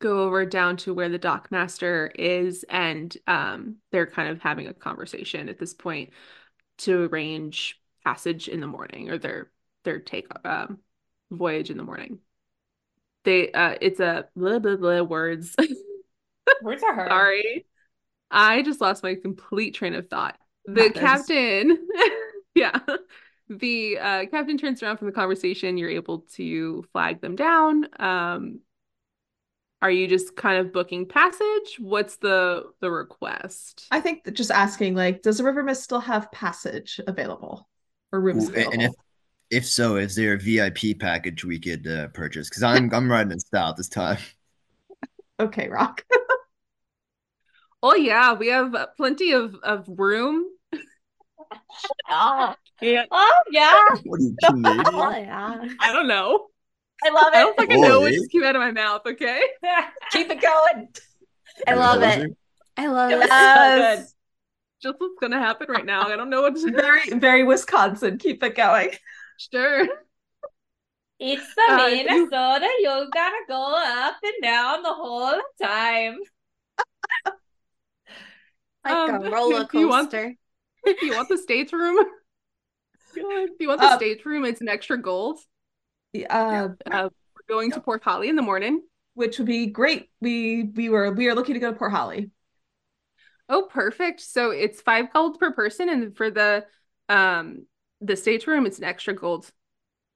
go 0.00 0.24
over 0.24 0.44
down 0.44 0.76
to 0.76 0.92
where 0.92 1.08
the 1.08 1.18
dock 1.18 1.52
master 1.52 2.10
is 2.16 2.64
and 2.68 3.16
um 3.28 3.76
they're 3.92 4.06
kind 4.06 4.28
of 4.28 4.40
having 4.42 4.66
a 4.66 4.74
conversation 4.74 5.48
at 5.48 5.60
this 5.60 5.72
point 5.72 6.10
to 6.78 7.04
arrange 7.04 7.80
passage 8.04 8.48
in 8.48 8.60
the 8.60 8.66
morning 8.66 9.10
or 9.10 9.18
their 9.18 9.52
their 9.84 10.00
take 10.00 10.26
um 10.44 10.78
voyage 11.30 11.70
in 11.70 11.76
the 11.76 11.84
morning. 11.84 12.18
They 13.24 13.52
uh 13.52 13.76
it's 13.80 14.00
a 14.00 14.28
blah 14.34 14.58
blah 14.58 14.76
blah 14.76 15.02
words. 15.02 15.54
Words 16.62 16.82
are 16.82 16.94
hard. 16.94 17.10
Sorry. 17.10 17.66
I 18.30 18.62
just 18.62 18.80
lost 18.80 19.02
my 19.02 19.14
complete 19.14 19.74
train 19.74 19.94
of 19.94 20.08
thought. 20.08 20.38
The 20.64 20.90
captain, 20.90 21.86
yeah. 22.54 22.78
The 23.48 23.98
uh, 23.98 24.26
captain 24.26 24.56
turns 24.56 24.82
around 24.82 24.96
from 24.98 25.08
the 25.08 25.12
conversation. 25.12 25.76
You're 25.76 25.90
able 25.90 26.20
to 26.34 26.84
flag 26.92 27.20
them 27.20 27.36
down. 27.36 27.88
Um, 27.98 28.60
are 29.82 29.90
you 29.90 30.06
just 30.06 30.36
kind 30.36 30.58
of 30.58 30.72
booking 30.72 31.06
passage? 31.06 31.76
What's 31.78 32.16
the 32.16 32.70
the 32.80 32.90
request? 32.90 33.86
I 33.90 34.00
think 34.00 34.24
that 34.24 34.34
just 34.34 34.50
asking, 34.50 34.94
like, 34.94 35.22
does 35.22 35.38
the 35.38 35.44
River 35.44 35.62
Mist 35.62 35.82
still 35.82 36.00
have 36.00 36.30
passage 36.30 37.00
available 37.06 37.68
or 38.12 38.20
rooms 38.20 38.44
Ooh, 38.44 38.54
and 38.54 38.56
available? 38.56 38.82
if 38.82 38.92
if 39.50 39.66
so, 39.66 39.96
is 39.96 40.14
there 40.14 40.34
a 40.34 40.38
VIP 40.38 40.98
package 40.98 41.44
we 41.44 41.58
could 41.58 41.86
uh, 41.86 42.08
purchase? 42.08 42.48
Because 42.48 42.62
I'm 42.62 42.92
I'm 42.94 43.10
riding 43.10 43.32
in 43.32 43.40
style 43.40 43.74
this 43.74 43.88
time. 43.88 44.18
Okay, 45.40 45.68
Rawk. 45.68 46.00
Oh 47.82 47.94
yeah, 47.96 48.32
we 48.34 48.48
have 48.48 48.74
uh, 48.74 48.86
plenty 48.96 49.32
of 49.32 49.56
of 49.62 49.86
room. 49.88 50.46
Oh, 52.08 52.54
Yeah, 52.82 53.04
oh 53.10 53.42
yeah. 53.50 53.72
What 54.04 54.20
are 54.20 54.22
you 54.22 54.36
Canadian? 54.44 54.84
Oh, 54.86 55.10
yeah. 55.16 55.64
I 55.80 55.92
don't 55.92 56.08
know. 56.08 56.46
I 57.04 57.10
love 57.10 57.26
it. 57.32 57.36
I 57.36 57.40
don't 57.40 57.52
it. 57.54 57.56
fucking 57.60 57.80
know 57.80 58.00
what 58.00 58.12
just 58.12 58.30
came 58.30 58.44
out 58.44 58.54
of 58.56 58.60
my 58.60 58.70
mouth. 58.72 59.02
Okay. 59.06 59.40
Keep 60.10 60.30
it 60.30 60.40
going. 60.40 60.88
I 61.66 61.74
love 61.74 62.02
it. 62.02 62.36
I 62.76 62.86
love 62.86 63.10
It 63.10 63.16
was 63.16 63.24
it. 63.26 63.30
so 63.30 63.76
good. 63.76 64.06
Just 64.82 65.00
what's 65.00 65.14
gonna 65.20 65.38
happen 65.38 65.68
right 65.70 65.84
now. 65.86 66.02
I 66.08 66.16
don't 66.16 66.30
know 66.30 66.42
what 66.42 66.56
to 66.56 66.70
very, 66.72 67.08
very 67.10 67.44
Wisconsin. 67.44 68.18
Keep 68.18 68.42
it 68.42 68.56
going. 68.56 68.90
Sure. 69.52 69.86
It's 71.20 71.54
the 71.54 71.72
Uh, 71.72 71.86
you- 71.86 72.04
Minnesota. 72.04 72.68
You 72.80 73.08
gotta 73.12 73.36
go 73.48 73.74
up 73.76 74.16
and 74.24 74.42
down 74.42 74.82
the 74.82 74.92
whole 74.92 75.40
time. 75.62 76.18
Like 78.84 78.94
Um, 78.94 79.24
a 79.26 79.30
roller 79.30 79.62
if 79.62 79.74
you 79.74 79.88
want- 79.88 80.10
coaster. 80.10 80.34
If 80.84 81.00
you 81.02 81.14
want 81.14 81.28
the 81.28 81.38
stateroom, 83.12 83.48
if 83.54 83.60
you 83.60 83.68
want 83.68 83.80
the 83.80 83.88
Uh, 83.88 83.88
stateroom, 83.88 84.44
it's 84.44 84.60
an 84.60 84.68
extra 84.68 84.96
gold. 84.98 85.38
Uh, 86.28 86.68
Uh, 86.90 87.08
we're 87.34 87.54
going 87.54 87.72
to 87.72 87.80
Port 87.80 88.02
Holly 88.02 88.28
in 88.28 88.36
the 88.36 88.42
morning. 88.42 88.82
which 89.14 89.38
would 89.38 89.46
be 89.46 89.66
great. 89.66 90.10
We 90.20 90.64
we 90.74 90.88
were 90.88 91.12
we 91.12 91.28
are 91.28 91.34
looking 91.34 91.54
to 91.54 91.60
go 91.60 91.72
to 91.72 91.76
Port 91.78 91.92
Holly. 91.92 92.30
Oh, 93.48 93.68
perfect. 93.70 94.20
So 94.20 94.50
it's 94.50 94.80
five 94.80 95.12
gold 95.12 95.38
per 95.38 95.52
person, 95.52 95.88
and 95.88 96.16
for 96.16 96.30
the 96.30 96.66
um 97.08 97.66
the 98.00 98.16
stateroom, 98.16 98.66
it's 98.66 98.78
an 98.78 98.84
extra 98.84 99.14
gold. 99.14 99.50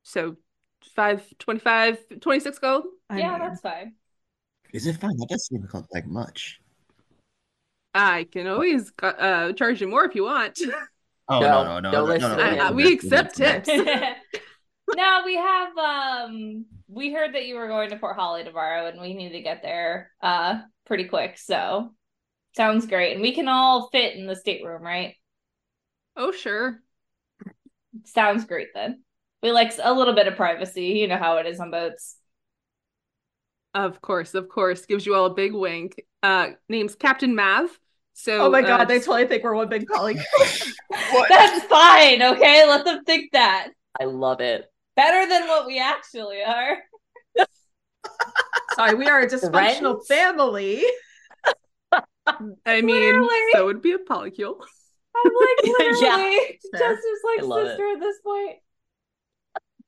So 0.05 0.37
five, 0.97 1.25
25, 1.39 1.99
26 2.21 2.59
gold. 2.59 2.87
I 3.11 3.17
yeah, 3.17 3.23
mean, 3.23 3.39
that's 3.39 3.61
fine. 3.61 3.95
Is 4.73 4.87
it 4.87 4.99
fine? 4.99 5.17
That 5.17 5.29
doesn't 5.29 5.57
even 5.57 5.67
cost 5.67 5.93
like 5.93 6.07
much. 6.07 6.61
I 7.95 8.25
can 8.31 8.47
always 8.47 8.93
uh 9.03 9.53
charge 9.55 9.81
you 9.81 9.89
more 9.89 10.05
if 10.05 10.15
you 10.15 10.25
want. 10.25 10.59
Oh 11.29 11.41
No, 11.41 11.63
no 11.65 11.81
no 11.81 11.81
no 11.81 11.91
don't 11.91 12.21
no 12.21 12.29
no, 12.29 12.37
no, 12.37 12.55
no, 12.55 12.69
I- 12.69 12.71
we 12.73 12.93
accept 12.93 13.39
no, 13.39 13.47
no. 13.47 13.61
tips. 13.61 13.69
no, 14.95 15.23
we 15.25 15.37
have 15.37 15.77
um 15.77 16.67
we 16.89 17.13
heard 17.13 17.35
that 17.35 17.47
you 17.47 17.57
were 17.57 17.69
going 17.69 17.91
to 17.91 17.97
Port 17.97 18.17
Holly 18.17 18.45
tomorrow 18.45 18.87
and 18.87 19.01
we 19.01 19.15
need 19.15 19.31
to 19.33 19.43
get 19.43 19.63
there 19.63 20.13
uh 20.23 20.61
pretty 20.87 21.05
quick. 21.05 21.39
So 21.39 21.95
sounds 22.57 22.87
great. 22.87 23.13
And 23.15 23.23
we 23.23 23.35
can 23.35 23.49
all 23.49 23.89
fit 23.91 24.17
in 24.17 24.27
the 24.27 24.37
stateroom, 24.37 24.83
right? 24.83 25.15
oh, 26.17 26.33
sure. 26.33 26.83
Sounds 28.05 28.45
great 28.45 28.69
then. 28.75 29.03
We 29.43 29.53
like 29.53 29.73
a 29.83 29.93
little 29.93 30.15
bit 30.15 30.29
of 30.29 30.37
privacy. 30.37 30.87
You 30.87 31.09
know 31.09 31.19
how 31.19 31.39
it 31.39 31.47
is 31.47 31.61
on 31.61 31.71
boats. 31.71 32.17
Of 33.75 34.01
course, 34.01 34.35
of 34.35 34.49
course. 34.49 34.87
Gives 34.87 35.05
you 35.05 35.15
all 35.15 35.27
a 35.27 35.35
big 35.35 35.53
wink. 35.53 36.03
Uh, 36.23 36.51
name's 36.69 36.95
Captain 36.95 37.35
Mav. 37.35 37.79
So 38.19 38.47
oh 38.47 38.51
my 38.51 38.63
uh, 38.63 38.67
god, 38.67 38.85
they 38.89 38.95
just- 38.97 39.07
totally 39.07 39.27
think 39.29 39.45
we're 39.45 39.55
one 39.55 39.69
big 39.69 39.87
poly. 39.87 40.15
That's 41.29 41.65
fine, 41.67 42.23
okay? 42.23 42.67
Let 42.67 42.85
them 42.87 43.05
think 43.05 43.33
that. 43.33 43.69
I 44.01 44.05
love 44.05 44.41
it. 44.41 44.65
Better 44.97 45.29
than 45.29 45.47
what 45.47 45.67
we 45.67 45.79
actually 45.79 46.43
are. 46.43 46.79
Sorry, 48.75 48.95
we 48.95 49.07
are 49.07 49.21
a 49.21 49.27
dysfunctional 49.29 50.05
Friends? 50.05 50.07
family. 50.09 50.83
I 52.27 52.81
mean, 52.81 52.87
Literally. 52.89 53.29
so 53.53 53.67
would 53.67 53.83
be 53.83 53.93
a 53.93 53.99
polycule. 53.99 54.57
I'm 55.15 55.33
like 55.33 55.79
literally 55.79 56.03
Yeah. 56.03 56.79
just 56.79 56.83
as 56.83 57.21
like 57.25 57.41
I 57.41 57.43
love 57.43 57.67
it. 57.67 57.69
sister 57.69 57.89
at 57.93 58.01
this 58.01 58.17
point. 58.25 58.57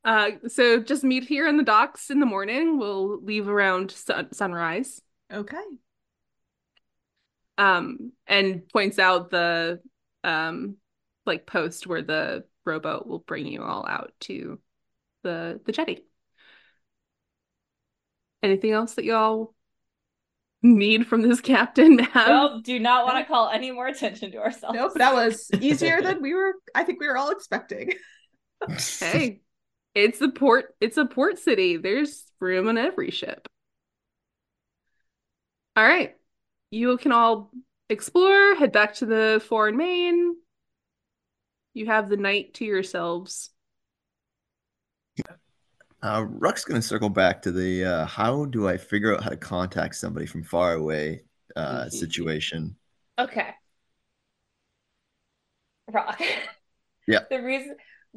Uh, 0.04 0.30
so 0.48 0.80
just 0.80 1.02
meet 1.02 1.24
here 1.24 1.48
in 1.48 1.56
the 1.56 1.62
docks 1.64 2.10
in 2.10 2.20
the 2.20 2.26
morning. 2.26 2.78
We'll 2.78 3.20
leave 3.22 3.48
around 3.48 3.90
sun- 3.90 4.32
sunrise. 4.32 5.00
Okay. 5.32 5.56
Um, 7.58 8.12
and 8.26 8.68
points 8.68 8.98
out 8.98 9.30
the 9.30 9.80
um 10.24 10.76
like 11.26 11.46
post 11.46 11.86
where 11.86 12.02
the 12.02 12.44
rowboat 12.64 13.06
will 13.06 13.18
bring 13.20 13.46
you 13.46 13.62
all 13.62 13.86
out 13.86 14.12
to 14.20 14.58
the 15.22 15.60
the 15.64 15.72
jetty. 15.72 16.04
Anything 18.42 18.70
else 18.70 18.94
that 18.94 19.04
y'all 19.04 19.54
need 20.62 21.06
from 21.06 21.22
this 21.22 21.40
captain, 21.42 21.96
Mav? 21.96 22.14
Well, 22.14 22.60
do 22.60 22.78
not 22.78 23.04
want 23.04 23.18
to 23.18 23.24
call 23.24 23.48
any 23.50 23.70
more 23.70 23.86
attention 23.86 24.32
to 24.32 24.38
ourselves. 24.38 24.76
Nope, 24.76 24.94
that 24.96 25.14
was 25.14 25.50
easier 25.60 26.00
than 26.02 26.22
we 26.22 26.34
were. 26.34 26.54
I 26.74 26.84
think 26.84 27.00
we 27.00 27.06
were 27.06 27.16
all 27.16 27.30
expecting. 27.30 27.92
Hey, 28.98 29.40
it's 29.94 30.20
a 30.20 30.28
port. 30.28 30.74
It's 30.80 30.96
a 30.96 31.06
port 31.06 31.38
city. 31.38 31.76
There's 31.76 32.24
room 32.40 32.66
on 32.66 32.76
every 32.76 33.12
ship. 33.12 33.46
All 35.76 35.84
right, 35.84 36.16
you 36.70 36.96
can 36.98 37.12
all 37.12 37.50
explore. 37.88 38.54
Head 38.54 38.72
back 38.72 38.94
to 38.94 39.06
the 39.06 39.42
foreign 39.48 39.76
main. 39.76 40.36
You 41.74 41.86
have 41.86 42.08
the 42.08 42.16
night 42.16 42.54
to 42.54 42.64
yourselves. 42.64 43.50
Uh, 46.00 46.24
Ruck's 46.28 46.64
gonna 46.64 46.80
circle 46.80 47.08
back 47.08 47.42
to 47.42 47.50
the 47.50 47.84
uh, 47.84 48.04
how 48.06 48.44
do 48.44 48.68
I 48.68 48.76
figure 48.76 49.14
out 49.14 49.22
how 49.22 49.30
to 49.30 49.36
contact 49.36 49.96
somebody 49.96 50.26
from 50.26 50.44
far 50.44 50.74
away 50.74 51.22
uh, 51.56 51.88
situation. 51.88 52.76
Okay. 53.18 53.50
Rawk. 55.90 56.20
Yeah. 57.08 57.20
The 57.30 57.42
reason 57.42 57.74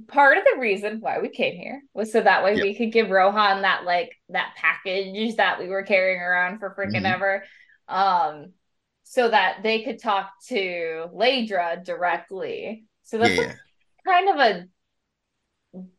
part 0.07 0.37
of 0.37 0.43
the 0.53 0.59
reason 0.59 0.99
why 0.99 1.19
we 1.19 1.29
came 1.29 1.55
here 1.57 1.81
was 1.93 2.11
so 2.11 2.21
that 2.21 2.43
way 2.43 2.55
Yeah. 2.55 2.63
we 2.63 2.75
could 2.75 2.91
give 2.91 3.09
Rohan 3.09 3.63
that 3.63 3.83
like 3.83 4.15
that 4.29 4.53
package 4.57 5.35
that 5.37 5.59
we 5.59 5.67
were 5.67 5.83
carrying 5.83 6.19
around 6.21 6.59
for 6.59 6.75
freaking 6.77 7.01
Mhm. 7.03 7.13
ever. 7.13 7.43
Um 7.91 8.53
so 9.03 9.29
that 9.29 9.61
they 9.61 9.83
could 9.83 10.01
talk 10.01 10.31
to 10.47 11.09
Leydra 11.13 11.83
directly. 11.83 12.85
So 13.03 13.17
that's 13.17 13.35
yeah. 13.35 13.53
kind 14.07 14.29
of 14.29 14.37
a 14.37 14.65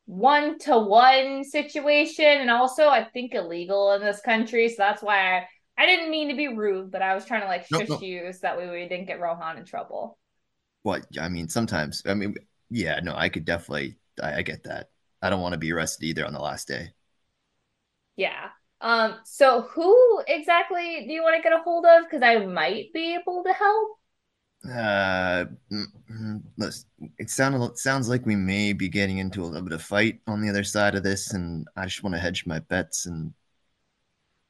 one 0.06 0.58
to 0.60 0.78
one 0.78 1.44
situation 1.44 2.24
and 2.24 2.50
also 2.50 2.88
I 2.88 3.04
think 3.04 3.34
illegal 3.34 3.92
in 3.92 4.00
this 4.00 4.20
country. 4.20 4.68
So 4.70 4.76
that's 4.78 5.02
why 5.02 5.36
I, 5.36 5.46
I 5.76 5.84
didn't 5.84 6.10
mean 6.10 6.28
to 6.30 6.34
be 6.34 6.48
rude, 6.48 6.90
but 6.90 7.02
I 7.02 7.14
was 7.14 7.26
trying 7.26 7.42
to 7.42 7.48
like 7.48 7.66
shush 7.66 7.88
no. 7.88 8.00
you 8.00 8.32
so 8.32 8.38
that 8.42 8.56
way 8.56 8.70
we 8.70 8.88
didn't 8.88 9.06
get 9.06 9.20
Rohan 9.20 9.58
in 9.58 9.66
trouble. 9.66 10.18
What 10.82 11.06
I 11.20 11.28
mean, 11.28 11.48
sometimes 11.48 12.02
I 12.06 12.14
mean, 12.14 12.34
yeah, 12.70 13.00
no, 13.02 13.14
I 13.14 13.28
could 13.28 13.44
definitely, 13.44 13.96
I, 14.22 14.36
I 14.36 14.42
get 14.42 14.64
that. 14.64 14.88
I 15.20 15.28
don't 15.28 15.42
want 15.42 15.52
to 15.52 15.58
be 15.58 15.72
arrested 15.72 16.06
either 16.06 16.26
on 16.26 16.32
the 16.32 16.40
last 16.40 16.66
day. 16.66 16.92
Yeah. 18.16 18.48
Um, 18.82 19.20
so 19.24 19.62
who 19.62 20.22
exactly 20.26 21.04
do 21.06 21.12
you 21.12 21.22
want 21.22 21.36
to 21.36 21.42
get 21.42 21.52
a 21.52 21.62
hold 21.62 21.86
of? 21.86 22.04
Because 22.04 22.22
I 22.22 22.44
might 22.44 22.92
be 22.92 23.14
able 23.14 23.44
to 23.44 23.52
help. 23.52 23.98
Uh, 24.68 25.44
it 27.18 27.30
sounded 27.30 27.62
it 27.64 27.78
sounds 27.78 28.08
like 28.08 28.24
we 28.24 28.36
may 28.36 28.72
be 28.72 28.88
getting 28.88 29.18
into 29.18 29.42
a 29.42 29.46
little 29.46 29.62
bit 29.62 29.72
of 29.72 29.82
fight 29.82 30.20
on 30.26 30.40
the 30.40 30.48
other 30.48 30.64
side 30.64 30.94
of 30.94 31.02
this, 31.02 31.32
and 31.32 31.66
I 31.76 31.86
just 31.86 32.02
want 32.02 32.14
to 32.14 32.20
hedge 32.20 32.46
my 32.46 32.60
bets. 32.60 33.06
And 33.06 33.32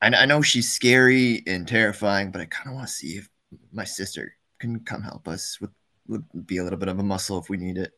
I, 0.01 0.09
I 0.09 0.25
know 0.27 0.43
she's 0.43 0.71
scary 0.71 1.43
and 1.47 1.67
terrifying, 1.67 2.31
but 2.31 2.41
I 2.41 2.47
kind 2.47 2.69
of 2.69 2.75
want 2.75 2.89
to 2.89 2.93
see 2.93 3.17
if 3.17 3.29
my 3.73 3.85
sister 3.85 4.35
can 4.59 4.81
come 4.81 5.03
help 5.03 5.29
us 5.29 5.61
with 5.61 5.71
would 6.09 6.25
be 6.47 6.57
a 6.59 6.65
little 6.65 6.79
bit 6.79 6.89
of 6.89 6.99
a 6.99 7.03
muscle 7.03 7.39
if 7.39 7.49
we 7.49 7.57
need 7.57 7.79
it. 7.79 7.93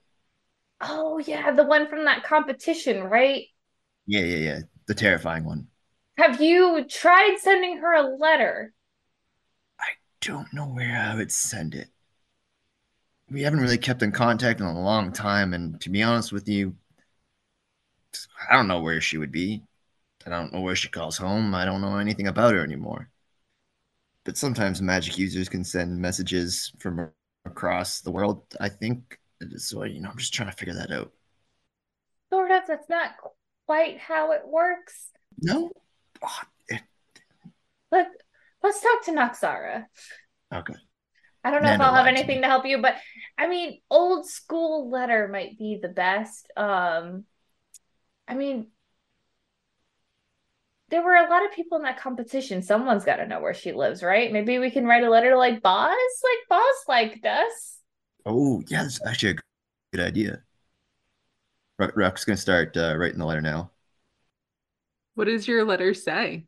Oh 0.81 1.19
yeah, 1.19 1.51
the 1.53 1.65
one 1.65 1.89
from 1.89 2.05
that 2.05 2.23
competition, 2.23 3.03
right? 3.03 3.47
Yeah, 4.07 4.21
yeah, 4.23 4.37
yeah. 4.37 4.61
The 4.87 4.95
terrifying 4.95 5.45
one. 5.45 5.69
Have 6.17 6.41
you 6.41 6.85
tried 6.89 7.39
sending 7.41 7.79
her 7.79 7.93
a 7.93 8.17
letter? 8.17 8.73
I 9.81 9.87
don't 10.21 10.53
know 10.53 10.67
where 10.67 10.97
I 10.97 11.15
would 11.17 11.33
send 11.33 11.75
it. 11.75 11.89
We 13.31 13.43
haven't 13.43 13.61
really 13.61 13.79
kept 13.79 14.03
in 14.03 14.13
contact 14.13 14.61
in 14.61 14.67
a 14.67 14.81
long 14.81 15.13
time, 15.13 15.55
and 15.55 15.81
to 15.81 15.91
be 15.91 16.03
honest 16.03 16.31
with 16.33 16.49
you, 16.49 16.77
I 18.49 18.55
don't 18.55 18.69
know 18.69 18.81
where 18.81 19.01
she 19.01 19.19
would 19.19 19.33
be. 19.33 19.63
I 20.27 20.31
don't 20.31 20.53
know 20.53 20.61
where 20.61 20.77
she 20.77 20.89
calls 20.89 21.17
home. 21.17 21.55
I 21.55 21.65
don't 21.65 21.81
know 21.81 21.97
anything 21.97 22.29
about 22.29 22.55
her 22.55 22.63
anymore. 22.63 23.11
But 24.25 24.37
sometimes 24.37 24.81
magic 24.81 25.19
users 25.19 25.49
can 25.49 25.65
send 25.65 25.99
messages 25.99 26.73
from 26.79 27.11
across 27.45 28.01
the 28.01 28.11
world. 28.11 28.45
I 28.61 28.69
think 28.69 29.19
so. 29.57 29.83
You 29.83 30.01
know, 30.01 30.11
I'm 30.11 30.19
just 30.19 30.33
trying 30.33 30.51
to 30.51 30.57
figure 30.57 30.75
that 30.75 30.93
out. 30.93 31.13
Sort 32.31 32.51
of. 32.51 32.63
That's 32.67 32.89
not 32.89 33.17
quite 33.67 33.99
how 33.99 34.33
it 34.33 34.43
works. 34.47 35.09
No. 35.41 35.71
Oh, 36.25 36.41
it, 36.69 36.83
Let 37.91 38.09
Let's 38.63 38.81
talk 38.81 39.05
to 39.05 39.13
Noxara. 39.13 39.85
okay. 40.53 40.75
I 41.45 41.51
don't 41.51 41.63
know 41.63 41.75
if 41.75 41.81
I'll 41.83 41.95
have 41.95 42.07
anything 42.07 42.37
me. 42.37 42.41
to 42.41 42.49
help 42.49 42.65
you, 42.65 42.81
but 42.81 42.95
I 43.37 43.47
mean, 43.47 43.81
old 43.91 44.27
school 44.27 44.89
letter 44.91 45.29
might 45.29 45.59
be 45.59 45.79
the 45.81 45.89
best. 45.89 46.51
Um, 46.57 47.25
I 48.27 48.33
mean, 48.35 48.69
there 50.89 51.03
were 51.03 51.17
a 51.17 51.29
lot 51.29 51.45
of 51.45 51.53
people 51.53 51.77
in 51.77 51.85
that 51.85 52.01
competition. 52.01 52.63
Someone's 52.63 53.05
got 53.05 53.17
to 53.17 53.27
know 53.27 53.43
where 53.43 53.53
she 53.53 53.73
lives, 53.73 54.03
right? 54.03 54.33
Maybe 54.33 54.59
we 54.59 54.71
can 54.71 54.87
write 54.87 55.05
a 55.05 55.11
letter 55.11 55.31
to 55.31 55.37
like 55.37 55.61
Boz. 55.61 55.91
Like 55.91 56.49
Boz 56.49 56.75
liked 56.89 57.27
us. 57.27 57.79
Oh, 58.25 58.63
yeah. 58.69 58.85
That's 58.85 59.05
actually 59.07 59.33
a 59.33 59.37
good 59.93 60.07
idea. 60.07 60.43
Ruck's 61.79 62.25
gonna 62.25 62.37
start 62.39 62.75
uh, 62.79 62.97
writing 62.97 63.19
the 63.19 63.27
letter 63.27 63.43
now. 63.43 63.73
What 65.15 65.27
does 65.27 65.47
your 65.47 65.65
letter 65.65 65.95
say? 65.95 66.47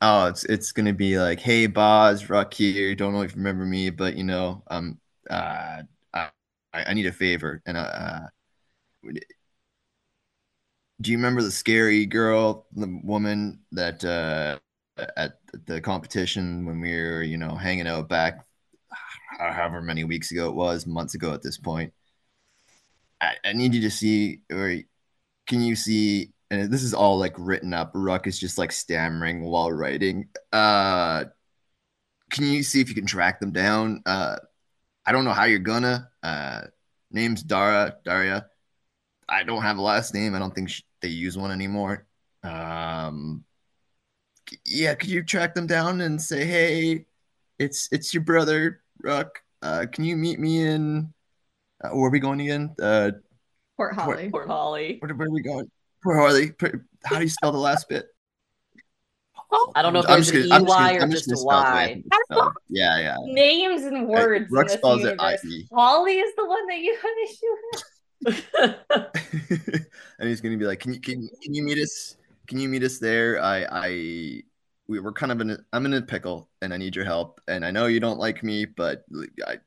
Oh, 0.00 0.26
it's 0.26 0.44
it's 0.44 0.72
gonna 0.72 0.92
be 0.92 1.18
like, 1.18 1.40
hey, 1.40 1.66
Boz, 1.66 2.28
Ruck 2.28 2.52
here. 2.54 2.94
Don't 2.94 3.12
know 3.12 3.22
if 3.22 3.32
you 3.32 3.38
remember 3.38 3.64
me, 3.64 3.90
but 3.90 4.16
you 4.16 4.24
know, 4.24 4.62
um, 4.68 4.98
uh, 5.30 5.82
I 6.14 6.30
I 6.74 6.94
need 6.94 7.06
a 7.06 7.12
favor, 7.12 7.62
and 7.66 7.76
uh, 7.76 7.80
uh, 7.80 8.20
do 11.00 11.10
you 11.10 11.16
remember 11.16 11.42
the 11.42 11.50
scary 11.50 12.06
girl, 12.06 12.66
the 12.72 13.00
woman 13.02 13.60
that 13.72 14.04
uh 14.04 14.58
at 15.16 15.38
the 15.66 15.80
competition 15.80 16.66
when 16.66 16.80
we 16.80 16.92
were, 16.94 17.22
you 17.22 17.38
know, 17.38 17.56
hanging 17.56 17.86
out 17.88 18.08
back, 18.08 18.44
however 19.38 19.80
many 19.82 20.04
weeks 20.04 20.30
ago 20.30 20.48
it 20.48 20.54
was, 20.54 20.86
months 20.86 21.14
ago 21.14 21.32
at 21.32 21.42
this 21.42 21.58
point? 21.58 21.92
I, 23.20 23.34
I 23.44 23.52
need 23.52 23.74
you 23.74 23.80
to 23.82 23.90
see, 23.90 24.40
or 24.50 24.76
can 25.46 25.62
you 25.62 25.76
see? 25.76 26.32
And 26.52 26.70
this 26.70 26.82
is 26.82 26.92
all 26.92 27.18
like 27.18 27.32
written 27.38 27.72
up. 27.72 27.92
Ruck 27.94 28.26
is 28.26 28.38
just 28.38 28.58
like 28.58 28.72
stammering 28.72 29.42
while 29.42 29.72
writing. 29.72 30.28
Uh, 30.52 31.24
can 32.30 32.44
you 32.44 32.62
see 32.62 32.82
if 32.82 32.90
you 32.90 32.94
can 32.94 33.06
track 33.06 33.40
them 33.40 33.52
down? 33.52 34.02
Uh, 34.04 34.36
I 35.06 35.12
don't 35.12 35.24
know 35.24 35.32
how 35.32 35.44
you're 35.44 35.60
gonna. 35.60 36.10
Uh, 36.22 36.64
name's 37.10 37.42
Dara, 37.42 37.96
Daria. 38.04 38.44
I 39.26 39.44
don't 39.44 39.62
have 39.62 39.78
a 39.78 39.80
last 39.82 40.12
name. 40.12 40.34
I 40.34 40.38
don't 40.38 40.54
think 40.54 40.68
sh- 40.68 40.82
they 41.00 41.08
use 41.08 41.38
one 41.38 41.52
anymore. 41.52 42.06
Um, 42.42 43.44
c- 44.46 44.58
yeah, 44.66 44.94
could 44.94 45.08
you 45.08 45.22
track 45.24 45.54
them 45.54 45.66
down 45.66 46.02
and 46.02 46.20
say, 46.20 46.44
hey, 46.44 47.06
it's 47.58 47.88
it's 47.92 48.12
your 48.12 48.24
brother, 48.24 48.82
Ruck. 49.02 49.38
Uh, 49.62 49.86
can 49.90 50.04
you 50.04 50.18
meet 50.18 50.38
me 50.38 50.60
in? 50.60 51.14
Uh, 51.82 51.90
where 51.96 52.08
are 52.08 52.10
we 52.10 52.20
going 52.20 52.42
again? 52.42 52.74
Uh, 52.78 53.12
Port 53.78 53.94
Holly. 53.94 54.28
Port 54.28 54.48
Holly. 54.48 54.98
where, 55.00 55.14
where 55.14 55.28
are 55.28 55.30
we 55.30 55.40
going? 55.40 55.70
Poor 56.02 56.14
Harley. 56.16 56.52
Pr- 56.52 56.76
How 57.04 57.16
do 57.16 57.22
you 57.22 57.28
spell 57.28 57.52
the 57.52 57.58
last 57.58 57.88
bit? 57.88 58.06
I 59.74 59.82
don't 59.82 59.92
know 59.92 59.98
if 60.00 60.06
I'm 60.06 60.12
there's 60.14 60.30
just 60.30 60.44
an 60.44 60.48
gonna- 60.48 60.54
I'm 60.62 60.66
just 60.66 60.78
EY 60.80 60.86
gonna- 60.92 60.98
or 60.98 61.02
I'm 61.02 61.10
just 61.10 61.26
a 61.26 61.30
gonna 61.30 61.36
spell 61.36 61.60
it 61.60 61.64
the 61.64 61.72
way 61.72 61.76
I 61.78 61.82
Y. 61.82 61.86
think 61.94 62.06
it's 62.06 62.24
spelled. 62.24 62.52
Yeah, 62.70 62.98
yeah. 63.00 63.16
Names 63.24 63.82
and 63.82 64.08
words 64.08 64.46
in 64.46 64.52
Ruck 64.54 64.66
this 64.68 64.74
spells 64.78 65.04
it 65.04 65.10
universe. 65.20 65.44
IE. 65.44 65.68
Holly 65.72 66.18
is 66.18 66.34
the 66.36 66.46
one 66.46 66.66
that 66.68 66.78
you 66.78 66.96
have 67.02 67.12
issue 67.28 67.54
with. 67.64 67.82
and 70.18 70.28
he's 70.28 70.40
gonna 70.40 70.56
be 70.56 70.64
like, 70.64 70.80
"Can 70.80 70.94
you 70.94 71.00
can, 71.00 71.28
can 71.42 71.52
you 71.54 71.62
meet 71.62 71.78
us? 71.78 72.16
Can 72.46 72.58
you 72.60 72.68
meet 72.68 72.82
us 72.82 72.98
there? 72.98 73.42
I 73.42 73.66
I 73.70 74.42
we 74.88 75.00
were 75.00 75.12
kind 75.12 75.32
of 75.32 75.40
in 75.42 75.50
a, 75.50 75.58
I'm 75.72 75.84
in 75.86 75.92
a 75.94 76.02
pickle, 76.02 76.48
and 76.62 76.72
I 76.72 76.76
need 76.78 76.96
your 76.96 77.04
help. 77.04 77.40
And 77.46 77.64
I 77.64 77.70
know 77.70 77.86
you 77.86 78.00
don't 78.00 78.18
like 78.18 78.42
me, 78.42 78.64
but 78.64 79.04
I, 79.46 79.58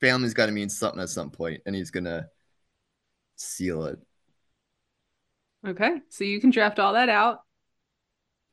family's 0.00 0.34
got 0.34 0.46
to 0.46 0.52
mean 0.52 0.68
something 0.68 1.00
at 1.02 1.08
some 1.08 1.30
point." 1.30 1.62
And 1.66 1.74
he's 1.74 1.90
gonna 1.90 2.28
seal 3.36 3.86
it. 3.86 3.98
Okay, 5.66 6.00
so 6.08 6.24
you 6.24 6.40
can 6.40 6.50
draft 6.50 6.78
all 6.78 6.94
that 6.94 7.08
out. 7.08 7.42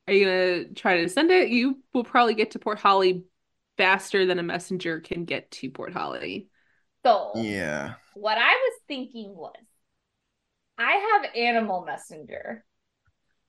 Are 0.07 0.13
you 0.13 0.25
gonna 0.25 0.73
try 0.73 1.01
to 1.01 1.09
send 1.09 1.31
it? 1.31 1.49
You 1.49 1.81
will 1.93 2.03
probably 2.03 2.33
get 2.33 2.51
to 2.51 2.59
Port 2.59 2.79
Holly 2.79 3.23
faster 3.77 4.25
than 4.25 4.39
a 4.39 4.43
messenger 4.43 4.99
can 4.99 5.25
get 5.25 5.51
to 5.51 5.69
Port 5.69 5.93
Holly. 5.93 6.47
So 7.05 7.33
Yeah. 7.35 7.95
what 8.13 8.37
I 8.37 8.51
was 8.51 8.81
thinking 8.87 9.35
was 9.35 9.55
I 10.77 11.21
have 11.21 11.35
Animal 11.35 11.85
Messenger. 11.85 12.63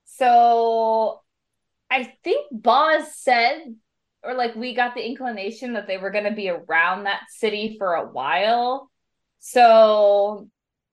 So 0.04 1.20
I 1.90 2.14
think 2.24 2.46
Boz 2.50 3.14
said, 3.16 3.76
or 4.22 4.34
like 4.34 4.54
we 4.54 4.74
got 4.74 4.94
the 4.94 5.06
inclination 5.06 5.74
that 5.74 5.86
they 5.86 5.98
were 5.98 6.10
going 6.10 6.24
to 6.24 6.32
be 6.32 6.48
around 6.48 7.04
that 7.04 7.22
city 7.30 7.76
for 7.78 7.94
a 7.94 8.06
while. 8.06 8.90
So 9.38 10.48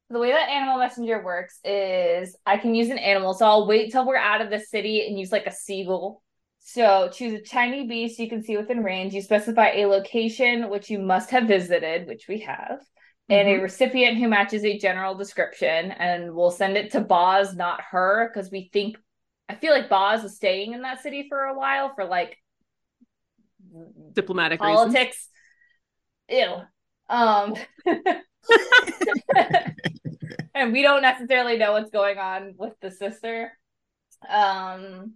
the 0.10 0.20
way 0.20 0.32
that 0.32 0.50
Animal 0.50 0.78
Messenger 0.78 1.24
works 1.24 1.60
is 1.64 2.36
I 2.46 2.58
can 2.58 2.76
use 2.76 2.90
an 2.90 2.98
animal. 2.98 3.34
So 3.34 3.46
I'll 3.46 3.68
wait 3.68 3.92
till 3.92 4.06
we're 4.06 4.18
out 4.18 4.42
of 4.42 4.50
the 4.50 4.60
city 4.60 5.08
and 5.08 5.20
use 5.20 5.32
like 5.32 5.48
a 5.48 5.52
seagull. 5.52 6.22
So 6.60 7.10
choose 7.12 7.34
a 7.34 7.44
tiny 7.44 7.88
beast 7.88 8.20
you 8.20 8.30
can 8.30 8.44
see 8.44 8.58
within 8.58 8.84
range. 8.84 9.14
You 9.14 9.22
specify 9.22 9.72
a 9.72 9.86
location 9.88 10.70
which 10.70 10.90
you 10.90 11.00
must 11.00 11.30
have 11.32 11.48
visited, 11.48 12.08
which 12.08 12.28
we 12.28 12.40
have 12.42 12.80
and 13.30 13.48
a 13.48 13.58
Mhm. 13.58 13.64
recipient 13.64 14.18
who 14.18 14.28
matches 14.28 14.64
a 14.64 14.78
general 14.78 15.16
description 15.16 15.92
and 15.92 16.36
we'll 16.36 16.52
send 16.52 16.78
it 16.78 16.92
to 16.92 17.02
Boz, 17.02 17.56
not 17.56 17.82
her, 17.82 18.30
because 18.32 18.52
we 18.52 18.70
think 18.72 18.98
I 19.48 19.56
feel 19.56 19.74
like 19.74 19.90
Boz 19.90 20.24
is 20.24 20.36
staying 20.36 20.74
in 20.74 20.82
that 20.82 21.02
city 21.02 21.28
for 21.30 21.40
a 21.46 21.58
while 21.58 21.94
for 21.94 22.06
like 22.06 22.38
Diplomatic 24.14 24.62
reasons. 24.62 24.94
politics. 24.94 25.30
Ew. 26.30 26.62
Um 27.10 27.56
and 30.56 30.74
we 30.74 30.82
don't 30.82 31.02
necessarily 31.02 31.58
know 31.58 31.74
what's 31.74 31.92
going 31.92 32.18
on 32.18 32.54
with 32.58 32.74
the 32.82 32.92
sister. 32.92 33.52
Um 34.28 35.16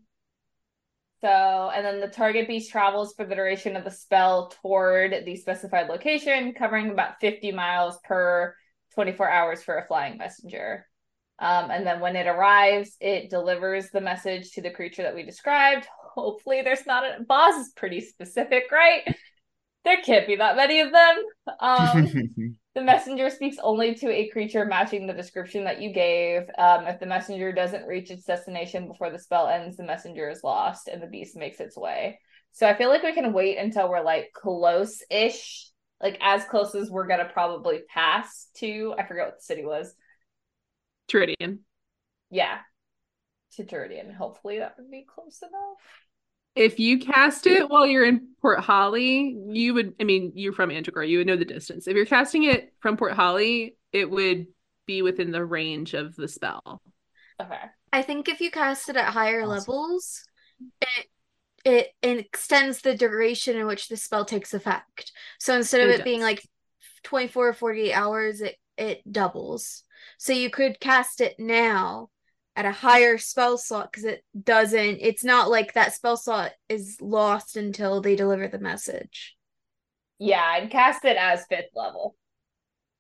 so, 1.22 1.70
and 1.76 1.86
then 1.86 2.00
the 2.00 2.08
target 2.08 2.48
beast 2.48 2.72
travels 2.72 3.14
for 3.14 3.26
the 3.26 3.36
duration 3.36 3.76
of 3.76 3.84
the 3.84 3.92
spell 3.92 4.54
toward 4.62 5.26
the 5.26 5.36
specified 5.36 5.90
location, 5.90 6.54
covering 6.54 6.92
about 6.92 7.20
50 7.20 7.52
miles 7.52 8.00
per 8.06 8.56
24 8.96 9.30
hours 9.30 9.62
for 9.62 9.78
a 9.78 9.86
flying 9.86 10.18
messenger. 10.18 10.88
Um, 11.40 11.72
and 11.72 11.86
then 11.86 12.00
when 12.00 12.16
it 12.16 12.28
arrives, 12.28 12.96
it 13.00 13.30
delivers 13.30 13.90
the 13.90 14.02
message 14.02 14.52
to 14.52 14.62
the 14.62 14.72
creature 14.72 15.04
that 15.04 15.16
we 15.16 15.24
described. 15.24 15.88
Hopefully, 16.14 16.62
there's 16.62 16.86
not 16.86 17.04
a 17.04 17.24
boss 17.24 17.56
is 17.56 17.74
pretty 17.76 18.02
specific, 18.02 18.72
right? 18.72 19.04
There 19.86 20.02
can't 20.04 20.28
be 20.28 20.36
that 20.38 20.58
many 20.58 20.82
of 20.82 20.92
them. 20.92 21.24
Um, 21.60 22.58
the 22.80 22.86
messenger 22.86 23.30
speaks 23.30 23.58
only 23.62 23.94
to 23.94 24.10
a 24.10 24.30
creature 24.30 24.64
matching 24.64 25.06
the 25.06 25.14
description 25.14 25.66
that 25.66 25.82
you 25.82 25.92
gave. 25.92 26.44
Um, 26.58 26.88
if 26.88 26.98
the 26.98 27.06
messenger 27.06 27.52
doesn't 27.52 27.86
reach 27.86 28.10
its 28.10 28.24
destination 28.24 28.88
before 28.88 29.10
the 29.12 29.20
spell 29.20 29.50
ends, 29.50 29.76
the 29.76 29.84
messenger 29.84 30.30
is 30.30 30.46
lost 30.46 30.88
and 30.88 31.04
the 31.04 31.08
beast 31.08 31.36
makes 31.36 31.60
its 31.60 31.76
way. 31.76 32.20
So 32.54 32.66
I 32.66 32.74
feel 32.74 32.88
like 32.88 33.04
we 33.04 33.14
can 33.14 33.34
wait 33.34 33.58
until 33.58 33.90
we're 33.90 34.02
like 34.02 34.32
close 34.34 35.04
ish, 35.12 35.70
like 36.02 36.18
as 36.22 36.46
close 36.46 36.74
as 36.74 36.90
we're 36.90 37.08
gonna 37.08 37.30
probably 37.34 37.82
pass 37.94 38.48
to. 38.60 38.96
I 38.98 39.06
forget 39.06 39.26
what 39.26 39.40
the 39.40 39.44
city 39.44 39.66
was. 39.66 39.94
Teridian. 41.12 41.60
Yeah. 42.30 42.60
To 43.58 43.66
Teridian. 43.66 44.16
Hopefully 44.16 44.60
that 44.60 44.76
would 44.78 44.90
be 44.90 45.06
close 45.06 45.42
enough. 45.42 45.82
If 46.56 46.80
you 46.80 47.00
cast 47.00 47.48
it 47.48 47.70
while 47.70 47.86
you're 47.86 48.06
in 48.06 48.30
Port 48.42 48.60
Holly, 48.60 49.38
you 49.48 49.74
would, 49.76 49.94
I 50.00 50.04
mean, 50.04 50.34
you're 50.36 50.54
from 50.54 50.72
Antigua, 50.72 51.06
you 51.06 51.20
would 51.20 51.28
know 51.28 51.38
the 51.38 51.46
distance. 51.46 51.88
If 51.88 51.96
you're 51.96 52.06
casting 52.06 52.44
it 52.44 52.74
from 52.80 52.98
Port 52.98 53.14
Holly, 53.14 53.78
it 53.94 54.10
would 54.10 54.48
be 54.86 55.02
within 55.02 55.32
the 55.32 55.46
range 55.46 55.94
of 55.94 56.16
the 56.16 56.28
spell. 56.28 56.82
Okay. 57.42 57.60
I 57.92 58.02
think 58.02 58.28
if 58.28 58.42
you 58.42 58.52
cast 58.52 58.90
it 58.90 58.98
at 58.98 59.14
higher 59.14 59.46
Awesome. 59.46 59.48
levels, 59.48 60.24
it 60.82 61.08
it 61.66 61.90
it 62.02 62.20
extends 62.20 62.82
the 62.82 62.96
duration 62.96 63.58
in 63.58 63.68
which 63.68 63.90
the 63.90 63.98
spell 63.98 64.26
takes 64.26 64.54
effect. 64.54 65.12
So 65.40 65.56
instead 65.56 65.82
of 65.82 65.90
It 65.90 66.00
it 66.00 66.04
being 66.04 66.22
like 66.22 66.44
24 67.04 67.50
or 67.50 67.54
48 67.54 67.94
hours, 67.94 68.42
it 68.42 68.58
it 68.78 69.02
doubles. 69.12 69.84
So 70.18 70.34
you 70.34 70.50
could 70.50 70.80
cast 70.80 71.22
it 71.22 71.36
now 71.40 72.10
at 72.56 72.66
a 72.66 72.72
higher 72.72 73.18
spell 73.18 73.58
slot 73.58 73.92
because 73.92 74.04
it 74.06 74.24
doesn't 74.44 74.98
it's 75.02 75.24
not 75.24 75.50
like 75.50 75.74
that 75.74 75.94
spell 75.94 76.18
slot 76.18 76.52
is 76.68 76.98
lost 77.02 77.56
until 77.56 78.02
they 78.02 78.16
deliver 78.16 78.48
the 78.48 78.60
message. 78.60 79.36
Yeah, 80.20 80.44
I'd 80.44 80.70
cast 80.70 81.06
it 81.06 81.16
as 81.18 81.46
fifth 81.50 81.70
level. 81.76 82.16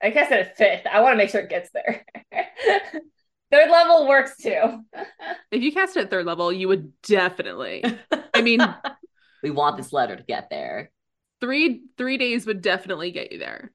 I 0.01 0.11
cast 0.11 0.31
it 0.31 0.39
at 0.39 0.57
fifth. 0.57 0.87
I 0.87 1.01
want 1.01 1.13
to 1.13 1.17
make 1.17 1.29
sure 1.29 1.41
it 1.41 1.49
gets 1.49 1.69
there. 1.73 2.05
Third 3.51 3.71
level 3.71 4.07
works 4.07 4.37
too. 4.41 4.83
If 5.51 5.63
you 5.63 5.71
cast 5.71 5.97
it 5.97 6.01
at 6.01 6.09
third 6.11 6.27
level, 6.27 6.53
you 6.53 6.67
would 6.67 6.93
definitely. 7.01 7.83
I 8.35 8.43
mean, 8.43 8.59
we 9.43 9.49
want 9.49 9.77
this 9.77 9.91
letter 9.91 10.15
to 10.15 10.21
get 10.23 10.49
there. 10.51 10.91
three 11.41 11.81
three 11.97 12.17
days 12.17 12.45
would 12.45 12.61
definitely 12.61 13.09
get 13.11 13.31
you 13.31 13.39
there. 13.39 13.71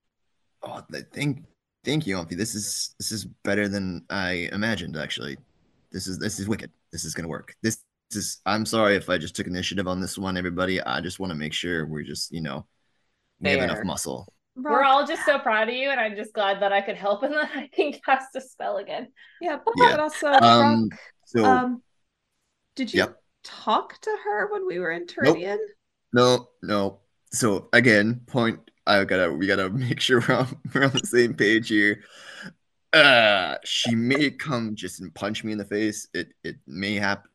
Oh, 0.62 0.82
th- 0.90 1.06
thank, 1.12 1.44
thank 1.84 2.06
you, 2.06 2.16
Amphi. 2.16 2.36
This 2.36 2.54
is 2.54 2.94
this 3.00 3.10
is 3.10 3.24
better 3.42 3.68
than 3.68 4.04
I 4.08 4.48
imagined. 4.52 4.96
Actually, 4.96 5.36
this 5.94 6.08
is 6.08 6.18
this 6.18 6.38
is 6.40 6.48
wicked. 6.48 6.70
This 6.92 7.04
is 7.04 7.14
gonna 7.14 7.28
work. 7.28 7.54
This, 7.62 7.78
this 8.10 8.18
is. 8.18 8.40
I'm 8.44 8.66
sorry 8.66 8.96
if 8.96 9.08
I 9.08 9.16
just 9.16 9.36
took 9.36 9.46
initiative 9.46 9.86
on 9.86 10.00
this 10.00 10.18
one, 10.18 10.36
everybody. 10.36 10.82
I 10.82 11.00
just 11.00 11.20
want 11.20 11.30
to 11.30 11.36
make 11.36 11.54
sure 11.54 11.86
we're 11.86 12.02
just, 12.02 12.32
you 12.32 12.42
know, 12.42 12.66
we 13.40 13.50
have 13.50 13.62
enough 13.62 13.84
muscle. 13.84 14.26
We're 14.56 14.82
all 14.82 15.06
just 15.06 15.24
so 15.24 15.38
proud 15.38 15.68
of 15.68 15.74
you, 15.74 15.90
and 15.90 16.00
I'm 16.00 16.16
just 16.16 16.32
glad 16.34 16.60
that 16.62 16.72
I 16.72 16.80
could 16.80 16.96
help 16.96 17.22
and 17.22 17.32
that 17.34 17.50
I 17.54 17.68
can 17.68 17.92
cast 18.04 18.34
a 18.34 18.40
spell 18.40 18.78
again. 18.78 19.08
Yeah, 19.40 19.58
but 19.64 19.74
Yeah. 19.76 19.96
also, 20.00 20.26
Um. 20.32 20.90
Rawk, 20.90 20.98
So 21.26 21.44
um, 21.44 21.82
did 22.74 22.92
you 22.92 22.98
Yep. 22.98 23.22
talk 23.44 24.00
to 24.00 24.10
her 24.24 24.52
when 24.52 24.66
we 24.66 24.80
were 24.80 24.90
in 24.90 25.06
Teridian? 25.06 25.58
no, 26.12 26.48
no. 26.62 27.00
So 27.32 27.68
again, 27.72 28.20
point. 28.26 28.58
I 28.86 29.04
gotta. 29.04 29.32
We 29.32 29.46
gotta 29.46 29.70
make 29.88 30.00
sure 30.00 30.22
we're 30.28 30.34
on, 30.34 30.56
we're 30.74 30.84
on 30.84 30.90
the 30.92 31.06
same 31.06 31.34
page 31.34 31.68
here. 31.68 32.02
Uh, 32.94 33.56
she 33.64 33.94
may 33.94 34.30
come 34.30 34.74
just 34.74 35.00
and 35.00 35.14
punch 35.14 35.42
me 35.44 35.52
in 35.52 35.58
the 35.58 35.64
face. 35.64 36.08
It 36.14 36.28
it 36.44 36.56
may 36.66 36.94
happen. 36.94 37.28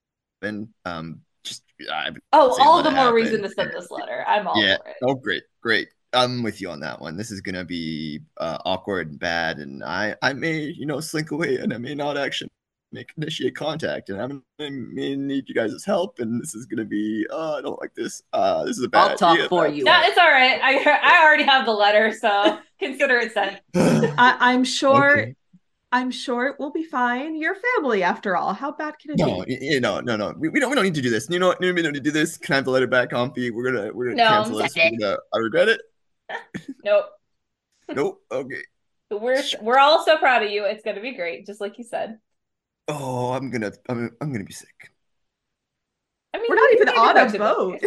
Um, 0.85 1.21
just 1.43 1.63
I 1.91 2.11
Oh, 2.33 2.55
all 2.61 2.81
the 2.81 2.89
more 2.91 2.97
happened. 2.99 3.15
reason 3.15 3.41
to 3.43 3.49
send 3.49 3.71
this 3.73 3.91
letter. 3.91 4.23
I'm 4.27 4.47
all 4.47 4.61
Yeah. 4.61 4.77
for 4.77 4.87
it. 4.89 4.95
Oh, 5.03 5.15
great, 5.15 5.43
great. 5.61 5.89
I'm 6.13 6.41
with 6.43 6.59
you 6.61 6.69
on 6.69 6.79
that 6.79 6.99
one. 6.99 7.17
This 7.17 7.29
is 7.29 7.41
gonna 7.41 7.65
be 7.65 8.21
uh, 8.37 8.57
awkward 8.65 9.09
and 9.11 9.19
bad, 9.19 9.57
and 9.59 9.83
I, 9.83 10.15
I 10.21 10.33
may, 10.33 10.61
you 10.61 10.85
know, 10.85 10.99
slink 11.01 11.31
away, 11.31 11.57
and 11.57 11.73
I 11.73 11.77
may 11.77 11.93
not 11.93 12.17
actually 12.17 12.49
make 12.91 13.11
initiate 13.17 13.55
contact, 13.55 14.09
and 14.09 14.19
I'm, 14.19 14.43
I 14.59 14.69
may 14.71 15.15
need 15.15 15.47
you 15.47 15.53
guys' 15.53 15.85
help, 15.85 16.17
and 16.19 16.41
this 16.41 16.55
is 16.55 16.65
gonna 16.65 16.85
be, 16.85 17.27
uh, 17.31 17.55
I 17.57 17.61
don't 17.61 17.79
like 17.79 17.93
this. 17.95 18.23
Uh, 18.33 18.63
this 18.65 18.77
is 18.79 18.83
a 18.85 18.89
bad 18.89 19.11
I'll 19.11 19.17
talk 19.17 19.35
idea. 19.35 19.49
for 19.49 19.67
you. 19.67 19.83
No, 19.83 19.93
it's 20.03 20.17
all 20.17 20.31
right. 20.31 20.59
I 20.63 20.99
I 21.03 21.23
already 21.23 21.43
have 21.43 21.65
the 21.65 21.73
letter, 21.73 22.11
so 22.13 22.57
consider 22.79 23.17
it 23.19 23.33
sent. 23.33 23.59
I, 23.75 24.37
I'm 24.39 24.63
sure. 24.63 25.19
Okay. 25.21 25.35
I'm 25.91 26.11
sure 26.11 26.45
it 26.47 26.59
will 26.59 26.71
be 26.71 26.83
fine. 26.83 27.35
Your 27.35 27.55
family, 27.75 28.03
after 28.03 28.35
all. 28.37 28.53
How 28.53 28.71
bad 28.71 28.99
can 28.99 29.11
it 29.11 29.17
No, 29.17 29.43
be? 29.45 29.55
y- 29.55 29.59
y- 29.73 29.79
no, 29.79 29.99
no, 30.01 30.15
no. 30.15 30.33
We, 30.37 30.49
we 30.49 30.59
don't. 30.59 30.69
We 30.69 30.75
don't 30.75 30.85
need 30.85 30.95
to 30.95 31.01
do 31.01 31.09
this. 31.09 31.27
You 31.29 31.39
know 31.39 31.47
what? 31.47 31.59
We 31.59 31.71
don't 31.81 31.93
need 31.93 31.93
to 31.95 31.99
do 31.99 32.11
this. 32.11 32.37
Can 32.37 32.53
I 32.53 32.55
have 32.57 32.65
the 32.65 32.71
letter 32.71 32.85
back, 32.87 33.09
Comfy? 33.09 33.49
We're 33.49 33.71
gonna. 33.71 33.91
We're 33.93 34.11
gonna 34.11 34.17
No, 34.23 34.29
cancel 34.29 34.57
this. 34.57 34.73
send 34.73 34.97
We're 34.99 35.07
gonna, 35.07 35.17
I 35.33 35.37
regret 35.39 35.69
it. 35.69 35.81
Nope. 36.83 37.05
Nope. 37.89 38.21
Okay. 38.31 38.61
We're 39.11 39.41
we're 39.61 39.79
all 39.79 40.05
so 40.05 40.17
proud 40.19 40.43
of 40.43 40.51
you. 40.51 40.65
It's 40.65 40.83
gonna 40.83 41.01
be 41.01 41.15
great, 41.15 41.47
just 41.47 41.59
like 41.59 41.79
you 41.79 41.83
said. 41.83 42.19
Oh, 42.87 43.31
I'm 43.33 43.49
gonna. 43.49 43.71
I'm. 43.89 44.15
I'm 44.21 44.31
gonna 44.31 44.43
be 44.43 44.53
sick. 44.53 44.91
I 46.35 46.37
mean, 46.37 46.45
We're 46.47 46.55
not 46.55 46.73
even 46.73 46.89
on 46.89 47.17
a 47.17 47.37
boat. 47.39 47.81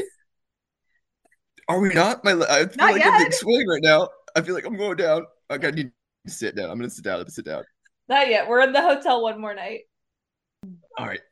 Are 1.69 1.79
we 1.81 1.95
not? 1.95 2.25
My, 2.25 2.33
I 2.33 2.67
feel 2.67 2.71
Not 2.77 2.93
like 2.93 3.03
I'm 3.07 3.13
yet. 3.13 3.19
being 3.19 3.33
swing 3.33 3.69
right 3.69 3.83
now. 3.83 4.09
I 4.35 4.41
feel 4.41 4.57
like 4.57 4.67
I'm 4.67 4.77
going 4.77 4.97
down. 4.97 5.27
Okay, 5.49 5.69
I 5.69 5.71
need 5.71 5.93
to 6.27 6.33
sit 6.33 6.57
down. 6.57 6.71
I'm 6.71 6.79
gonna 6.79 6.91
sit 6.91 7.05
down. 7.05 7.15
I'm 7.15 7.21
gonna 7.23 7.31
sit 7.31 7.45
down. 7.45 7.63
Not 8.13 8.29
yet. 8.29 8.47
We're 8.47 8.61
in 8.61 8.73
the 8.73 8.83
hotel 8.83 9.23
one 9.23 9.41
more 9.41 9.55
night. 9.55 9.85
All 10.99 11.07
right. 11.07 11.23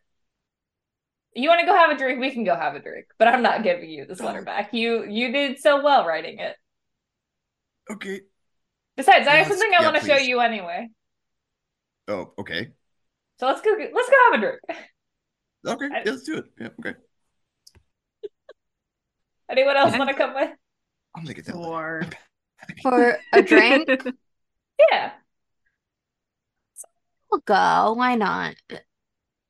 You 1.34 1.46
want 1.50 1.60
to 1.60 1.66
go 1.66 1.76
have 1.76 1.90
a 1.90 1.98
drink? 1.98 2.18
We 2.18 2.30
can 2.30 2.42
go 2.42 2.56
have 2.56 2.74
a 2.74 2.80
drink, 2.80 3.04
but 3.18 3.28
I'm 3.28 3.42
not 3.42 3.62
giving 3.62 3.90
you 3.90 4.06
this 4.06 4.18
oh. 4.22 4.24
letter 4.24 4.40
back. 4.40 4.72
You 4.72 5.04
you 5.04 5.30
did 5.30 5.58
so 5.58 5.84
well 5.84 6.06
writing 6.06 6.38
it. 6.38 6.56
Okay. 7.90 8.22
Besides, 8.96 9.28
I 9.28 9.36
have 9.36 9.48
something 9.48 9.68
I 9.68 9.82
yeah, 9.82 9.90
want 9.90 10.00
to 10.00 10.06
show 10.06 10.16
you 10.16 10.40
anyway. 10.40 10.88
Oh, 12.08 12.32
okay. 12.38 12.68
So 13.38 13.46
let's 13.46 13.60
go. 13.60 13.76
Let's 13.78 14.08
go 14.08 14.16
have 14.30 14.38
a 14.38 14.42
drink. 14.42 14.60
Okay. 15.66 15.94
I- 15.94 16.02
Yeah, 16.06 16.12
let's 16.12 16.22
do 16.22 16.38
it. 16.38 16.44
Yeah. 16.58 16.68
Okay. 16.80 16.98
Anyone 19.50 19.76
else 19.76 19.98
want 19.98 20.08
to 20.08 20.16
come 20.16 20.32
with? 20.34 20.50
I'm 21.14 21.24
gonna 21.24 21.34
get 21.34 21.44
that. 21.44 21.58
letter. 21.58 21.68
Or 21.68 22.06
For 22.80 23.18
a 23.34 23.42
drink, 23.42 23.86
Yeah. 24.90 25.10
We'll 27.30 27.40
go. 27.40 27.94
Why 27.96 28.14
not? 28.14 28.54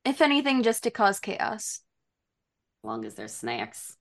If 0.04 0.20
anything, 0.20 0.62
just 0.62 0.82
to 0.84 0.90
cause 0.90 1.20
chaos. 1.20 1.80
As 2.82 2.88
long 2.88 3.04
as 3.06 3.14
there's 3.14 3.34
snacks. 3.34 3.96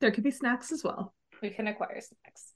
there 0.00 0.10
could 0.10 0.24
be 0.24 0.30
snacks 0.30 0.72
as 0.72 0.84
well. 0.84 1.14
We 1.42 1.50
can 1.50 1.66
acquire 1.66 2.00
snacks. 2.00 2.52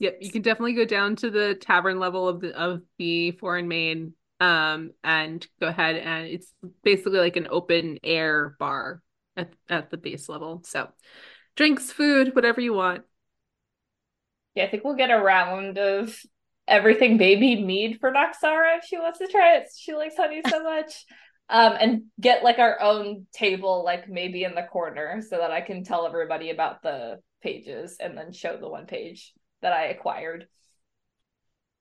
Yep, 0.00 0.18
you 0.20 0.30
can 0.32 0.42
definitely 0.42 0.72
go 0.74 0.84
down 0.84 1.16
to 1.16 1.30
the 1.30 1.54
tavern 1.54 1.98
level 2.00 2.28
of 2.28 2.40
the 2.40 2.56
of 2.58 2.82
the 2.98 3.32
foreign 3.32 3.68
main 3.68 4.14
um 4.40 4.90
and 5.04 5.46
go 5.60 5.68
ahead 5.68 5.94
and 5.96 6.26
it's 6.26 6.52
basically 6.82 7.20
like 7.20 7.36
an 7.36 7.46
open 7.50 7.98
air 8.02 8.56
bar 8.58 9.00
at 9.36 9.52
at 9.68 9.90
the 9.90 9.96
base 9.96 10.28
level. 10.28 10.62
So 10.64 10.88
drinks, 11.56 11.92
food, 11.92 12.34
whatever 12.34 12.60
you 12.60 12.74
want. 12.74 13.04
Yeah, 14.54 14.64
I 14.64 14.68
think 14.70 14.84
we'll 14.84 14.96
get 14.96 15.10
a 15.10 15.18
round 15.18 15.78
of 15.78 16.16
everything 16.66 17.18
baby 17.18 17.62
mead 17.62 17.98
for 18.00 18.10
Noxara 18.10 18.78
if 18.78 18.84
she 18.84 18.98
wants 18.98 19.18
to 19.18 19.26
try 19.26 19.56
it. 19.56 19.68
She 19.76 19.94
likes 19.94 20.16
honey 20.16 20.42
so 20.48 20.62
much. 20.62 21.04
Um, 21.50 21.74
and 21.78 22.02
get 22.18 22.42
like 22.42 22.58
our 22.58 22.80
own 22.80 23.26
table, 23.32 23.84
like 23.84 24.08
maybe 24.08 24.44
in 24.44 24.54
the 24.54 24.62
corner, 24.62 25.20
so 25.20 25.36
that 25.36 25.50
I 25.50 25.60
can 25.60 25.84
tell 25.84 26.06
everybody 26.06 26.48
about 26.50 26.82
the 26.82 27.20
pages 27.42 27.98
and 28.00 28.16
then 28.16 28.32
show 28.32 28.56
the 28.56 28.68
one 28.68 28.86
page 28.86 29.34
that 29.60 29.74
I 29.74 29.86
acquired. 29.88 30.48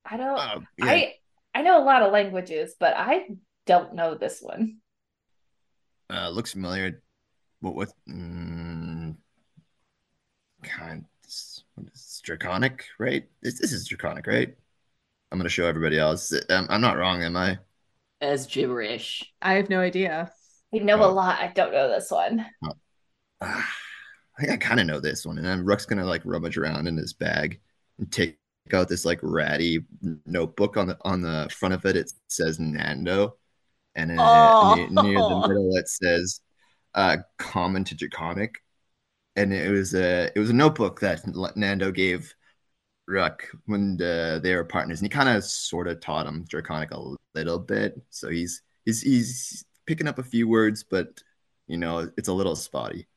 I 0.06 0.18
don't 0.18 0.38
Uh, 0.38 0.60
yeah. 0.78 0.86
I 0.86 1.14
I 1.56 1.62
know 1.62 1.82
a 1.82 1.86
lot 1.86 2.02
of 2.02 2.12
languages, 2.12 2.76
but 2.78 2.94
I 2.98 3.28
don't 3.66 3.94
know 3.96 4.16
this 4.16 4.40
one. 4.42 4.80
Uh, 6.10 6.30
looks 6.30 6.52
familiar. 6.52 7.02
What? 7.62 7.76
What? 7.76 7.94
Mm, 8.10 9.16
kind. 10.62 11.06
What 11.76 11.88
is 11.94 12.22
draconic, 12.24 12.86
right? 13.00 13.24
This, 13.42 13.60
this 13.60 13.72
is 13.72 13.88
draconic, 13.88 14.28
right? 14.28 14.56
I'm 15.34 15.40
gonna 15.40 15.50
show 15.50 15.66
everybody 15.66 15.98
else. 15.98 16.32
Um, 16.52 16.68
I'm 16.70 16.80
not 16.80 16.96
wrong, 16.96 17.24
am 17.24 17.36
I? 17.36 17.58
As 18.22 18.46
gibberish. 18.46 19.24
I 19.42 19.54
have 19.56 19.68
no 19.68 19.80
idea. 19.80 20.32
I 20.72 20.78
know 20.78 21.02
a 21.02 21.08
Oh. 21.08 21.14
lot. 21.14 21.40
I 21.42 21.48
don't 21.48 21.74
know 21.74 21.90
this 21.90 22.12
one. 22.12 22.46
Ah, 23.42 23.68
I 24.38 24.42
think 24.42 24.52
I 24.54 24.58
kind 24.58 24.80
of 24.80 24.86
know 24.86 25.00
this 25.00 25.26
one. 25.26 25.40
And 25.40 25.46
then 25.48 25.66
Rook's 25.66 25.88
gonna 25.88 26.06
like 26.06 26.22
rummage 26.24 26.56
around 26.56 26.86
in 26.88 26.96
his 26.96 27.14
bag 27.14 27.60
and 27.98 28.12
take 28.12 28.38
out 28.72 28.88
this 28.88 29.06
like 29.06 29.20
ratty 29.24 29.80
notebook. 30.28 30.78
On 30.78 30.86
the 30.86 30.98
on 31.04 31.22
the 31.24 31.50
front 31.52 31.74
of 31.74 31.84
it, 31.88 31.96
it 31.96 32.14
says 32.30 32.60
Nando, 32.60 33.38
and 33.96 34.12
then 34.12 34.20
Oh. 34.20 34.76
near, 34.76 34.90
near 34.92 35.20
the 35.20 35.48
middle 35.48 35.76
it 35.78 35.90
says 35.90 36.42
uh, 36.94 37.18
"Common 37.40 37.84
to 37.86 37.96
Draconic," 37.96 38.64
and 39.36 39.52
it 39.52 39.72
was 39.72 39.96
a 39.96 40.32
it 40.36 40.40
was 40.40 40.52
a 40.52 40.54
notebook 40.54 41.00
that 41.00 41.24
Nando 41.58 41.90
gave 41.92 42.36
Rook 43.08 43.50
when 43.66 44.02
uh, 44.02 44.40
they 44.40 44.56
were 44.56 44.64
partners, 44.64 45.00
and 45.00 45.06
he 45.06 45.10
kind 45.10 45.30
of 45.30 45.44
sort 45.44 45.88
of 45.88 46.00
taught 46.00 46.26
him 46.28 46.46
Draconic 46.48 46.92
a 46.92 47.16
little 47.36 47.60
bit. 47.60 48.02
So 48.10 48.30
he's 48.30 48.62
he's 48.86 49.02
he's 49.02 49.66
picking 49.86 50.08
up 50.08 50.20
a 50.20 50.24
few 50.24 50.48
words, 50.48 50.84
but 50.84 51.22
you 51.68 51.78
know 51.78 52.10
it's 52.18 52.28
a 52.28 52.34
little 52.34 52.56
spotty 52.56 53.08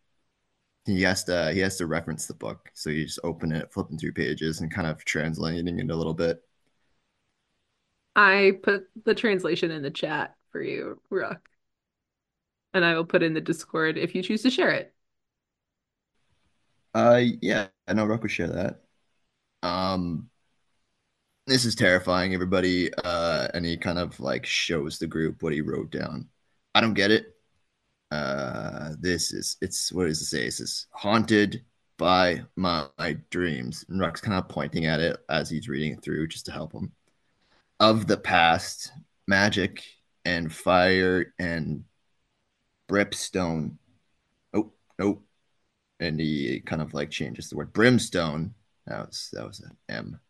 he 0.87 1.03
has 1.03 1.25
to 1.25 1.51
he 1.53 1.59
has 1.61 1.77
to 1.77 1.87
reference 1.87 2.27
the 2.27 2.35
book 2.35 2.71
so 2.75 2.91
you 2.91 3.05
just 3.05 3.19
open 3.25 3.53
it 3.53 3.73
flipping 3.73 3.99
through 3.99 4.13
pages 4.13 4.61
and 4.61 4.71
kind 4.73 4.87
of 4.87 5.05
translating 5.05 5.79
it 5.79 5.91
a 5.91 5.97
little 5.97 6.15
bit 6.15 6.43
I 8.15 8.53
put 8.63 8.89
the 9.05 9.15
translation 9.15 9.71
in 9.71 9.83
the 9.83 9.91
chat 9.91 10.37
for 10.51 10.63
you, 10.63 11.03
Rook. 11.11 11.51
And 12.73 12.83
I 12.83 12.95
will 12.95 13.05
put 13.05 13.23
in 13.23 13.35
the 13.35 13.43
Discord 13.43 13.99
if 13.99 14.15
you 14.15 14.23
choose 14.23 14.43
to 14.43 14.51
share 14.51 14.71
it. 14.71 14.95
uh 16.95 17.21
yeah 17.43 17.67
i 17.87 17.93
know 17.93 18.05
Rook 18.07 18.23
would 18.23 18.31
share 18.31 18.49
that 18.49 18.86
um 19.63 20.31
this 21.47 21.65
is 21.65 21.75
terrifying, 21.75 22.35
everybody. 22.35 22.91
Uh, 23.05 23.49
and 23.55 23.65
he 23.65 23.77
kind 23.77 23.99
of 23.99 24.19
like 24.21 24.45
shows 24.45 24.99
the 24.99 25.07
group 25.07 25.43
what 25.43 25.53
he 25.53 25.61
wrote 25.61 25.91
down. 25.91 26.29
I 26.75 26.81
don't 26.81 26.95
get 26.95 27.11
it. 27.11 27.35
Uh, 28.11 28.93
this 29.01 29.33
is 29.33 29.57
it's 29.61 29.93
what 29.93 30.07
does 30.07 30.21
it 30.21 30.27
say? 30.27 30.47
It 30.47 30.53
says 30.53 30.87
haunted 30.91 31.65
by 31.99 32.43
my, 32.57 32.87
my 32.99 33.17
dreams. 33.31 33.85
And 33.89 34.01
Ruck's 34.01 34.21
kind 34.21 34.39
of 34.39 34.49
pointing 34.49 34.87
at 34.87 35.01
it 35.01 35.19
as 35.29 35.49
he's 35.49 35.69
reading 35.69 35.93
it 35.93 36.03
through 36.03 36.29
just 36.29 36.47
to 36.47 36.53
help 36.53 36.73
him. 36.73 36.93
Of 37.79 38.07
the 38.07 38.17
past, 38.17 38.93
magic 39.27 39.85
and 40.25 40.53
fire 40.53 41.33
and 41.39 41.85
brimstone. 42.89 43.79
Oh, 44.53 44.73
nope. 44.99 45.23
And 46.01 46.21
he 46.21 46.61
kind 46.61 46.83
of 46.83 46.93
like 46.95 47.11
changes 47.11 47.49
the 47.49 47.57
word 47.57 47.73
brimstone. 47.73 48.55
That 48.87 49.07
was 49.07 49.29
that 49.33 49.47
was 49.47 49.61
an 49.61 49.77
M. 49.89 50.21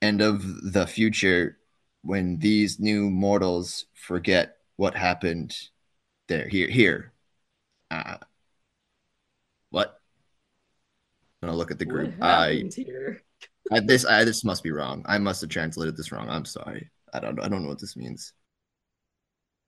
And 0.00 0.20
of 0.20 0.72
the 0.72 0.86
future, 0.86 1.58
when 2.02 2.38
these 2.38 2.78
new 2.78 3.10
mortals 3.10 3.86
forget 3.94 4.56
what 4.76 4.94
happened 4.94 5.56
there, 6.28 6.46
here, 6.46 6.68
here. 6.68 7.12
Uh, 7.90 8.18
what? 9.70 10.00
I'm 11.42 11.48
gonna 11.48 11.58
look 11.58 11.70
at 11.70 11.78
the 11.78 11.84
group. 11.84 12.16
What 12.18 12.28
I, 12.28 12.64
here? 12.74 13.22
I 13.72 13.80
this 13.80 14.04
I 14.04 14.24
this 14.24 14.44
must 14.44 14.62
be 14.62 14.70
wrong. 14.70 15.04
I 15.06 15.18
must 15.18 15.40
have 15.40 15.50
translated 15.50 15.96
this 15.96 16.12
wrong. 16.12 16.28
I'm 16.28 16.44
sorry. 16.44 16.90
I 17.12 17.20
don't 17.20 17.40
I 17.40 17.48
don't 17.48 17.62
know 17.62 17.68
what 17.68 17.80
this 17.80 17.96
means. 17.96 18.32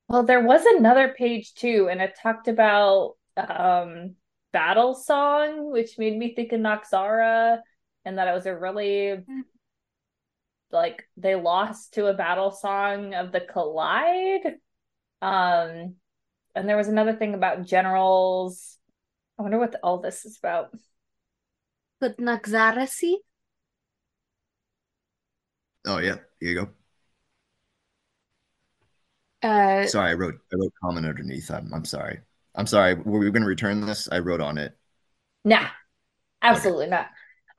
Well, 0.09 0.23
there 0.25 0.43
was 0.43 0.65
another 0.65 1.15
page 1.17 1.55
too, 1.55 1.89
and 1.91 2.01
it 2.01 2.19
talked 2.21 2.49
about 2.49 3.17
um 3.37 4.17
battle 4.53 4.95
song, 4.95 5.71
which 5.71 5.99
made 5.99 6.17
me 6.17 6.35
think 6.35 6.53
of 6.53 6.61
Noxara, 6.61 7.61
and 8.05 8.19
that 8.19 8.29
it 8.29 8.33
was 8.33 8.47
a 8.47 8.57
really 8.57 9.25
like 10.73 11.05
they 11.17 11.35
lost 11.35 11.95
to 11.95 12.07
a 12.07 12.15
battle 12.15 12.51
song 12.51 13.15
of 13.15 13.33
the 13.33 13.41
Collide. 13.41 14.57
Um, 15.21 15.97
and 16.55 16.69
there 16.69 16.77
was 16.77 16.89
another 16.89 17.15
thing 17.15 17.35
about 17.35 17.65
generals. 17.65 18.79
I 19.39 19.43
wonder 19.43 19.59
what 19.59 19.77
all 19.83 19.99
this 19.99 20.25
is 20.25 20.39
about. 20.39 20.71
Could 22.01 22.17
Naxara? 22.17 22.89
Oh 25.87 25.99
yeah, 25.99 26.17
here 26.41 26.51
you 26.51 26.55
go. 26.55 26.69
Uh, 29.43 29.87
Sorry, 29.87 30.11
I 30.11 30.15
wrote 30.15 30.39
I 30.53 30.57
wrote 30.57 30.73
comment 30.83 31.07
underneath. 31.07 31.51
I'm 31.51 31.73
I'm 31.73 31.85
sorry. 31.85 32.21
I'm 32.55 32.67
sorry. 32.67 32.95
Were 32.95 33.19
we 33.19 33.31
going 33.31 33.43
to 33.43 33.49
return 33.49 33.81
this? 33.87 34.09
I 34.11 34.19
wrote 34.19 34.41
on 34.41 34.59
it. 34.59 34.77
Nah, 35.45 35.69
absolutely 36.43 36.89
not. 36.89 37.09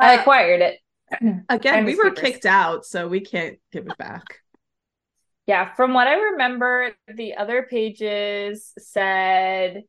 I 0.01 0.17
Uh, 0.17 0.19
acquired 0.19 0.61
it. 0.61 0.79
Again, 1.49 1.85
we 1.85 1.95
were 1.95 2.11
kicked 2.11 2.45
out, 2.45 2.85
so 2.85 3.07
we 3.07 3.19
can't 3.21 3.57
give 3.71 3.87
it 3.87 3.97
back. 3.97 4.23
Yeah, 5.47 5.73
from 5.73 5.93
what 5.93 6.07
I 6.07 6.15
remember, 6.15 6.91
the 7.13 7.35
other 7.35 7.67
pages 7.69 8.73
said 8.77 9.83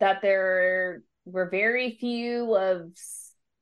that 0.00 0.22
there 0.22 1.02
were 1.24 1.48
very 1.50 1.96
few 2.00 2.56
of 2.56 2.90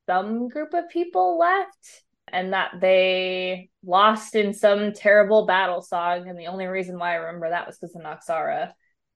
some 0.06 0.48
group 0.48 0.74
of 0.74 0.88
people 0.88 1.38
left 1.38 2.04
and 2.32 2.52
that 2.52 2.72
they 2.80 3.70
lost 3.84 4.36
in 4.36 4.54
some 4.54 4.92
terrible 4.92 5.46
battle 5.46 5.82
song. 5.82 6.28
And 6.28 6.38
the 6.38 6.46
only 6.46 6.66
reason 6.66 6.98
why 6.98 7.12
I 7.12 7.16
remember 7.16 7.50
that 7.50 7.66
was 7.66 7.78
because 7.78 7.96
of 7.96 8.02
Noxara. 8.02 8.72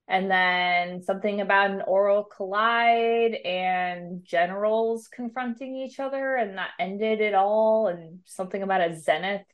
And 0.07 0.31
then 0.31 1.03
something 1.03 1.41
about 1.41 1.71
an 1.71 1.83
oral 1.87 2.25
collide 2.25 3.35
and 3.35 4.23
generals 4.23 5.09
confronting 5.09 5.77
each 5.77 5.99
other, 5.99 6.37
and 6.37 6.59
that 6.59 6.71
ended 6.79 7.21
it 7.21 7.35
all. 7.35 7.89
And 7.89 8.21
something 8.27 8.63
about 8.63 8.83
a 8.83 8.95
zenith. 9.01 9.47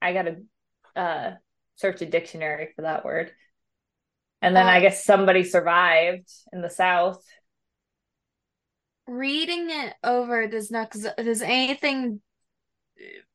I 0.00 0.12
gotta 0.12 0.36
uh 0.96 1.32
search 1.76 2.02
a 2.02 2.06
dictionary 2.06 2.70
for 2.74 2.82
that 2.82 3.04
word. 3.04 3.32
And 4.40 4.56
then 4.56 4.66
Uh, 4.66 4.70
I 4.70 4.80
guess 4.80 5.04
somebody 5.04 5.44
survived 5.44 6.28
in 6.52 6.62
the 6.62 6.70
south. 6.70 7.24
reading 9.06 9.68
it 9.70 9.94
over, 10.02 10.46
does 10.48 10.70
Nax 10.70 11.06
does 11.16 11.42
anything 11.42 12.20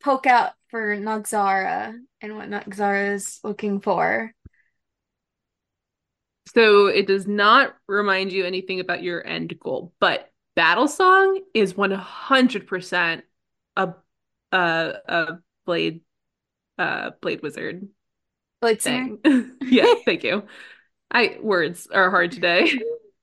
poke 0.02 0.26
out 0.28 0.54
for 0.70 0.96
Naxara 0.98 1.94
and 2.22 2.36
what 2.36 2.50
Naxara 2.50 3.14
is 3.14 3.40
looking 3.44 3.82
for? 3.82 4.34
So 6.54 6.88
it 6.88 7.08
does 7.08 7.28
not 7.28 7.76
remind 7.88 8.32
you 8.32 8.46
anything 8.46 8.80
about 8.80 9.04
your 9.04 9.26
end 9.26 9.58
goal, 9.60 9.94
but 10.00 10.32
Battle 10.56 10.88
Song 10.88 11.42
is 11.54 11.74
100% 11.74 13.22
a 13.76 13.94
a, 14.52 14.94
a 15.08 15.38
blade 15.66 16.02
uh 16.78 17.12
blade 17.22 17.42
wizard 17.42 17.88
Blitzing. 18.64 19.22
thing. 19.24 19.52
yeah, 19.62 19.94
thank 20.06 20.24
you. 20.24 20.44
I 21.12 21.38
words 21.42 21.88
are 21.88 22.10
hard 22.10 22.32
today. 22.32 22.72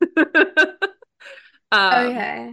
um, 1.72 2.06
Okay. 2.06 2.50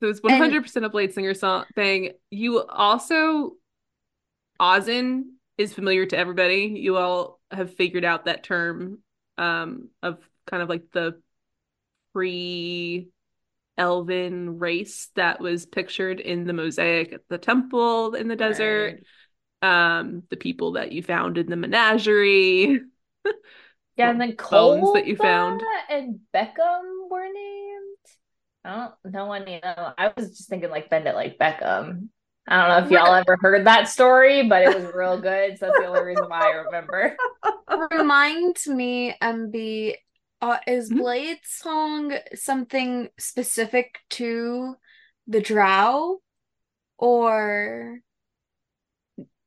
So 0.00 0.08
it's 0.08 0.20
100% 0.20 0.84
a 0.84 0.88
Blade 0.90 1.14
Singer 1.14 1.32
song 1.32 1.64
thing. 1.74 2.12
You 2.30 2.62
also, 2.62 3.52
Ozin 4.60 5.24
is 5.56 5.72
familiar 5.72 6.04
to 6.04 6.18
everybody. 6.18 6.74
You 6.76 6.98
all 6.98 7.40
have 7.50 7.74
figured 7.74 8.04
out 8.04 8.26
that 8.26 8.42
term 8.42 8.98
um, 9.38 9.88
of 10.02 10.18
kind 10.46 10.62
of 10.62 10.68
like 10.68 10.90
the 10.92 11.20
pre 12.12 13.08
elven 13.78 14.58
race 14.58 15.10
that 15.16 15.40
was 15.40 15.66
pictured 15.66 16.20
in 16.20 16.46
the 16.46 16.52
mosaic 16.52 17.12
at 17.12 17.20
the 17.28 17.38
temple 17.38 18.14
in 18.14 18.28
the 18.28 18.36
desert. 18.36 19.02
Um, 19.62 20.22
the 20.30 20.36
people 20.36 20.72
that 20.72 20.92
you 20.92 21.02
found 21.02 21.38
in 21.38 21.46
the 21.48 21.56
menagerie. 21.56 22.80
Yeah, 23.96 24.10
and 24.10 24.20
then 24.20 24.36
bones 24.36 24.92
that 24.94 25.06
you 25.06 25.16
found. 25.16 25.62
and 25.88 26.20
Beckham 26.34 27.10
were 27.10 27.24
named. 27.24 27.96
I 28.64 28.88
don't 29.04 29.12
know 29.12 29.32
any. 29.32 29.60
I 29.62 30.12
was 30.16 30.36
just 30.36 30.48
thinking 30.48 30.70
like 30.70 30.90
bend 30.90 31.06
it 31.06 31.14
like 31.14 31.38
Beckham. 31.38 32.08
I 32.48 32.56
don't 32.56 32.68
know 32.68 32.86
if 32.86 32.90
y'all 32.92 33.14
ever 33.14 33.36
heard 33.40 33.66
that 33.66 33.88
story, 33.88 34.48
but 34.48 34.62
it 34.62 34.74
was 34.74 34.94
real 34.94 35.18
good. 35.20 35.58
So 35.58 35.66
that's 35.66 35.78
the 35.78 35.86
only 35.86 36.02
reason 36.02 36.28
why 36.28 36.50
I 36.50 36.54
remember. 36.64 37.16
Remind 37.90 38.56
me, 38.66 39.16
MB, 39.20 39.96
uh, 40.40 40.58
is 40.66 40.90
Mhm. 40.90 40.98
Blade 40.98 41.40
Song 41.42 42.12
something 42.34 43.08
specific 43.18 43.98
to 44.10 44.76
the 45.26 45.40
Drow? 45.40 46.20
Or 46.98 48.00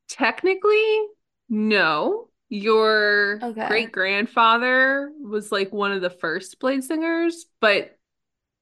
Technically, 0.07 1.01
no. 1.49 2.29
Your 2.49 3.39
Okay. 3.43 3.67
great 3.67 3.91
grandfather 3.91 5.11
was 5.21 5.51
like 5.51 5.71
one 5.71 5.91
of 5.91 6.01
the 6.01 6.09
first 6.09 6.59
blade 6.59 6.83
singers, 6.83 7.45
but 7.61 7.95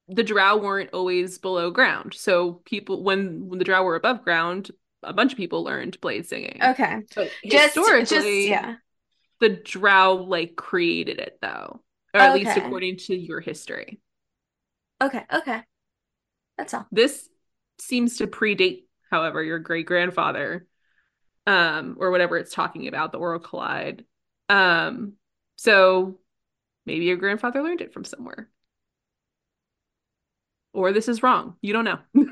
the 0.10 0.24
drow 0.24 0.58
weren't 0.58 0.94
always 0.94 1.38
below 1.38 1.70
ground. 1.72 2.14
So 2.14 2.54
people 2.66 3.04
when 3.04 3.48
when 3.48 3.60
the 3.60 3.66
drow 3.66 3.84
were 3.84 3.96
above 3.96 4.24
ground, 4.24 4.72
a 5.04 5.14
bunch 5.14 5.34
of 5.34 5.38
people 5.38 5.64
learned 5.64 6.00
blade 6.02 6.28
singing. 6.28 6.60
okay, 6.64 7.02
But 7.16 7.32
just 7.46 7.76
historically, 7.76 8.06
just 8.06 8.28
yeah. 8.28 8.76
the 9.40 9.50
drow 9.50 10.16
like 10.16 10.56
created 10.56 11.20
it 11.20 11.40
though, 11.42 11.82
or 12.14 12.20
at 12.22 12.34
least 12.36 12.58
according 12.58 12.98
to 12.98 13.16
your 13.16 13.42
history. 13.42 14.00
Okay, 15.02 15.24
okay. 15.32 15.62
That's 16.58 16.74
all. 16.74 16.88
This 16.92 17.30
seems 17.80 18.18
to 18.18 18.28
predate, 18.28 18.86
however, 19.12 19.44
your 19.44 19.60
great 19.60 19.86
grandfather, 19.86 20.66
um, 21.46 21.98
or 22.00 22.12
whatever 22.12 22.38
it's 22.38 22.54
talking 22.54 22.88
about, 22.88 23.12
the 23.12 23.20
oral 23.20 23.40
collide. 23.40 24.06
Um, 24.50 25.14
so 25.56 26.20
maybe 26.86 27.06
your 27.06 27.18
grandfather 27.18 27.62
learned 27.62 27.82
it 27.82 27.94
from 27.94 28.04
somewhere. 28.06 28.50
Or 30.78 30.94
this 30.94 31.08
is 31.08 31.24
wrong. 31.24 31.56
You 31.60 31.74
don't 31.74 31.86
know. 31.86 31.98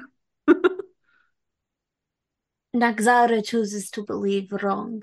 Naxara 2.75 3.43
chooses 3.43 3.89
to 3.89 4.03
believe 4.03 4.53
wrong. 4.61 5.01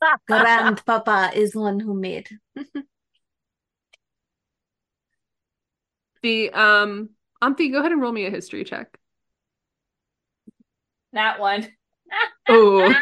Grandpapa 0.26 1.32
is 1.34 1.54
one 1.54 1.78
who 1.78 1.92
made. 1.92 2.30
the 6.22 6.50
um 6.52 7.10
Auntie, 7.42 7.68
go 7.68 7.80
ahead 7.80 7.92
and 7.92 8.00
roll 8.00 8.12
me 8.12 8.24
a 8.24 8.30
history 8.30 8.64
check. 8.64 8.98
That 11.12 11.38
one. 11.38 11.68
Oh. 12.48 12.94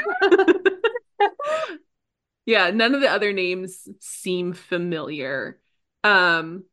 yeah, 2.46 2.70
none 2.70 2.96
of 2.96 3.00
the 3.00 3.08
other 3.08 3.32
names 3.32 3.86
seem 4.00 4.54
familiar. 4.54 5.60
Um 6.02 6.64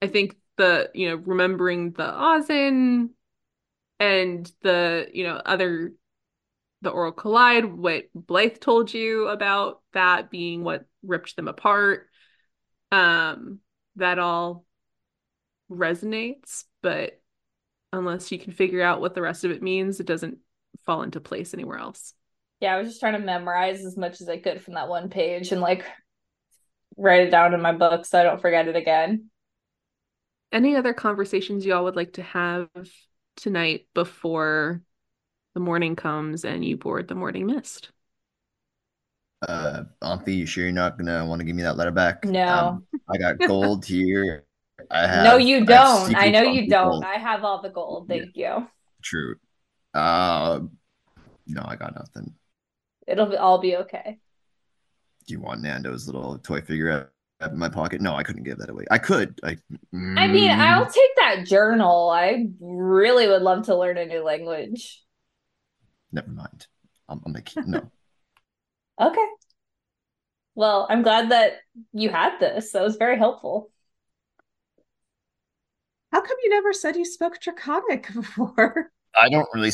I 0.00 0.06
think 0.06 0.37
the, 0.58 0.90
you 0.94 1.08
know, 1.08 1.16
remembering 1.16 1.92
the 1.92 2.04
Ozin 2.04 3.10
and 3.98 4.52
the, 4.62 5.08
you 5.12 5.24
know, 5.24 5.40
other 5.44 5.92
the 6.82 6.90
Oral 6.90 7.12
Collide, 7.12 7.64
what 7.64 8.04
Blythe 8.14 8.60
told 8.60 8.92
you 8.92 9.28
about 9.28 9.80
that 9.94 10.30
being 10.30 10.62
what 10.62 10.84
ripped 11.02 11.34
them 11.34 11.48
apart. 11.48 12.06
Um, 12.92 13.60
that 13.96 14.18
all 14.18 14.64
resonates, 15.70 16.64
but 16.82 17.20
unless 17.92 18.32
you 18.32 18.38
can 18.38 18.52
figure 18.52 18.82
out 18.82 19.00
what 19.00 19.14
the 19.14 19.22
rest 19.22 19.44
of 19.44 19.50
it 19.50 19.62
means, 19.62 20.00
it 20.00 20.06
doesn't 20.06 20.38
fall 20.86 21.02
into 21.02 21.20
place 21.20 21.52
anywhere 21.52 21.78
else. 21.78 22.14
Yeah, 22.60 22.74
I 22.74 22.78
was 22.78 22.88
just 22.88 23.00
trying 23.00 23.14
to 23.14 23.18
memorize 23.18 23.84
as 23.84 23.96
much 23.96 24.20
as 24.20 24.28
I 24.28 24.38
could 24.38 24.62
from 24.62 24.74
that 24.74 24.88
one 24.88 25.10
page 25.10 25.52
and 25.52 25.60
like 25.60 25.84
write 26.96 27.26
it 27.26 27.30
down 27.30 27.54
in 27.54 27.62
my 27.62 27.72
book 27.72 28.04
so 28.04 28.18
I 28.18 28.24
don't 28.24 28.40
forget 28.40 28.68
it 28.68 28.76
again. 28.76 29.30
Any 30.52 30.76
other 30.76 30.94
conversations 30.94 31.66
y'all 31.66 31.84
would 31.84 31.96
like 31.96 32.14
to 32.14 32.22
have 32.22 32.68
tonight 33.36 33.86
before 33.94 34.82
the 35.54 35.60
morning 35.60 35.96
comes 35.96 36.44
and 36.44 36.64
you 36.64 36.76
board 36.76 37.08
the 37.08 37.14
morning 37.14 37.46
mist? 37.46 37.90
Uh, 39.46 39.84
Auntie, 40.02 40.34
you 40.34 40.46
sure 40.46 40.64
you're 40.64 40.72
not 40.72 40.98
gonna 40.98 41.24
want 41.26 41.40
to 41.40 41.44
give 41.44 41.54
me 41.54 41.62
that 41.62 41.76
letter 41.76 41.90
back? 41.90 42.24
No. 42.24 42.46
Um, 42.48 42.86
I 43.08 43.18
got 43.18 43.38
gold 43.46 43.84
here. 43.84 44.44
I 44.90 45.06
have. 45.06 45.24
no, 45.24 45.36
you 45.36 45.64
don't. 45.64 46.14
I 46.16 46.26
secret 46.26 46.32
know 46.32 46.42
you 46.42 46.68
don't. 46.68 46.90
gold. 46.90 47.04
I 47.04 47.18
have 47.18 47.44
all 47.44 47.60
the 47.62 47.68
gold. 47.68 48.06
Yeah. 48.08 48.16
Thank 48.16 48.36
you. 48.36 48.68
True. 49.02 49.36
Uh, 49.94 50.60
no, 51.46 51.62
I 51.64 51.76
got 51.76 51.94
nothing. 51.94 52.34
It'll 53.06 53.26
be, 53.26 53.36
all 53.36 53.58
be 53.58 53.76
okay. 53.76 54.18
Do 55.26 55.34
you 55.34 55.40
want 55.40 55.62
Nando's 55.62 56.06
little 56.06 56.38
toy 56.38 56.60
figure 56.60 56.90
out 56.90 57.02
out 57.02 57.10
in 57.40 57.58
my 57.58 57.68
pocket? 57.68 58.00
No, 58.00 58.14
I 58.14 58.22
couldn't 58.22 58.42
give 58.44 58.58
that 58.58 58.70
away. 58.70 58.84
I 58.90 58.98
could. 58.98 59.38
I. 59.44 59.56
I 60.16 60.26
mean, 60.26 60.50
Mm, 60.50 60.58
I'll 60.58 60.86
take 60.86 61.16
that 61.16 61.46
journal. 61.46 62.10
I 62.10 62.48
really 62.60 63.28
would 63.28 63.42
love 63.42 63.66
to 63.66 63.76
learn 63.76 63.96
a 63.98 64.06
new 64.06 64.22
language. 64.24 65.02
Never 66.12 66.30
mind. 66.30 66.66
I'm, 67.08 67.20
I'm 67.24 67.32
gonna 67.32 67.42
keep. 67.42 67.66
No. 67.66 67.90
Okay. 69.00 69.26
Well, 70.56 70.88
I'm 70.90 71.02
glad 71.02 71.30
that 71.30 71.58
you 71.92 72.08
had 72.08 72.40
this. 72.40 72.72
That 72.72 72.82
was 72.82 72.96
very 72.96 73.16
helpful. 73.16 73.70
How 76.10 76.20
come 76.20 76.36
you 76.42 76.50
never 76.50 76.72
said 76.72 76.96
you 76.96 77.04
spoke 77.04 77.40
Draconic 77.40 78.12
before? 78.14 78.90
I 79.20 79.28
don't 79.28 79.48
really 79.54 79.70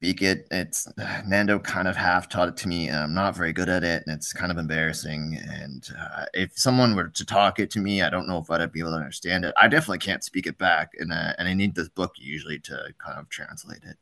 speak 0.00 0.22
it. 0.22 0.46
It's 0.50 0.86
Nando 1.26 1.58
kind 1.58 1.88
of 1.88 1.96
half 1.96 2.28
taught 2.28 2.48
it 2.48 2.56
to 2.58 2.68
me, 2.68 2.88
and 2.88 2.98
I'm 2.98 3.14
not 3.14 3.36
very 3.36 3.52
good 3.52 3.68
at 3.68 3.84
it, 3.84 4.02
and 4.06 4.14
it's 4.14 4.32
kind 4.32 4.52
of 4.52 4.58
embarrassing. 4.58 5.38
And 5.48 5.88
uh, 5.98 6.26
if 6.34 6.52
someone 6.58 6.94
were 6.94 7.08
to 7.08 7.24
talk 7.24 7.58
it 7.58 7.70
to 7.72 7.80
me, 7.80 8.02
I 8.02 8.10
don't 8.10 8.28
know 8.28 8.38
if 8.38 8.50
I'd 8.50 8.72
be 8.72 8.80
able 8.80 8.90
to 8.90 8.96
understand 8.96 9.44
it. 9.44 9.54
I 9.60 9.68
definitely 9.68 9.98
can't 9.98 10.24
speak 10.24 10.46
it 10.46 10.58
back, 10.58 10.92
and 10.98 11.12
uh, 11.12 11.32
and 11.38 11.48
I 11.48 11.54
need 11.54 11.74
this 11.74 11.88
book 11.88 12.12
usually 12.18 12.58
to 12.60 12.94
kind 12.98 13.18
of 13.18 13.28
translate 13.28 13.84
it. 13.84 13.96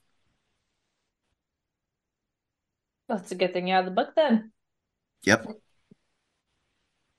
That's 3.08 3.32
a 3.32 3.34
good 3.34 3.52
thing 3.52 3.68
you 3.68 3.74
have 3.74 3.84
the 3.84 3.90
book 3.90 4.14
then. 4.16 4.52
Yep. 5.24 5.46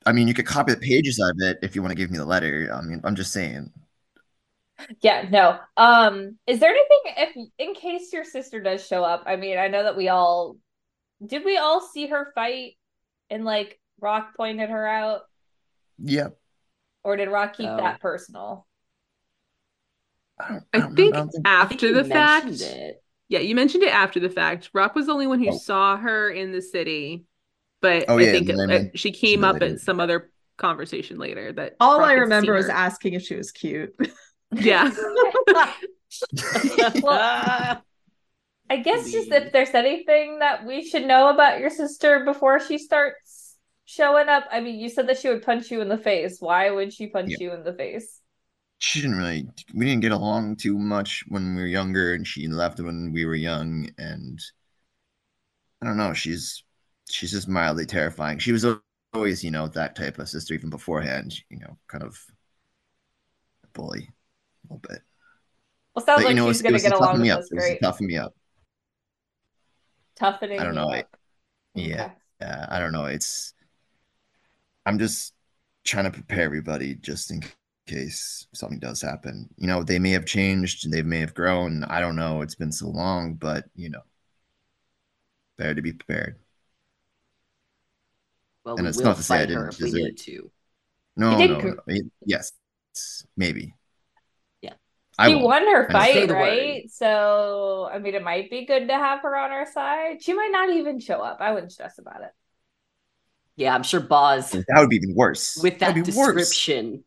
I 0.07 0.11
mean, 0.11 0.27
you 0.27 0.33
could 0.33 0.45
copy 0.45 0.73
the 0.73 0.79
pages 0.79 1.19
out 1.19 1.31
of 1.31 1.41
it 1.41 1.59
if 1.63 1.75
you 1.75 1.81
want 1.81 1.91
to 1.91 1.95
give 1.95 2.11
me 2.11 2.17
the 2.17 2.25
letter. 2.25 2.69
I 2.73 2.81
mean, 2.81 3.01
I'm 3.03 3.15
just 3.15 3.33
saying. 3.33 3.71
Yeah, 5.01 5.27
no. 5.29 5.57
Um, 5.77 6.37
is 6.47 6.59
there 6.59 6.69
anything 6.71 6.99
if 7.17 7.49
in 7.59 7.73
case 7.75 8.11
your 8.11 8.23
sister 8.25 8.59
does 8.61 8.85
show 8.85 9.03
up? 9.03 9.23
I 9.25 9.35
mean, 9.37 9.57
I 9.57 9.67
know 9.69 9.83
that 9.83 9.95
we 9.97 10.09
all 10.09 10.57
did 11.25 11.45
we 11.45 11.57
all 11.57 11.79
see 11.81 12.07
her 12.07 12.31
fight 12.35 12.73
and 13.29 13.45
like 13.45 13.79
Rawk 14.01 14.35
pointed 14.35 14.69
her 14.69 14.85
out, 14.85 15.21
Yep. 15.99 16.37
or 17.03 17.15
did 17.15 17.29
Rawk 17.29 17.53
keep 17.53 17.69
Oh. 17.69 17.77
that 17.77 18.01
personal? 18.01 18.67
I, 20.39 20.49
don't, 20.49 20.63
I 20.73 20.79
don't 20.79 20.95
think 20.95 21.13
remember. 21.15 21.29
I 21.29 21.31
think- 21.31 21.47
I 21.47 21.65
think 21.67 21.81
after 21.83 21.93
the 21.93 22.03
fact, 22.03 22.61
it. 22.61 23.03
yeah, 23.29 23.39
you 23.39 23.55
mentioned 23.55 23.83
it 23.83 23.93
after 23.93 24.19
the 24.19 24.29
fact. 24.29 24.71
Rawk 24.73 24.93
was 24.93 25.05
the 25.05 25.13
only 25.13 25.27
one 25.27 25.39
who 25.41 25.51
Oh. 25.51 25.57
saw 25.57 25.95
her 25.95 26.29
in 26.29 26.51
the 26.51 26.61
city, 26.61 27.23
but 27.81 28.05
Oh, 28.09 28.17
I 28.17 28.23
yeah, 28.23 28.31
think 28.33 28.49
it- 28.49 28.57
then 28.57 28.71
uh, 28.71 28.83
she 28.95 29.11
came 29.11 29.39
she 29.39 29.45
up 29.45 29.53
later- 29.61 29.75
at 29.75 29.79
some 29.79 30.01
other 30.01 30.31
conversation 30.57 31.17
later 31.17 31.53
that 31.53 31.75
All 31.79 31.99
Rawk 31.99 32.05
I 32.07 32.13
remember 32.15 32.53
was 32.53 32.67
asking 32.69 33.13
if 33.13 33.21
she 33.23 33.35
was 33.35 33.51
cute. 33.51 33.95
Yeah. 34.51 34.91
Well, 37.01 37.29
I 38.69 38.77
guess 38.77 39.11
just 39.11 39.31
if 39.31 39.51
there's 39.51 39.73
anything 39.73 40.39
that 40.39 40.65
we 40.65 40.87
should 40.87 41.05
know 41.05 41.29
about 41.29 41.59
your 41.59 41.69
sister 41.69 42.25
before 42.25 42.59
she 42.59 42.77
starts 42.77 43.57
showing 43.85 44.29
up. 44.29 44.45
I 44.51 44.61
mean, 44.61 44.79
you 44.79 44.89
said 44.89 45.07
that 45.09 45.19
she 45.19 45.29
would 45.29 45.43
punch 45.43 45.71
you 45.71 45.81
in 45.81 45.89
the 45.89 45.97
face. 45.97 46.41
Why 46.41 46.71
would 46.71 46.93
she 46.93 47.07
punch 47.07 47.39
you 47.39 47.53
in 47.53 47.63
the 47.63 47.73
face? 47.73 48.21
she 48.77 49.01
didn't 49.01 49.17
really 49.17 49.47
we 49.73 49.85
didn't 49.85 50.01
get 50.01 50.11
along 50.13 50.55
too 50.55 50.77
much 50.77 51.23
when 51.27 51.55
we 51.55 51.61
were 51.61 51.67
younger 51.67 52.13
and 52.13 52.25
she 52.27 52.47
left 52.47 52.79
when 52.79 53.11
we 53.11 53.25
were 53.25 53.35
young 53.35 53.89
and 53.97 54.39
i 55.81 55.85
don't 55.85 55.97
know 55.97 56.13
she's 56.13 56.63
she's 57.09 57.31
just 57.31 57.47
mildly 57.47 57.85
terrifying 57.85 58.37
she 58.39 58.51
was 58.51 58.65
always 59.13 59.43
you 59.43 59.51
know 59.51 59.67
that 59.67 59.95
type 59.95 60.19
of 60.19 60.29
sister 60.29 60.53
even 60.53 60.69
beforehand 60.69 61.39
you 61.49 61.59
know 61.59 61.77
kind 61.87 62.03
of 62.03 62.17
a 63.63 63.67
bully 63.73 64.09
a 64.69 64.73
little 64.73 64.87
bit 64.89 65.01
Well, 65.95 66.05
sounds 66.05 66.17
but 66.17 66.21
you 66.21 66.27
like 66.27 66.35
know 66.35 66.47
she's 66.51 66.61
gonna 66.61 66.79
get 66.79 66.91
along 66.91 67.01
toughen 67.01 67.21
with 67.21 67.27
me 67.27 67.29
up 67.31 67.39
us 67.39 67.51
it 67.51 67.55
was 67.55 67.63
to 67.63 67.69
great. 67.69 67.81
toughen 67.81 68.07
me 68.07 68.17
up 68.17 68.33
Toughening 70.15 70.59
I 70.59 70.63
don't 70.63 70.75
know, 70.75 70.89
I- 70.91 70.99
up. 71.01 71.17
yeah 71.75 72.05
Okay. 72.05 72.13
yeah 72.41 72.65
i 72.69 72.79
don't 72.79 72.91
know 72.93 73.05
it's 73.05 73.53
i'm 74.85 74.97
just 74.99 75.33
trying 75.83 76.05
to 76.05 76.11
prepare 76.11 76.43
everybody 76.45 76.95
just 76.95 77.31
in 77.31 77.43
case 77.87 78.47
something 78.53 78.79
does 78.79 79.01
happen 79.01 79.47
you 79.57 79.67
know 79.67 79.83
they 79.83 79.99
may 79.99 80.11
have 80.11 80.25
changed 80.25 80.89
they 80.91 81.03
may 81.03 81.19
have 81.19 81.33
grown 81.35 81.83
i 81.85 81.99
don't 81.99 82.15
know 82.15 82.41
it's 82.41 82.55
been 82.55 82.71
so 82.71 82.87
long 82.89 83.35
but 83.35 83.65
you 83.75 83.89
know 83.89 84.01
better 85.57 85.75
to 85.75 85.81
be 85.81 85.93
prepared 85.93 86.39
Well, 88.63 88.75
And 88.75 88.85
we 88.85 88.89
it's 88.89 88.97
will 88.97 89.05
not 89.05 89.17
to 89.17 89.23
say 89.23 89.35
I 89.43 89.45
didn't 89.45 89.69
if 89.69 89.79
we 89.79 89.85
deserve- 89.91 90.01
need 90.01 90.17
to. 90.17 90.51
no 91.17 91.45
no, 91.45 91.59
no. 91.59 91.75
Yes 92.25 92.51
maybe 93.37 93.61
Yeah. 93.61 93.71
I 95.17 95.29
She 95.29 95.35
won 95.35 95.63
her 95.63 95.89
fight, 95.89 96.13
Say 96.13 96.25
word. 96.25 96.31
right? 96.33 96.91
So, 96.91 97.89
I 97.91 97.99
mean, 97.99 98.15
it 98.15 98.23
might 98.23 98.49
be 98.49 98.65
good 98.65 98.87
to 98.89 98.93
have 98.93 99.21
her 99.21 99.35
on 99.37 99.51
our 99.51 99.65
side. 99.71 100.21
She 100.21 100.33
might 100.33 100.51
not 100.51 100.69
even 100.71 100.99
show 100.99 101.21
up. 101.21 101.37
I 101.39 101.51
wouldn't 101.53 101.71
stress 101.71 101.97
about 101.99 102.21
it. 102.21 102.31
Yeah, 103.55 103.73
I'm 103.73 103.83
sure 103.83 104.01
Boz 104.01 104.51
that 104.51 104.65
would 104.75 104.89
be 104.89 104.97
even 104.97 105.15
worse 105.15 105.57
with 105.63 105.79
that 105.79 105.95
That'd 105.95 106.13
worse. 106.13 106.35
description. 106.49 107.05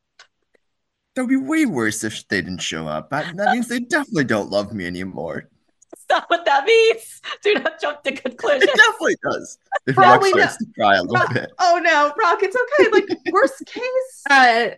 that 1.14 1.22
would 1.22 1.28
be 1.28 1.36
way 1.36 1.66
worse 1.66 2.02
if 2.04 2.26
they 2.28 2.40
didn't 2.40 2.62
show 2.62 2.86
up 2.88 3.10
that, 3.10 3.36
that 3.36 3.52
means 3.52 3.68
they 3.68 3.80
definitely 3.80 4.24
don't 4.24 4.48
love 4.50 4.72
me 4.72 4.86
anymore 4.86 5.50
That's 5.90 6.04
not 6.08 6.30
what 6.30 6.46
that 6.46 6.64
means. 6.64 7.20
Do 7.42 7.52
not 7.54 7.78
jump 7.78 8.02
to 8.04 8.12
conclusions. 8.12 8.62
it 8.64 8.74
definitely 8.76 9.16
does 9.30 9.58
if 9.86 9.94
Probably 9.94 10.32
Rawk 10.32 10.36
starts 10.36 10.56
to 10.56 10.66
cry 10.74 10.96
a 10.96 11.02
little 11.02 11.16
Rawk- 11.26 11.34
bit 11.34 11.50
oh 11.58 11.80
no, 11.84 12.12
Rawk, 12.18 12.38
it's 12.42 12.56
okay. 12.80 12.90
Like 12.92 13.08
worst 13.30 13.62
case, 13.66 14.22
Uh, 14.30 14.68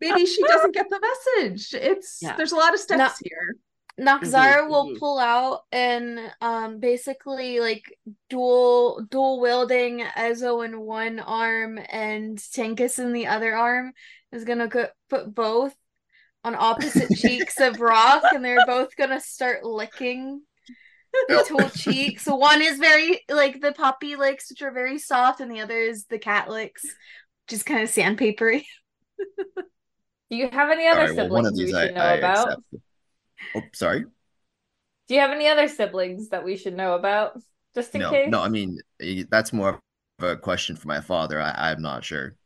maybe 0.00 0.26
she 0.26 0.42
doesn't 0.46 0.74
get 0.74 0.88
the 0.88 1.00
message. 1.00 1.74
It's 1.74 2.18
Yeah. 2.22 2.36
there's 2.36 2.52
a 2.52 2.56
lot 2.56 2.74
of 2.74 2.80
steps 2.80 3.18
here. 3.18 3.56
Naxara 4.00 4.68
will 4.68 4.90
mhm. 4.90 4.98
pull 4.98 5.18
out 5.18 5.62
and 5.72 6.20
um 6.40 6.78
basically 6.78 7.58
like 7.58 7.82
dual 8.30 9.04
dual 9.10 9.40
wielding 9.40 10.00
Ezo 10.16 10.64
in 10.64 10.80
one 10.80 11.18
arm 11.18 11.80
and 11.88 12.38
Tankus 12.38 13.00
in 13.00 13.12
the 13.12 13.26
other 13.26 13.56
arm 13.56 13.92
is 14.30 14.44
gonna 14.44 14.68
go, 14.68 14.86
put 15.10 15.34
both 15.34 15.74
on 16.44 16.54
opposite 16.54 17.10
cheeks 17.16 17.58
of 17.60 17.78
Rawk 17.78 18.22
and 18.32 18.44
they're 18.44 18.64
both 18.66 18.94
gonna 18.96 19.20
start 19.20 19.64
licking 19.64 20.42
the 21.28 21.44
two 21.46 21.78
cheeks. 21.78 22.24
So 22.24 22.36
one 22.36 22.62
is 22.62 22.78
very 22.78 23.24
like 23.28 23.60
the 23.60 23.72
puppy 23.72 24.16
licks, 24.16 24.50
which 24.50 24.62
are 24.62 24.70
very 24.70 24.98
soft, 24.98 25.40
and 25.40 25.50
the 25.50 25.60
other 25.60 25.78
is 25.78 26.04
the 26.06 26.18
cat 26.18 26.48
licks, 26.48 26.84
which 26.84 27.52
is 27.54 27.62
kind 27.62 27.82
of 27.82 27.90
sandpapery. 27.90 28.64
Do 30.30 30.36
you 30.36 30.48
have 30.50 30.70
any 30.70 30.86
other 30.86 31.06
right, 31.06 31.14
well, 31.14 31.28
siblings 31.28 31.42
one 31.42 31.46
of 31.46 31.56
we 31.56 31.66
these 31.66 31.74
should 31.74 31.76
I, 31.76 31.92
know 31.92 32.08
I 32.08 32.14
about? 32.14 32.48
accept. 32.48 32.62
Oh, 33.54 33.62
sorry. 33.74 34.06
Do 35.08 35.14
you 35.14 35.20
have 35.20 35.30
any 35.30 35.48
other 35.48 35.68
siblings 35.68 36.28
that 36.28 36.44
we 36.44 36.56
should 36.56 36.76
know 36.76 36.94
about? 36.94 37.40
Just 37.74 37.94
in 37.94 38.00
No, 38.00 38.10
case? 38.10 38.30
no. 38.30 38.42
I 38.42 38.48
mean, 38.48 38.78
eh, 39.00 39.24
that's 39.30 39.52
more 39.52 39.80
of 40.20 40.24
a 40.28 40.36
question 40.36 40.76
for 40.76 40.88
my 40.88 41.00
father. 41.00 41.40
I, 41.40 41.70
I'm 41.72 41.82
not 41.82 42.04
sure. 42.04 42.36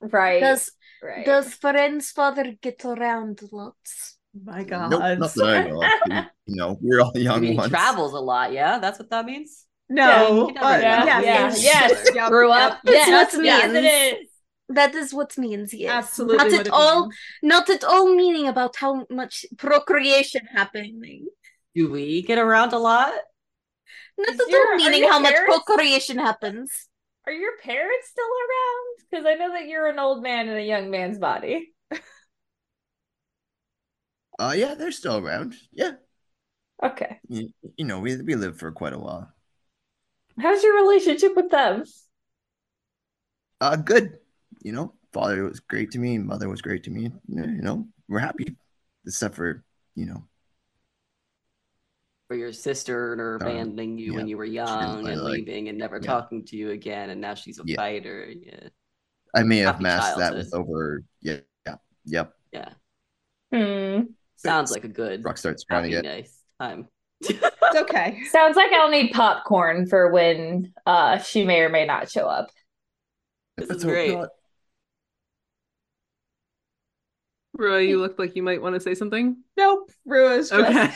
Right. 0.00 0.40
Does 0.40 0.70
right. 1.02 1.24
does 1.24 1.54
Feren's 1.54 2.10
father 2.10 2.52
get 2.60 2.84
around 2.84 3.40
lots? 3.52 4.18
My 4.34 4.64
God. 4.64 4.90
Nope, 4.90 5.00
not 5.16 5.34
that 5.36 5.46
I 5.48 5.58
know. 5.60 5.82
of. 5.82 6.24
You 6.50 6.56
know, 6.56 6.78
we're 6.80 7.00
all 7.02 7.12
I 7.30 7.36
young 7.36 7.38
mean, 7.38 7.52
he 7.54 7.58
ones. 7.58 7.68
travels 7.68 8.12
a 8.14 8.20
lot. 8.20 8.52
Yeah, 8.52 8.78
that's 8.78 8.98
what 8.98 9.10
that 9.10 9.26
means. 9.26 9.66
No, 9.90 10.50
Yeah, 10.54 10.60
but 10.60 10.80
yeah, 10.80 11.04
yes, 11.04 11.24
yeah, 11.24 11.56
yes, 11.62 11.62
yes. 11.62 12.10
yep, 12.14 12.28
Grew 12.28 12.50
yep. 12.52 12.72
up. 12.72 12.80
That's 12.84 13.06
Yes, 13.06 13.32
what 13.32 13.34
yes, 13.42 13.72
means. 13.72 13.74
it 13.74 13.84
is. 13.84 14.27
That 14.68 14.94
is 14.94 15.14
what 15.14 15.38
means, 15.38 15.72
yes. 15.72 15.90
Absolutely. 16.04 16.36
Not 16.36 16.52
at 16.66 16.68
all 16.68 17.02
means. 17.08 17.14
not 17.42 17.70
at 17.70 17.84
all 17.84 18.14
meaning 18.14 18.46
about 18.48 18.76
how 18.76 19.06
much 19.10 19.46
procreation 19.56 20.44
happening. 20.54 21.26
Do 21.74 21.90
we 21.90 22.22
get 22.22 22.38
around 22.38 22.72
a 22.74 22.78
lot? 22.78 23.12
Not 24.18 24.28
Is 24.34 24.40
at 24.40 24.48
your- 24.48 24.68
all 24.72 24.76
meaning 24.76 25.00
your 25.02 25.12
how 25.12 25.20
much 25.20 25.34
procreation 25.46 26.18
happens. 26.18 26.88
Are 27.26 27.32
your 27.32 27.56
parents 27.62 28.08
still 28.08 28.24
around? 28.44 28.86
Because 29.10 29.26
I 29.26 29.34
know 29.34 29.52
that 29.52 29.66
you're 29.68 29.86
an 29.86 29.98
old 29.98 30.22
man 30.22 30.48
in 30.48 30.56
a 30.56 30.66
young 30.66 30.90
man's 30.90 31.18
body. 31.18 31.72
Uh, 34.38 34.54
yeah, 34.56 34.74
they're 34.74 34.92
still 34.92 35.18
around. 35.18 35.54
Yeah, 35.72 35.92
Okay. 36.82 37.18
you, 37.28 37.48
you 37.76 37.84
know, 37.84 37.98
we 37.98 38.16
we 38.22 38.36
lived 38.36 38.60
for 38.60 38.70
quite 38.70 38.92
a 38.92 38.98
while. 38.98 39.32
How's 40.38 40.62
your 40.62 40.76
relationship 40.76 41.34
with 41.34 41.50
them? 41.50 41.82
Uh, 43.60 43.74
good. 43.74 44.18
You 44.60 44.72
know, 44.72 44.94
father 45.12 45.44
was 45.44 45.60
great 45.60 45.90
to 45.92 45.98
me. 45.98 46.18
Mother 46.18 46.48
was 46.48 46.60
great 46.62 46.84
to 46.84 46.90
me. 46.90 47.10
You 47.28 47.46
know, 47.62 47.86
we're 48.08 48.18
happy, 48.18 48.56
except 49.06 49.34
for 49.36 49.64
you 49.94 50.06
know, 50.06 50.22
for 52.28 52.36
your 52.36 52.52
sister 52.52 53.12
and 53.12 53.20
her 53.20 53.36
Um, 53.36 53.42
abandoning 53.48 53.98
you 53.98 54.14
when 54.14 54.28
you 54.28 54.36
were 54.36 54.44
young 54.44 55.06
and 55.08 55.20
like- 55.22 55.38
leaving 55.38 55.68
and 55.68 55.78
never 55.78 55.96
yeah. 55.96 56.06
talking 56.06 56.44
to 56.46 56.56
you 56.56 56.70
again, 56.70 57.10
and 57.10 57.20
now 57.20 57.34
she's 57.34 57.58
a 57.58 57.62
Yeah. 57.64 57.76
fighter. 57.76 58.26
Yeah, 58.30 58.68
I 59.34 59.42
may 59.42 59.58
have 59.58 59.76
Happy 59.76 59.82
masked 59.84 60.18
that 60.18 60.34
with 60.34 60.52
over. 60.54 61.02
Yeah, 61.20 61.38
yeah, 61.66 61.76
yep. 62.04 62.34
yeah. 62.52 62.72
Hmm. 63.52 64.02
Sounds 64.36 64.70
like 64.70 64.84
a 64.84 64.88
good 64.88 65.22
Rawk 65.22 65.38
starts 65.38 65.64
happy, 65.68 65.90
surrounding 65.92 66.04
it. 66.04 66.16
nice 66.20 66.42
time. 66.60 66.88
It's 67.22 67.76
okay. 67.76 68.22
Sounds 68.30 68.56
like 68.56 68.70
I'll 68.72 68.90
need 68.90 69.12
popcorn 69.12 69.86
for 69.86 70.12
when 70.12 70.72
uh 70.86 71.18
she 71.18 71.44
may 71.44 71.60
or 71.62 71.68
may 71.70 71.86
not 71.86 72.10
show 72.10 72.26
up. 72.28 72.50
This 73.56 73.68
Let's 73.70 73.78
is 73.82 73.90
great. 73.90 74.12
not. 74.16 74.28
Roy, 77.58 77.78
you 77.78 77.98
look 77.98 78.18
like 78.18 78.36
you 78.36 78.42
might 78.42 78.62
want 78.62 78.74
to 78.74 78.80
say 78.80 78.94
something. 78.94 79.36
Nope. 79.56 79.90
Rua's 80.06 80.50
just 80.50 80.70
Okay. 80.70 80.94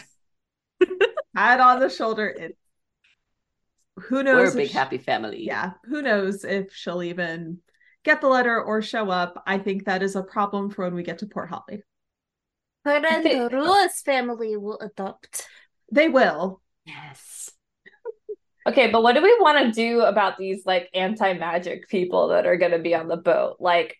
pat 1.36 1.60
on 1.60 1.80
the 1.80 1.88
shoulder. 1.90 2.28
It 2.28 2.56
who 3.96 4.22
knows 4.22 4.48
We're 4.48 4.52
a 4.52 4.62
big 4.62 4.68
she- 4.68 4.74
happy 4.74 4.98
family. 4.98 5.44
yeah, 5.44 5.72
who 5.84 6.00
knows 6.02 6.44
if 6.44 6.72
she'll 6.72 7.02
even 7.02 7.58
get 8.04 8.20
the 8.20 8.28
letter 8.28 8.60
or 8.60 8.80
show 8.80 9.10
up. 9.10 9.42
I 9.46 9.58
think 9.58 9.84
that 9.84 10.02
is 10.02 10.16
a 10.16 10.22
problem 10.22 10.70
for 10.70 10.84
when 10.84 10.94
we 10.94 11.02
get 11.02 11.18
to 11.18 11.26
Port 11.26 11.50
Holly. 11.50 11.82
Friend 12.84 13.04
Rua's 13.52 14.00
family 14.00 14.56
will 14.56 14.78
adopt. 14.80 15.46
They 15.92 16.08
will. 16.08 16.62
Yes. 16.84 17.50
Okay, 18.66 18.90
but 18.90 19.02
what 19.02 19.14
do 19.14 19.22
we 19.22 19.36
want 19.40 19.58
to 19.58 19.72
do 19.72 20.00
about 20.02 20.38
these 20.38 20.64
like 20.64 20.88
anti-magic 20.94 21.88
people 21.88 22.28
that 22.28 22.46
are 22.46 22.56
going 22.56 22.72
to 22.72 22.78
be 22.78 22.94
on 22.94 23.08
the 23.08 23.16
boat? 23.16 23.56
Like, 23.60 23.96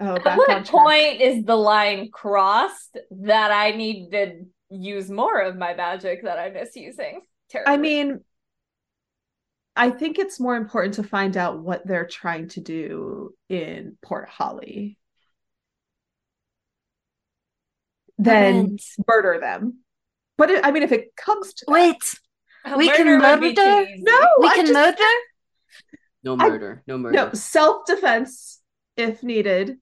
Oh, 0.00 0.14
at 0.16 0.24
back 0.24 0.38
what 0.38 0.50
on 0.50 0.64
track. 0.64 0.66
point 0.72 1.20
is 1.20 1.44
the 1.44 1.56
line 1.56 2.10
crossed 2.10 2.96
that 3.10 3.52
I 3.52 3.72
need 3.72 4.10
to 4.12 4.46
use 4.70 5.10
more 5.10 5.40
of 5.40 5.56
my 5.56 5.74
magic 5.74 6.24
that 6.24 6.38
I'm 6.38 6.54
misusing? 6.54 7.20
Terribly. 7.50 7.72
I 7.74 7.76
mean, 7.76 8.20
I 9.76 9.90
think 9.90 10.18
it's 10.18 10.40
more 10.40 10.56
important 10.56 10.94
to 10.94 11.02
find 11.02 11.36
out 11.36 11.60
what 11.60 11.86
they're 11.86 12.06
trying 12.06 12.48
to 12.50 12.60
do 12.60 13.34
in 13.48 13.96
Port 14.02 14.28
Holly 14.28 14.96
than 18.18 18.52
Friend. 18.78 18.80
murder 19.06 19.38
them. 19.40 19.78
But 20.38 20.50
it, 20.50 20.64
I 20.64 20.70
mean, 20.72 20.82
if 20.82 20.92
it 20.92 21.14
comes 21.16 21.52
to 21.54 21.66
Wait, 21.68 22.18
A 22.64 22.76
we 22.76 22.88
can 22.88 23.06
murder 23.06 23.30
would 23.30 23.40
be 23.40 23.46
murder? 23.48 23.84
too 23.86 23.90
easy. 23.92 24.02
no, 24.02 24.20
we 24.40 24.48
I 24.48 24.54
can 24.54 24.66
just- 24.66 24.74
murder? 24.74 25.12
No 26.24 26.36
I- 26.38 26.48
murder. 26.48 26.82
no 26.86 26.98
murder. 26.98 27.16
no 27.16 27.32
self 27.32 27.84
defense 27.86 28.60
if 28.96 29.22
needed. 29.22 29.78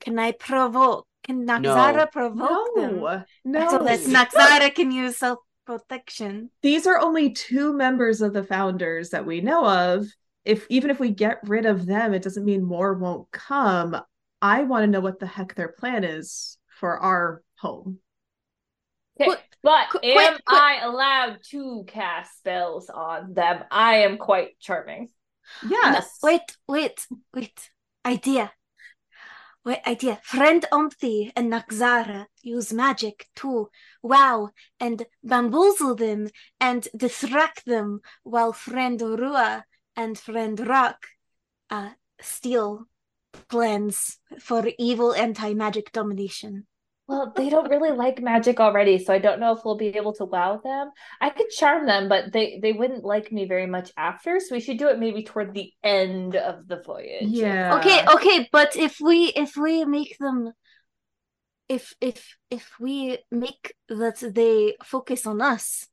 Can 0.00 0.18
I 0.18 0.32
provoke? 0.32 1.06
Can 1.24 1.44
No. 1.44 1.60
Naxara 1.60 2.10
provoke 2.10 2.74
them? 2.76 2.96
No, 3.00 3.24
no. 3.44 3.70
So 3.70 3.78
that 3.84 4.00
Naxara 4.00 4.74
can 4.74 4.90
use 4.90 5.16
self 5.16 5.38
protection. 5.64 6.50
These 6.62 6.86
are 6.86 6.98
only 6.98 7.32
two 7.32 7.72
members 7.72 8.20
of 8.20 8.32
the 8.32 8.44
founders 8.44 9.10
that 9.10 9.24
we 9.24 9.40
know 9.40 9.66
of. 9.66 10.06
If 10.44 10.66
even 10.68 10.90
if 10.90 11.00
we 11.00 11.10
get 11.10 11.38
rid 11.44 11.64
of 11.64 11.86
them, 11.86 12.12
it 12.12 12.22
doesn't 12.22 12.44
mean 12.44 12.62
more 12.62 12.92
won't 12.94 13.30
come. 13.32 13.96
I 14.42 14.64
want 14.64 14.82
to 14.82 14.86
know 14.90 15.00
what 15.00 15.18
the 15.18 15.26
heck 15.26 15.54
their 15.54 15.68
plan 15.72 16.04
is 16.04 16.58
for 16.68 16.98
our 16.98 17.42
home. 17.56 17.98
Okay, 19.18 19.30
Qu- 19.30 19.36
but 19.62 19.88
qu- 19.90 20.00
am 20.02 20.14
quick, 20.16 20.44
quick. 20.44 20.60
I 20.60 20.80
allowed 20.82 21.38
to 21.50 21.84
cast 21.86 22.36
spells 22.36 22.90
on 22.90 23.32
them? 23.32 23.64
I 23.70 23.98
am 24.00 24.18
quite 24.18 24.58
charming. 24.60 25.08
Yes. 25.66 26.18
Wait, 26.22 26.56
wait, 26.68 27.06
wait. 27.32 27.70
Idea. 28.06 28.52
Wait, 29.64 29.80
idea. 29.86 30.20
Friend 30.22 30.64
Umpty 30.70 31.32
and 31.34 31.50
Naxara 31.50 32.26
use 32.42 32.70
magic 32.70 33.28
to 33.36 33.70
wow 34.02 34.50
and 34.78 35.06
bamboozle 35.22 35.94
them 35.94 36.28
and 36.60 36.86
distract 36.94 37.64
them 37.64 38.00
while 38.22 38.52
friend 38.52 39.00
Rua 39.00 39.64
and 39.96 40.18
friend 40.18 40.58
Rawk 40.58 40.96
uh, 41.70 41.90
steal 42.20 42.84
plans 43.48 44.18
for 44.38 44.68
evil 44.78 45.14
anti-magic 45.14 45.92
domination. 45.92 46.66
Well, 47.06 47.34
they 47.36 47.50
don't 47.50 47.68
really 47.68 47.90
like 47.90 48.22
magic 48.22 48.60
already, 48.60 48.98
so 48.98 49.12
I 49.12 49.18
don't 49.18 49.38
know 49.38 49.52
if 49.52 49.62
we'll 49.62 49.76
be 49.76 49.88
able 49.88 50.14
to 50.14 50.24
wow 50.24 50.58
them. 50.64 50.90
I 51.20 51.28
could 51.28 51.50
charm 51.50 51.84
them, 51.84 52.08
but 52.08 52.32
they 52.32 52.58
they 52.62 52.72
wouldn't 52.72 53.04
like 53.04 53.30
me 53.30 53.46
very 53.46 53.66
much 53.66 53.92
after, 53.96 54.40
so 54.40 54.54
we 54.54 54.60
should 54.60 54.78
do 54.78 54.88
it 54.88 54.98
maybe 54.98 55.22
toward 55.22 55.52
the 55.52 55.70
end 55.82 56.34
of 56.34 56.66
the 56.66 56.80
voyage. 56.80 57.28
Yeah. 57.28 57.76
Okay, 57.76 58.06
okay, 58.14 58.48
but 58.50 58.74
if 58.76 59.00
we 59.00 59.26
if 59.36 59.54
we 59.54 59.84
make 59.84 60.16
them 60.18 60.52
if 61.68 61.94
if 62.00 62.36
if 62.50 62.72
we 62.80 63.18
make 63.30 63.74
that 63.88 64.20
they 64.34 64.76
focus 64.82 65.26
on 65.26 65.42
us, 65.42 65.86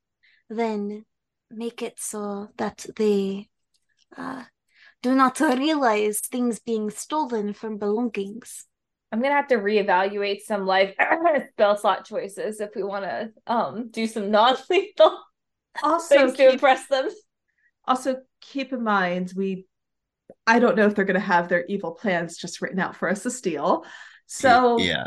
then 0.48 1.04
make 1.50 1.82
it 1.82 2.00
so 2.00 2.48
that 2.56 2.86
they 2.96 3.48
uh 4.16 4.44
do 5.02 5.14
not 5.14 5.40
realize 5.40 6.20
things 6.20 6.58
being 6.60 6.88
stolen 6.88 7.52
from 7.52 7.76
belongings. 7.76 8.66
I'm 9.12 9.20
gonna 9.20 9.34
have 9.34 9.48
to 9.48 9.56
reevaluate 9.56 10.40
some 10.40 10.66
life 10.66 10.94
spell 11.52 11.76
slot 11.76 12.06
choices 12.06 12.60
if 12.60 12.70
we 12.74 12.82
want 12.82 13.04
to 13.04 13.30
um 13.46 13.90
do 13.90 14.06
some 14.06 14.30
non-lethal 14.30 15.20
Also, 15.82 16.14
things 16.16 16.34
to 16.38 16.50
impress 16.50 16.86
them. 16.88 17.08
also 17.86 18.22
keep 18.40 18.72
in 18.72 18.82
mind 18.82 19.32
we. 19.36 19.66
I 20.46 20.58
don't 20.58 20.76
know 20.76 20.86
if 20.86 20.94
they're 20.94 21.04
going 21.04 21.14
to 21.14 21.20
have 21.20 21.48
their 21.48 21.64
evil 21.66 21.92
plans 21.92 22.36
just 22.36 22.60
written 22.62 22.80
out 22.80 22.96
for 22.96 23.08
us 23.08 23.22
to 23.24 23.30
steal. 23.30 23.84
So 24.26 24.78
yeah, 24.78 25.06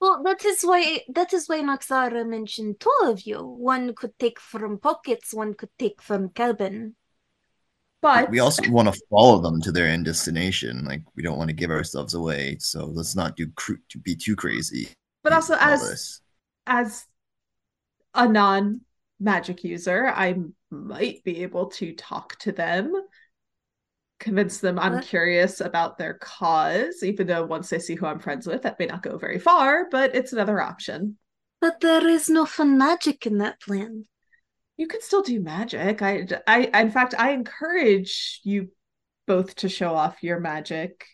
Well, 0.00 0.22
that 0.24 0.44
is 0.44 0.62
why 0.62 1.02
that 1.14 1.32
is 1.32 1.48
why 1.48 1.60
Naxara 1.60 2.26
mentioned 2.26 2.80
two 2.80 2.90
of 3.02 3.22
you. 3.26 3.38
One 3.44 3.94
could 3.94 4.18
take 4.18 4.40
from 4.40 4.78
pockets, 4.78 5.34
one 5.34 5.54
could 5.54 5.70
take 5.78 6.00
from 6.02 6.30
cabin. 6.30 6.96
But 8.14 8.30
we 8.30 8.38
also 8.40 8.68
want 8.70 8.92
to 8.92 9.00
follow 9.10 9.38
them 9.40 9.60
to 9.62 9.72
their 9.72 9.86
end 9.86 10.04
destination. 10.04 10.84
Like 10.84 11.02
we 11.16 11.22
don't 11.22 11.38
want 11.38 11.48
to 11.48 11.54
give 11.54 11.70
ourselves 11.70 12.14
away, 12.14 12.56
so 12.60 12.86
let's 12.86 13.16
not 13.16 13.36
do 13.36 13.48
cr- 13.56 13.82
to 13.90 13.98
be 13.98 14.14
too 14.14 14.36
crazy. 14.36 14.88
but 15.22 15.32
also 15.32 15.56
as 15.58 15.80
this. 15.82 16.20
as 16.66 17.04
a 18.14 18.28
non 18.28 18.80
magic 19.20 19.64
user, 19.64 20.06
I 20.08 20.36
might 20.70 21.24
be 21.24 21.42
able 21.42 21.66
to 21.78 21.94
talk 21.94 22.38
to 22.40 22.52
them, 22.52 22.92
convince 24.20 24.58
them 24.58 24.78
I'm 24.78 24.94
What? 24.94 25.04
curious 25.04 25.60
about 25.60 25.98
their 25.98 26.14
cause, 26.14 27.02
even 27.02 27.26
though 27.26 27.44
once 27.44 27.68
they 27.70 27.78
see 27.78 27.94
who 27.94 28.06
I'm 28.06 28.18
friends 28.20 28.46
with, 28.46 28.62
that 28.62 28.78
may 28.78 28.86
not 28.86 29.02
go 29.02 29.18
very 29.18 29.38
far, 29.38 29.88
but 29.90 30.14
it's 30.14 30.32
another 30.32 30.60
option. 30.60 31.18
But 31.60 31.80
there 31.80 32.06
is 32.06 32.28
no 32.28 32.44
fun 32.46 32.76
magic 32.78 33.26
in 33.26 33.38
that 33.38 33.60
plan. 33.60 34.04
You 34.76 34.86
can 34.88 35.00
still 35.00 35.22
do 35.22 35.40
magic. 35.40 36.02
I, 36.02 36.26
I, 36.46 36.80
in 36.80 36.90
fact, 36.90 37.14
I 37.18 37.30
encourage 37.32 38.40
you 38.44 38.70
both 39.26 39.54
to 39.56 39.68
show 39.68 39.94
off 39.94 40.22
your 40.22 40.38
magic, 40.40 41.06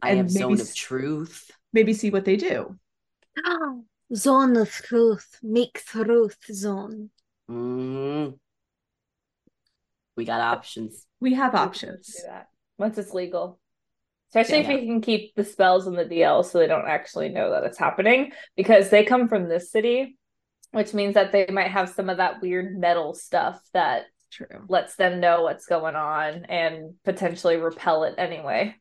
I 0.00 0.10
and 0.10 0.18
have 0.18 0.26
maybe 0.26 0.38
zone 0.38 0.60
of 0.60 0.74
truth. 0.74 1.50
maybe 1.72 1.92
see 1.94 2.10
what 2.10 2.24
they 2.24 2.36
do. 2.36 2.78
Oh, 3.44 3.84
Zone 4.14 4.56
of 4.56 4.70
truth, 4.70 5.38
make 5.42 5.84
truth 5.84 6.36
zone. 6.50 7.10
Mm. 7.48 8.38
We 10.16 10.24
got 10.24 10.40
options. 10.40 11.06
We 11.20 11.34
have 11.34 11.54
options. 11.54 12.06
do 12.16 12.22
that 12.26 12.48
once 12.78 12.98
it's 12.98 13.12
legal. 13.14 13.60
Especially 14.30 14.62
Yeah. 14.62 14.70
if 14.70 14.80
we 14.80 14.86
can 14.86 15.00
keep 15.00 15.34
the 15.34 15.44
spells 15.44 15.86
in 15.86 15.94
the 15.94 16.04
DL 16.04 16.44
so 16.44 16.58
they 16.58 16.66
don't 16.66 16.88
actually 16.88 17.28
know 17.28 17.50
that 17.50 17.64
it's 17.64 17.78
happening 17.78 18.32
because 18.56 18.90
they 18.90 19.04
come 19.04 19.28
from 19.28 19.48
this 19.48 19.70
city, 19.70 20.16
which 20.72 20.94
means 20.94 21.14
that 21.14 21.32
they 21.32 21.46
might 21.46 21.70
have 21.70 21.88
some 21.88 22.08
of 22.08 22.18
that 22.18 22.40
weird 22.40 22.78
metal 22.78 23.14
stuff 23.14 23.60
that 23.72 24.06
True. 24.30 24.64
lets 24.68 24.96
them 24.96 25.20
know 25.20 25.42
what's 25.42 25.66
going 25.66 25.96
on 25.96 26.44
and 26.44 26.94
potentially 27.04 27.56
repel 27.56 28.04
it 28.04 28.14
anyway. 28.18 28.76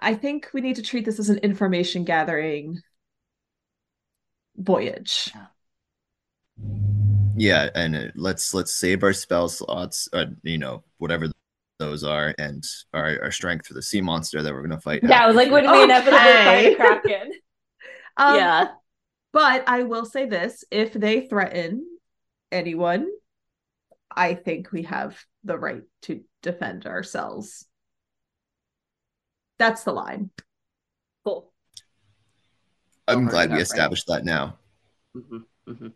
I 0.00 0.14
think 0.14 0.50
we 0.52 0.60
need 0.60 0.76
to 0.76 0.82
treat 0.82 1.04
this 1.04 1.18
as 1.18 1.30
an 1.30 1.38
information 1.38 2.04
gathering 2.04 2.80
voyage. 4.56 5.32
Yeah, 7.36 7.70
and 7.74 7.96
uh, 7.96 8.04
let's 8.14 8.54
let's 8.54 8.72
save 8.72 9.02
our 9.02 9.12
spell 9.12 9.48
slots, 9.48 10.08
uh, 10.12 10.26
you 10.42 10.58
know, 10.58 10.84
whatever 10.98 11.28
those 11.78 12.04
are, 12.04 12.34
and 12.38 12.62
our, 12.92 13.18
our 13.22 13.30
strength 13.30 13.66
for 13.66 13.74
the 13.74 13.82
sea 13.82 14.00
monster 14.00 14.42
that 14.42 14.52
we're 14.52 14.62
gonna 14.62 14.80
fight. 14.80 15.02
Yeah, 15.02 15.24
I 15.24 15.26
was 15.26 15.34
like, 15.34 15.48
after. 15.48 15.54
when 15.54 15.72
we 15.72 15.82
inevitably 15.82 16.18
fight 16.18 16.72
a 16.72 16.76
kraken. 16.76 17.32
Um, 18.16 18.36
yeah. 18.36 18.68
But 19.32 19.64
I 19.66 19.84
will 19.84 20.04
say 20.04 20.26
this 20.26 20.64
if 20.70 20.92
they 20.92 21.26
threaten 21.26 21.86
anyone, 22.50 23.08
I 24.14 24.34
think 24.34 24.72
we 24.72 24.82
have 24.82 25.18
the 25.44 25.58
right 25.58 25.82
to 26.02 26.22
defend 26.42 26.86
ourselves. 26.86 27.66
That's 29.58 29.84
the 29.84 29.92
line. 29.92 30.30
Cool. 31.24 31.50
I'm 33.08 33.20
Over 33.22 33.30
glad 33.30 33.50
we 33.50 33.56
our 33.56 33.62
established 33.62 34.06
that 34.08 34.24
now. 34.24 34.58
hmm 35.14 35.38
hmm 35.66 35.88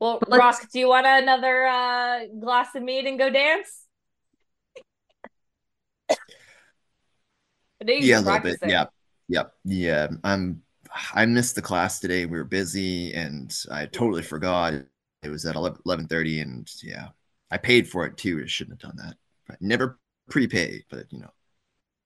Well, 0.00 0.18
But 0.20 0.28
let's- 0.30 0.60
Rawk, 0.60 0.70
do 0.72 0.78
you 0.78 0.88
want 0.88 1.06
another 1.06 1.66
uh, 1.66 2.20
glass 2.40 2.74
of 2.74 2.82
mead 2.82 3.04
and 3.06 3.18
go 3.18 3.28
dance? 3.28 3.86
I 6.10 6.16
know 7.84 7.92
you've 7.92 8.04
Yeah, 8.04 8.18
a 8.18 8.20
little 8.20 8.32
bit. 8.40 8.60
practicing. 8.60 8.70
Yeah, 8.70 8.84
yeah, 9.28 9.44
yeah. 9.64 10.08
I'm 10.24 10.62
I 11.14 11.26
missed 11.26 11.54
the 11.54 11.62
class 11.62 12.00
today. 12.00 12.26
We 12.26 12.38
were 12.38 12.44
busy, 12.44 13.14
and 13.14 13.54
I 13.70 13.86
totally 13.86 14.22
forgot 14.22 14.74
it 14.74 15.28
was 15.28 15.46
at 15.46 15.56
eleven 15.56 16.06
thirty. 16.06 16.40
And 16.40 16.70
yeah, 16.82 17.08
I 17.50 17.58
paid 17.58 17.88
for 17.88 18.06
it 18.06 18.16
too. 18.16 18.40
I 18.42 18.46
shouldn't 18.46 18.82
have 18.82 18.90
done 18.90 19.04
that. 19.04 19.16
I 19.50 19.56
never 19.60 19.98
prepay, 20.28 20.84
but 20.90 21.06
you 21.10 21.20
know. 21.20 21.30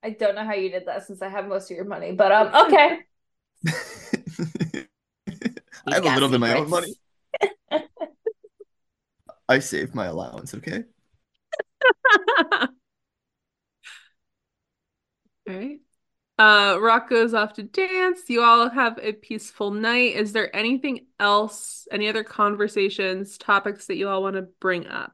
I 0.02 0.10
don't 0.10 0.34
know 0.34 0.44
how 0.44 0.54
you 0.54 0.70
did 0.70 0.86
that 0.86 1.06
since 1.06 1.22
I 1.22 1.28
have 1.28 1.48
most 1.48 1.70
of 1.70 1.76
your 1.76 1.86
money, 1.86 2.12
but 2.12 2.30
um, 2.30 2.54
okay. 2.66 3.00
I 5.86 5.94
have 5.94 6.04
a 6.04 6.08
little 6.14 6.28
bit 6.28 6.36
of 6.36 6.40
my 6.40 6.54
own 6.54 6.70
money. 6.70 6.94
I 9.48 9.60
saved 9.60 9.94
my 9.94 10.06
allowance, 10.06 10.54
okay? 10.54 10.84
All 12.60 12.68
right. 15.46 15.80
Uh, 16.38 16.76
Rawk 16.76 17.08
goes 17.08 17.32
off 17.32 17.54
to 17.54 17.62
dance. 17.62 18.28
You 18.28 18.42
all 18.42 18.68
have 18.68 18.98
a 19.00 19.12
peaceful 19.12 19.70
night. 19.70 20.16
Is 20.16 20.32
there 20.32 20.54
anything 20.54 21.06
else, 21.18 21.88
any 21.90 22.08
other 22.08 22.24
conversations, 22.24 23.38
topics 23.38 23.86
that 23.86 23.96
you 23.96 24.08
all 24.08 24.22
want 24.22 24.36
to 24.36 24.42
bring 24.60 24.86
up? 24.86 25.12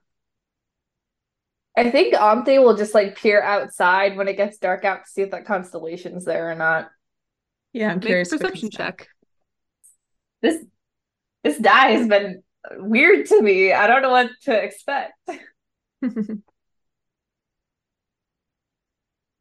I 1.77 1.91
think 1.91 2.15
Amte 2.15 2.63
will 2.63 2.77
just 2.77 2.93
like 2.93 3.17
peer 3.17 3.41
outside 3.43 4.17
when 4.17 4.29
it 4.29 4.37
gets 4.37 4.59
dark 4.59 4.85
out 4.85 5.05
to 5.05 5.11
see 5.11 5.23
if 5.23 5.31
that 5.31 5.47
constellation's 5.47 6.25
there 6.25 6.51
or 6.51 6.55
not. 6.55 6.91
Yeah, 7.73 7.91
I'm 7.93 7.99
Make 7.99 8.07
curious. 8.07 8.33
if 8.33 8.41
perception 8.41 8.71
check. 8.71 9.09
This 10.43 10.63
this 11.45 11.59
die 11.59 11.93
has 11.93 12.09
been 12.09 12.43
weird 12.77 13.27
to 13.27 13.41
me. 13.41 13.73
I 13.73 13.87
don't 13.87 14.03
know 14.03 14.11
what 14.11 14.31
to 14.43 14.53
expect. 14.63 15.13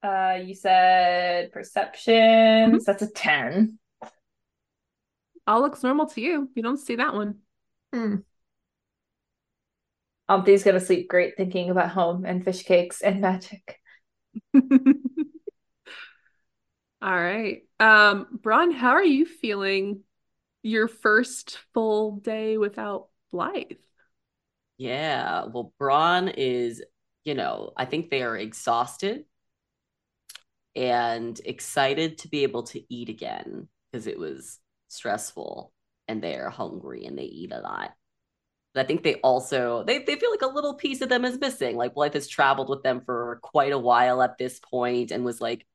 Uh, 0.04 0.40
you 0.44 0.56
said 0.56 1.52
perceptions. 1.52 2.86
That's 2.86 3.04
a 3.04 3.12
ten. 3.12 3.78
All 5.46 5.62
looks 5.62 5.84
normal 5.84 6.08
to 6.08 6.22
you. 6.22 6.50
You 6.56 6.64
don't 6.64 6.78
see 6.78 6.96
that 6.96 7.14
one. 7.14 7.40
Hmm. 7.94 8.18
Amte's 10.30 10.64
gonna 10.64 10.80
sleep 10.80 11.10
great 11.10 11.36
thinking 11.36 11.70
about 11.70 11.90
home 11.90 12.26
and 12.26 12.44
fish 12.44 12.64
cakes 12.64 13.02
and 13.02 13.22
magic. 13.22 13.80
All 14.54 14.62
right. 17.02 17.64
Um, 17.80 18.28
Braun, 18.32 18.72
how 18.72 18.92
are 18.92 19.04
you 19.04 19.26
feeling 19.26 20.02
your 20.64 20.88
first 20.88 21.60
full 21.74 22.18
day 22.18 22.58
without 22.58 23.08
Blythe? 23.32 23.72
Yeah, 24.78 25.46
well, 25.46 25.74
Braun 25.78 26.30
is, 26.30 26.82
you 27.24 27.34
know, 27.34 27.74
I 27.76 27.86
think 27.86 28.10
they 28.10 28.22
are 28.24 28.38
exhausted 28.38 29.26
and 30.76 31.40
excited 31.44 32.20
to 32.20 32.28
be 32.28 32.44
able 32.44 32.64
to 32.64 32.82
eat 32.94 33.10
again 33.10 33.68
because 33.92 34.08
it 34.08 34.18
was 34.18 34.60
stressful 34.88 35.74
and 36.08 36.24
they're 36.24 36.50
hungry 36.50 37.06
and 37.06 37.18
they 37.18 37.24
eat 37.24 37.52
a 37.52 37.60
lot. 37.60 37.92
But 38.74 38.86
I 38.86 38.88
think 38.88 39.04
they 39.04 39.16
also 39.16 39.84
they 39.86 40.00
they 40.00 40.16
feel 40.16 40.32
like 40.32 40.44
a 40.44 40.48
little 40.48 40.76
piece 40.76 41.02
of 41.02 41.10
them 41.10 41.26
is 41.26 41.40
missing. 41.40 41.76
Like 41.76 41.94
Blythe 41.94 42.14
has 42.14 42.28
traveled 42.28 42.70
with 42.70 42.84
them 42.84 43.02
for 43.06 43.40
quite 43.44 43.74
a 43.74 43.78
while 43.78 44.22
at 44.22 44.38
this 44.38 44.60
point 44.60 45.12
and 45.12 45.26
was 45.26 45.42
like 45.42 45.66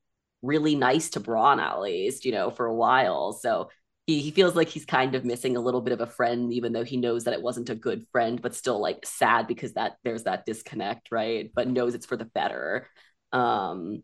really 0.41 0.75
nice 0.75 1.11
to 1.11 1.19
Braun 1.19 1.59
at 1.59 1.79
least, 1.79 2.25
you 2.25 2.31
know, 2.31 2.49
for 2.49 2.65
a 2.65 2.73
while. 2.73 3.33
So 3.33 3.69
he, 4.07 4.21
he 4.21 4.31
feels 4.31 4.55
like 4.55 4.69
he's 4.69 4.85
kind 4.85 5.15
of 5.15 5.25
missing 5.25 5.57
a 5.57 5.61
little 5.61 5.81
bit 5.81 5.93
of 5.93 6.01
a 6.01 6.07
friend, 6.07 6.51
even 6.53 6.73
though 6.73 6.83
he 6.83 6.97
knows 6.97 7.25
that 7.25 7.33
it 7.33 7.41
wasn't 7.41 7.69
a 7.69 7.75
good 7.75 8.05
friend, 8.11 8.41
but 8.41 8.55
still 8.55 8.79
like 8.79 9.05
sad 9.05 9.47
because 9.47 9.73
that 9.73 9.97
there's 10.03 10.23
that 10.23 10.45
disconnect, 10.45 11.09
right? 11.11 11.51
But 11.53 11.67
knows 11.67 11.93
it's 11.93 12.05
for 12.05 12.17
the 12.17 12.25
better. 12.25 12.87
Um, 13.31 14.03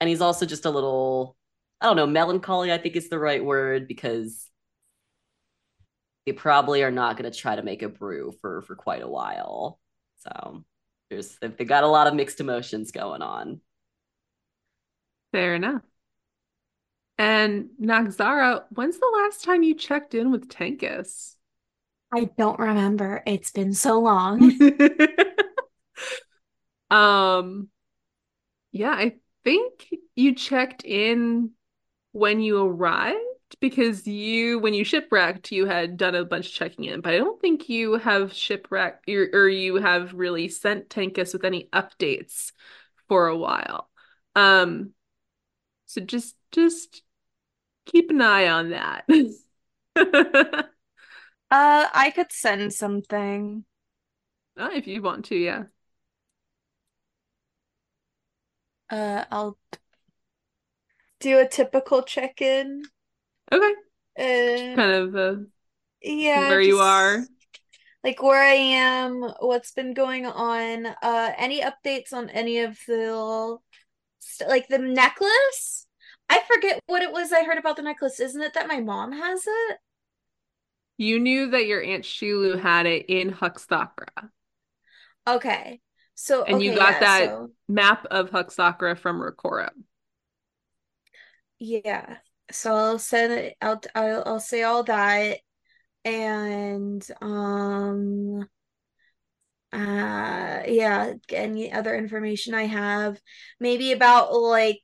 and 0.00 0.08
he's 0.08 0.20
also 0.20 0.46
just 0.46 0.64
a 0.64 0.70
little, 0.70 1.36
I 1.80 1.86
don't 1.86 1.96
know, 1.96 2.06
melancholy, 2.06 2.72
I 2.72 2.78
think 2.78 2.96
is 2.96 3.08
the 3.08 3.18
right 3.18 3.44
word 3.44 3.88
because 3.88 4.48
they 6.26 6.32
probably 6.32 6.82
are 6.82 6.90
not 6.90 7.16
going 7.16 7.30
to 7.30 7.36
try 7.36 7.56
to 7.56 7.62
make 7.62 7.82
a 7.82 7.88
brew 7.88 8.34
for 8.40 8.62
for 8.62 8.74
quite 8.74 9.02
a 9.02 9.08
while. 9.08 9.78
So 10.18 10.64
there's 11.08 11.38
they 11.40 11.64
got 11.64 11.84
a 11.84 11.88
lot 11.88 12.08
of 12.08 12.14
mixed 12.14 12.40
emotions 12.40 12.90
going 12.90 13.22
on. 13.22 13.60
Fair 15.32 15.54
enough. 15.54 15.82
And 17.18 17.70
Naxara, 17.80 18.64
when's 18.70 18.98
the 18.98 19.22
last 19.22 19.44
time 19.44 19.62
you 19.62 19.74
checked 19.74 20.14
in 20.14 20.30
with 20.30 20.48
Tankus? 20.48 21.36
I 22.12 22.28
don't 22.36 22.58
remember. 22.58 23.22
It's 23.26 23.50
been 23.50 23.72
so 23.72 24.00
long. 24.00 24.50
um, 26.90 27.68
yeah, 28.72 28.90
I 28.90 29.14
think 29.46 29.94
you 30.16 30.34
checked 30.34 30.84
in 30.84 31.50
when 32.10 32.40
you 32.40 32.60
arrived 32.60 33.20
because 33.60 34.04
you, 34.04 34.58
when 34.58 34.74
you 34.74 34.82
shipwrecked, 34.84 35.52
you 35.52 35.66
had 35.66 35.96
done 35.96 36.16
a 36.16 36.24
bunch 36.24 36.48
of 36.48 36.52
checking 36.52 36.84
in, 36.86 37.00
but 37.00 37.14
I 37.14 37.18
don't 37.18 37.40
think 37.40 37.68
you 37.68 37.94
have 37.94 38.32
shipwrecked 38.32 39.08
or, 39.08 39.28
or 39.32 39.48
you 39.48 39.76
have 39.76 40.14
really 40.14 40.48
sent 40.48 40.88
Tankus 40.88 41.32
with 41.32 41.44
any 41.44 41.68
updates 41.72 42.50
for 43.08 43.28
a 43.28 43.36
while. 43.36 43.88
Um, 44.34 44.90
so 45.84 46.00
just 46.00 46.34
just 46.50 47.02
keep 47.84 48.10
an 48.10 48.20
eye 48.20 48.48
on 48.48 48.70
that. 48.70 49.06
Uh, 51.48 51.86
I 51.94 52.10
could 52.10 52.32
send 52.32 52.72
something. 52.72 53.64
Uh, 54.56 54.70
if 54.74 54.88
you 54.88 55.00
want 55.00 55.26
to, 55.26 55.36
yeah. 55.36 55.64
Uh, 58.90 59.24
I'll 59.30 59.58
do 61.20 61.38
a 61.38 61.48
typical 61.48 62.02
check-in. 62.02 62.82
Okay. 63.52 63.72
Uh, 64.18 64.76
Kind 64.76 64.92
of 64.92 65.16
uh, 65.16 65.36
yeah, 66.02 66.48
where 66.48 66.60
you 66.60 66.78
are. 66.80 67.26
like 68.04 68.22
where 68.22 68.42
I 68.42 68.52
am, 68.54 69.22
what's 69.40 69.72
been 69.72 69.94
going 69.94 70.26
on, 70.26 70.86
uh, 70.86 71.32
any 71.36 71.62
updates 71.62 72.12
on 72.12 72.30
any 72.30 72.58
of 72.60 72.78
the 72.86 73.58
st- 74.20 74.50
like 74.50 74.68
the 74.68 74.78
necklace? 74.78 75.86
I 76.28 76.42
forget 76.52 76.80
what 76.86 77.02
it 77.02 77.12
was 77.12 77.32
I 77.32 77.44
heard 77.44 77.58
about 77.58 77.76
the 77.76 77.82
necklace. 77.82 78.20
Isn't 78.20 78.42
it 78.42 78.54
that 78.54 78.68
my 78.68 78.80
mom 78.80 79.12
has 79.12 79.44
it? 79.46 79.78
You 80.98 81.18
knew 81.18 81.48
that 81.52 81.64
your 81.66 81.82
Aunt 81.82 82.04
Shulu 82.04 82.60
had 82.60 82.84
it 82.84 83.06
in 83.08 83.30
Huxthakra. 83.32 84.30
Okay. 85.26 85.80
So 86.16 86.44
And 86.44 86.62
you 86.62 86.74
got 86.74 86.94
yeah, 86.94 87.00
that 87.00 87.28
so- 87.28 87.50
map 87.68 88.06
of 88.10 88.30
Huxthakra 88.30 88.98
from 88.98 89.20
Rokora. 89.20 89.70
Yeah. 91.58 92.18
So 92.50 92.74
I'll 92.74 92.98
send 92.98 93.32
it 93.32 93.56
I'll 93.60 93.80
I'll, 93.94 94.22
I'll 94.26 94.40
say 94.40 94.62
all 94.62 94.82
that 94.84 95.38
and 96.04 97.06
um 97.20 98.48
uh 99.72 100.62
yeah, 100.66 101.14
any 101.30 101.72
other 101.72 101.94
information 101.94 102.54
I 102.54 102.64
have 102.64 103.20
maybe 103.60 103.92
about 103.92 104.32
like 104.34 104.80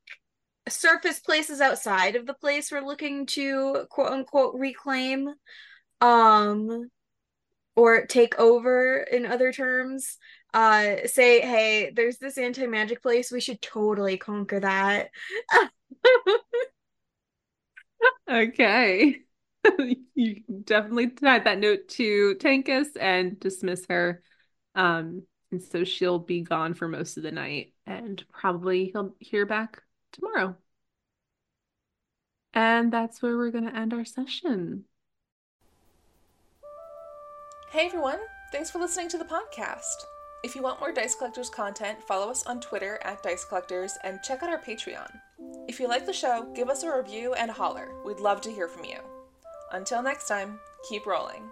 surface 0.69 1.21
places 1.21 1.61
outside 1.61 2.17
of 2.17 2.27
the 2.27 2.35
place 2.35 2.71
we're 2.73 2.81
looking 2.87 3.27
to 3.27 3.87
quote 3.91 4.13
unquote 4.13 4.55
reclaim 4.57 5.29
um 6.01 6.91
or 7.77 8.07
take 8.07 8.39
over 8.39 8.99
in 8.99 9.27
other 9.27 9.53
terms 9.53 10.19
uh 10.55 10.97
say 11.07 11.41
hey 11.41 11.91
there's 11.95 12.19
this 12.19 12.37
anti-magic 12.37 13.03
place 13.03 13.31
we 13.31 13.41
should 13.41 13.61
totally 13.63 14.17
conquer 14.17 14.61
that 14.61 15.11
Okay. 18.29 19.21
You 20.15 20.43
definitely 20.65 21.09
tied 21.11 21.45
that 21.45 21.59
note 21.59 21.89
to 21.91 22.35
Tankus 22.35 22.89
and 23.01 23.39
dismiss 23.41 23.87
her. 23.89 24.23
Um, 24.75 25.23
and 25.51 25.63
so 25.63 25.85
she'll 25.85 26.19
be 26.19 26.43
gone 26.43 26.75
for 26.75 26.87
most 26.87 27.17
of 27.17 27.23
the 27.23 27.31
night, 27.31 27.73
and 27.87 28.23
probably 28.29 28.91
he'll 28.93 29.15
hear 29.21 29.47
back 29.47 29.83
tomorrow. 30.13 30.57
And 32.53 32.93
that's 32.93 33.23
where 33.23 33.37
we're 33.37 33.53
going 33.53 33.71
to 33.71 33.77
end 33.77 33.95
our 33.95 34.05
session. 34.05 34.85
Hey 37.71 37.87
everyone, 37.87 38.21
thanks 38.51 38.71
for 38.71 38.81
listening 38.81 39.09
to 39.11 39.19
the 39.19 39.25
podcast. 39.25 40.05
If 40.45 40.57
you 40.57 40.63
want 40.63 40.81
more 40.81 40.91
Dice 40.91 41.15
Collectors 41.15 41.49
content, 41.49 42.03
follow 42.03 42.29
us 42.29 42.45
on 42.47 42.61
Twitter 42.61 42.99
at 43.05 43.23
Dice 43.23 43.45
Collectors 43.45 43.97
and 44.03 44.21
check 44.25 44.43
out 44.43 44.51
our 44.51 44.59
Patreon. 44.59 45.09
If 45.69 45.79
you 45.79 45.87
like 45.87 46.05
the 46.05 46.13
show, 46.13 46.51
give 46.53 46.69
us 46.69 46.83
a 46.83 46.97
review 46.97 47.35
and 47.35 47.49
holler. 47.49 47.93
We'd 48.05 48.19
love 48.19 48.41
to 48.41 48.51
hear 48.51 48.67
from 48.67 48.85
you. 48.85 48.99
Until 49.71 50.03
next 50.03 50.27
time, 50.27 50.59
keep 50.89 51.07
rolling. 51.07 51.45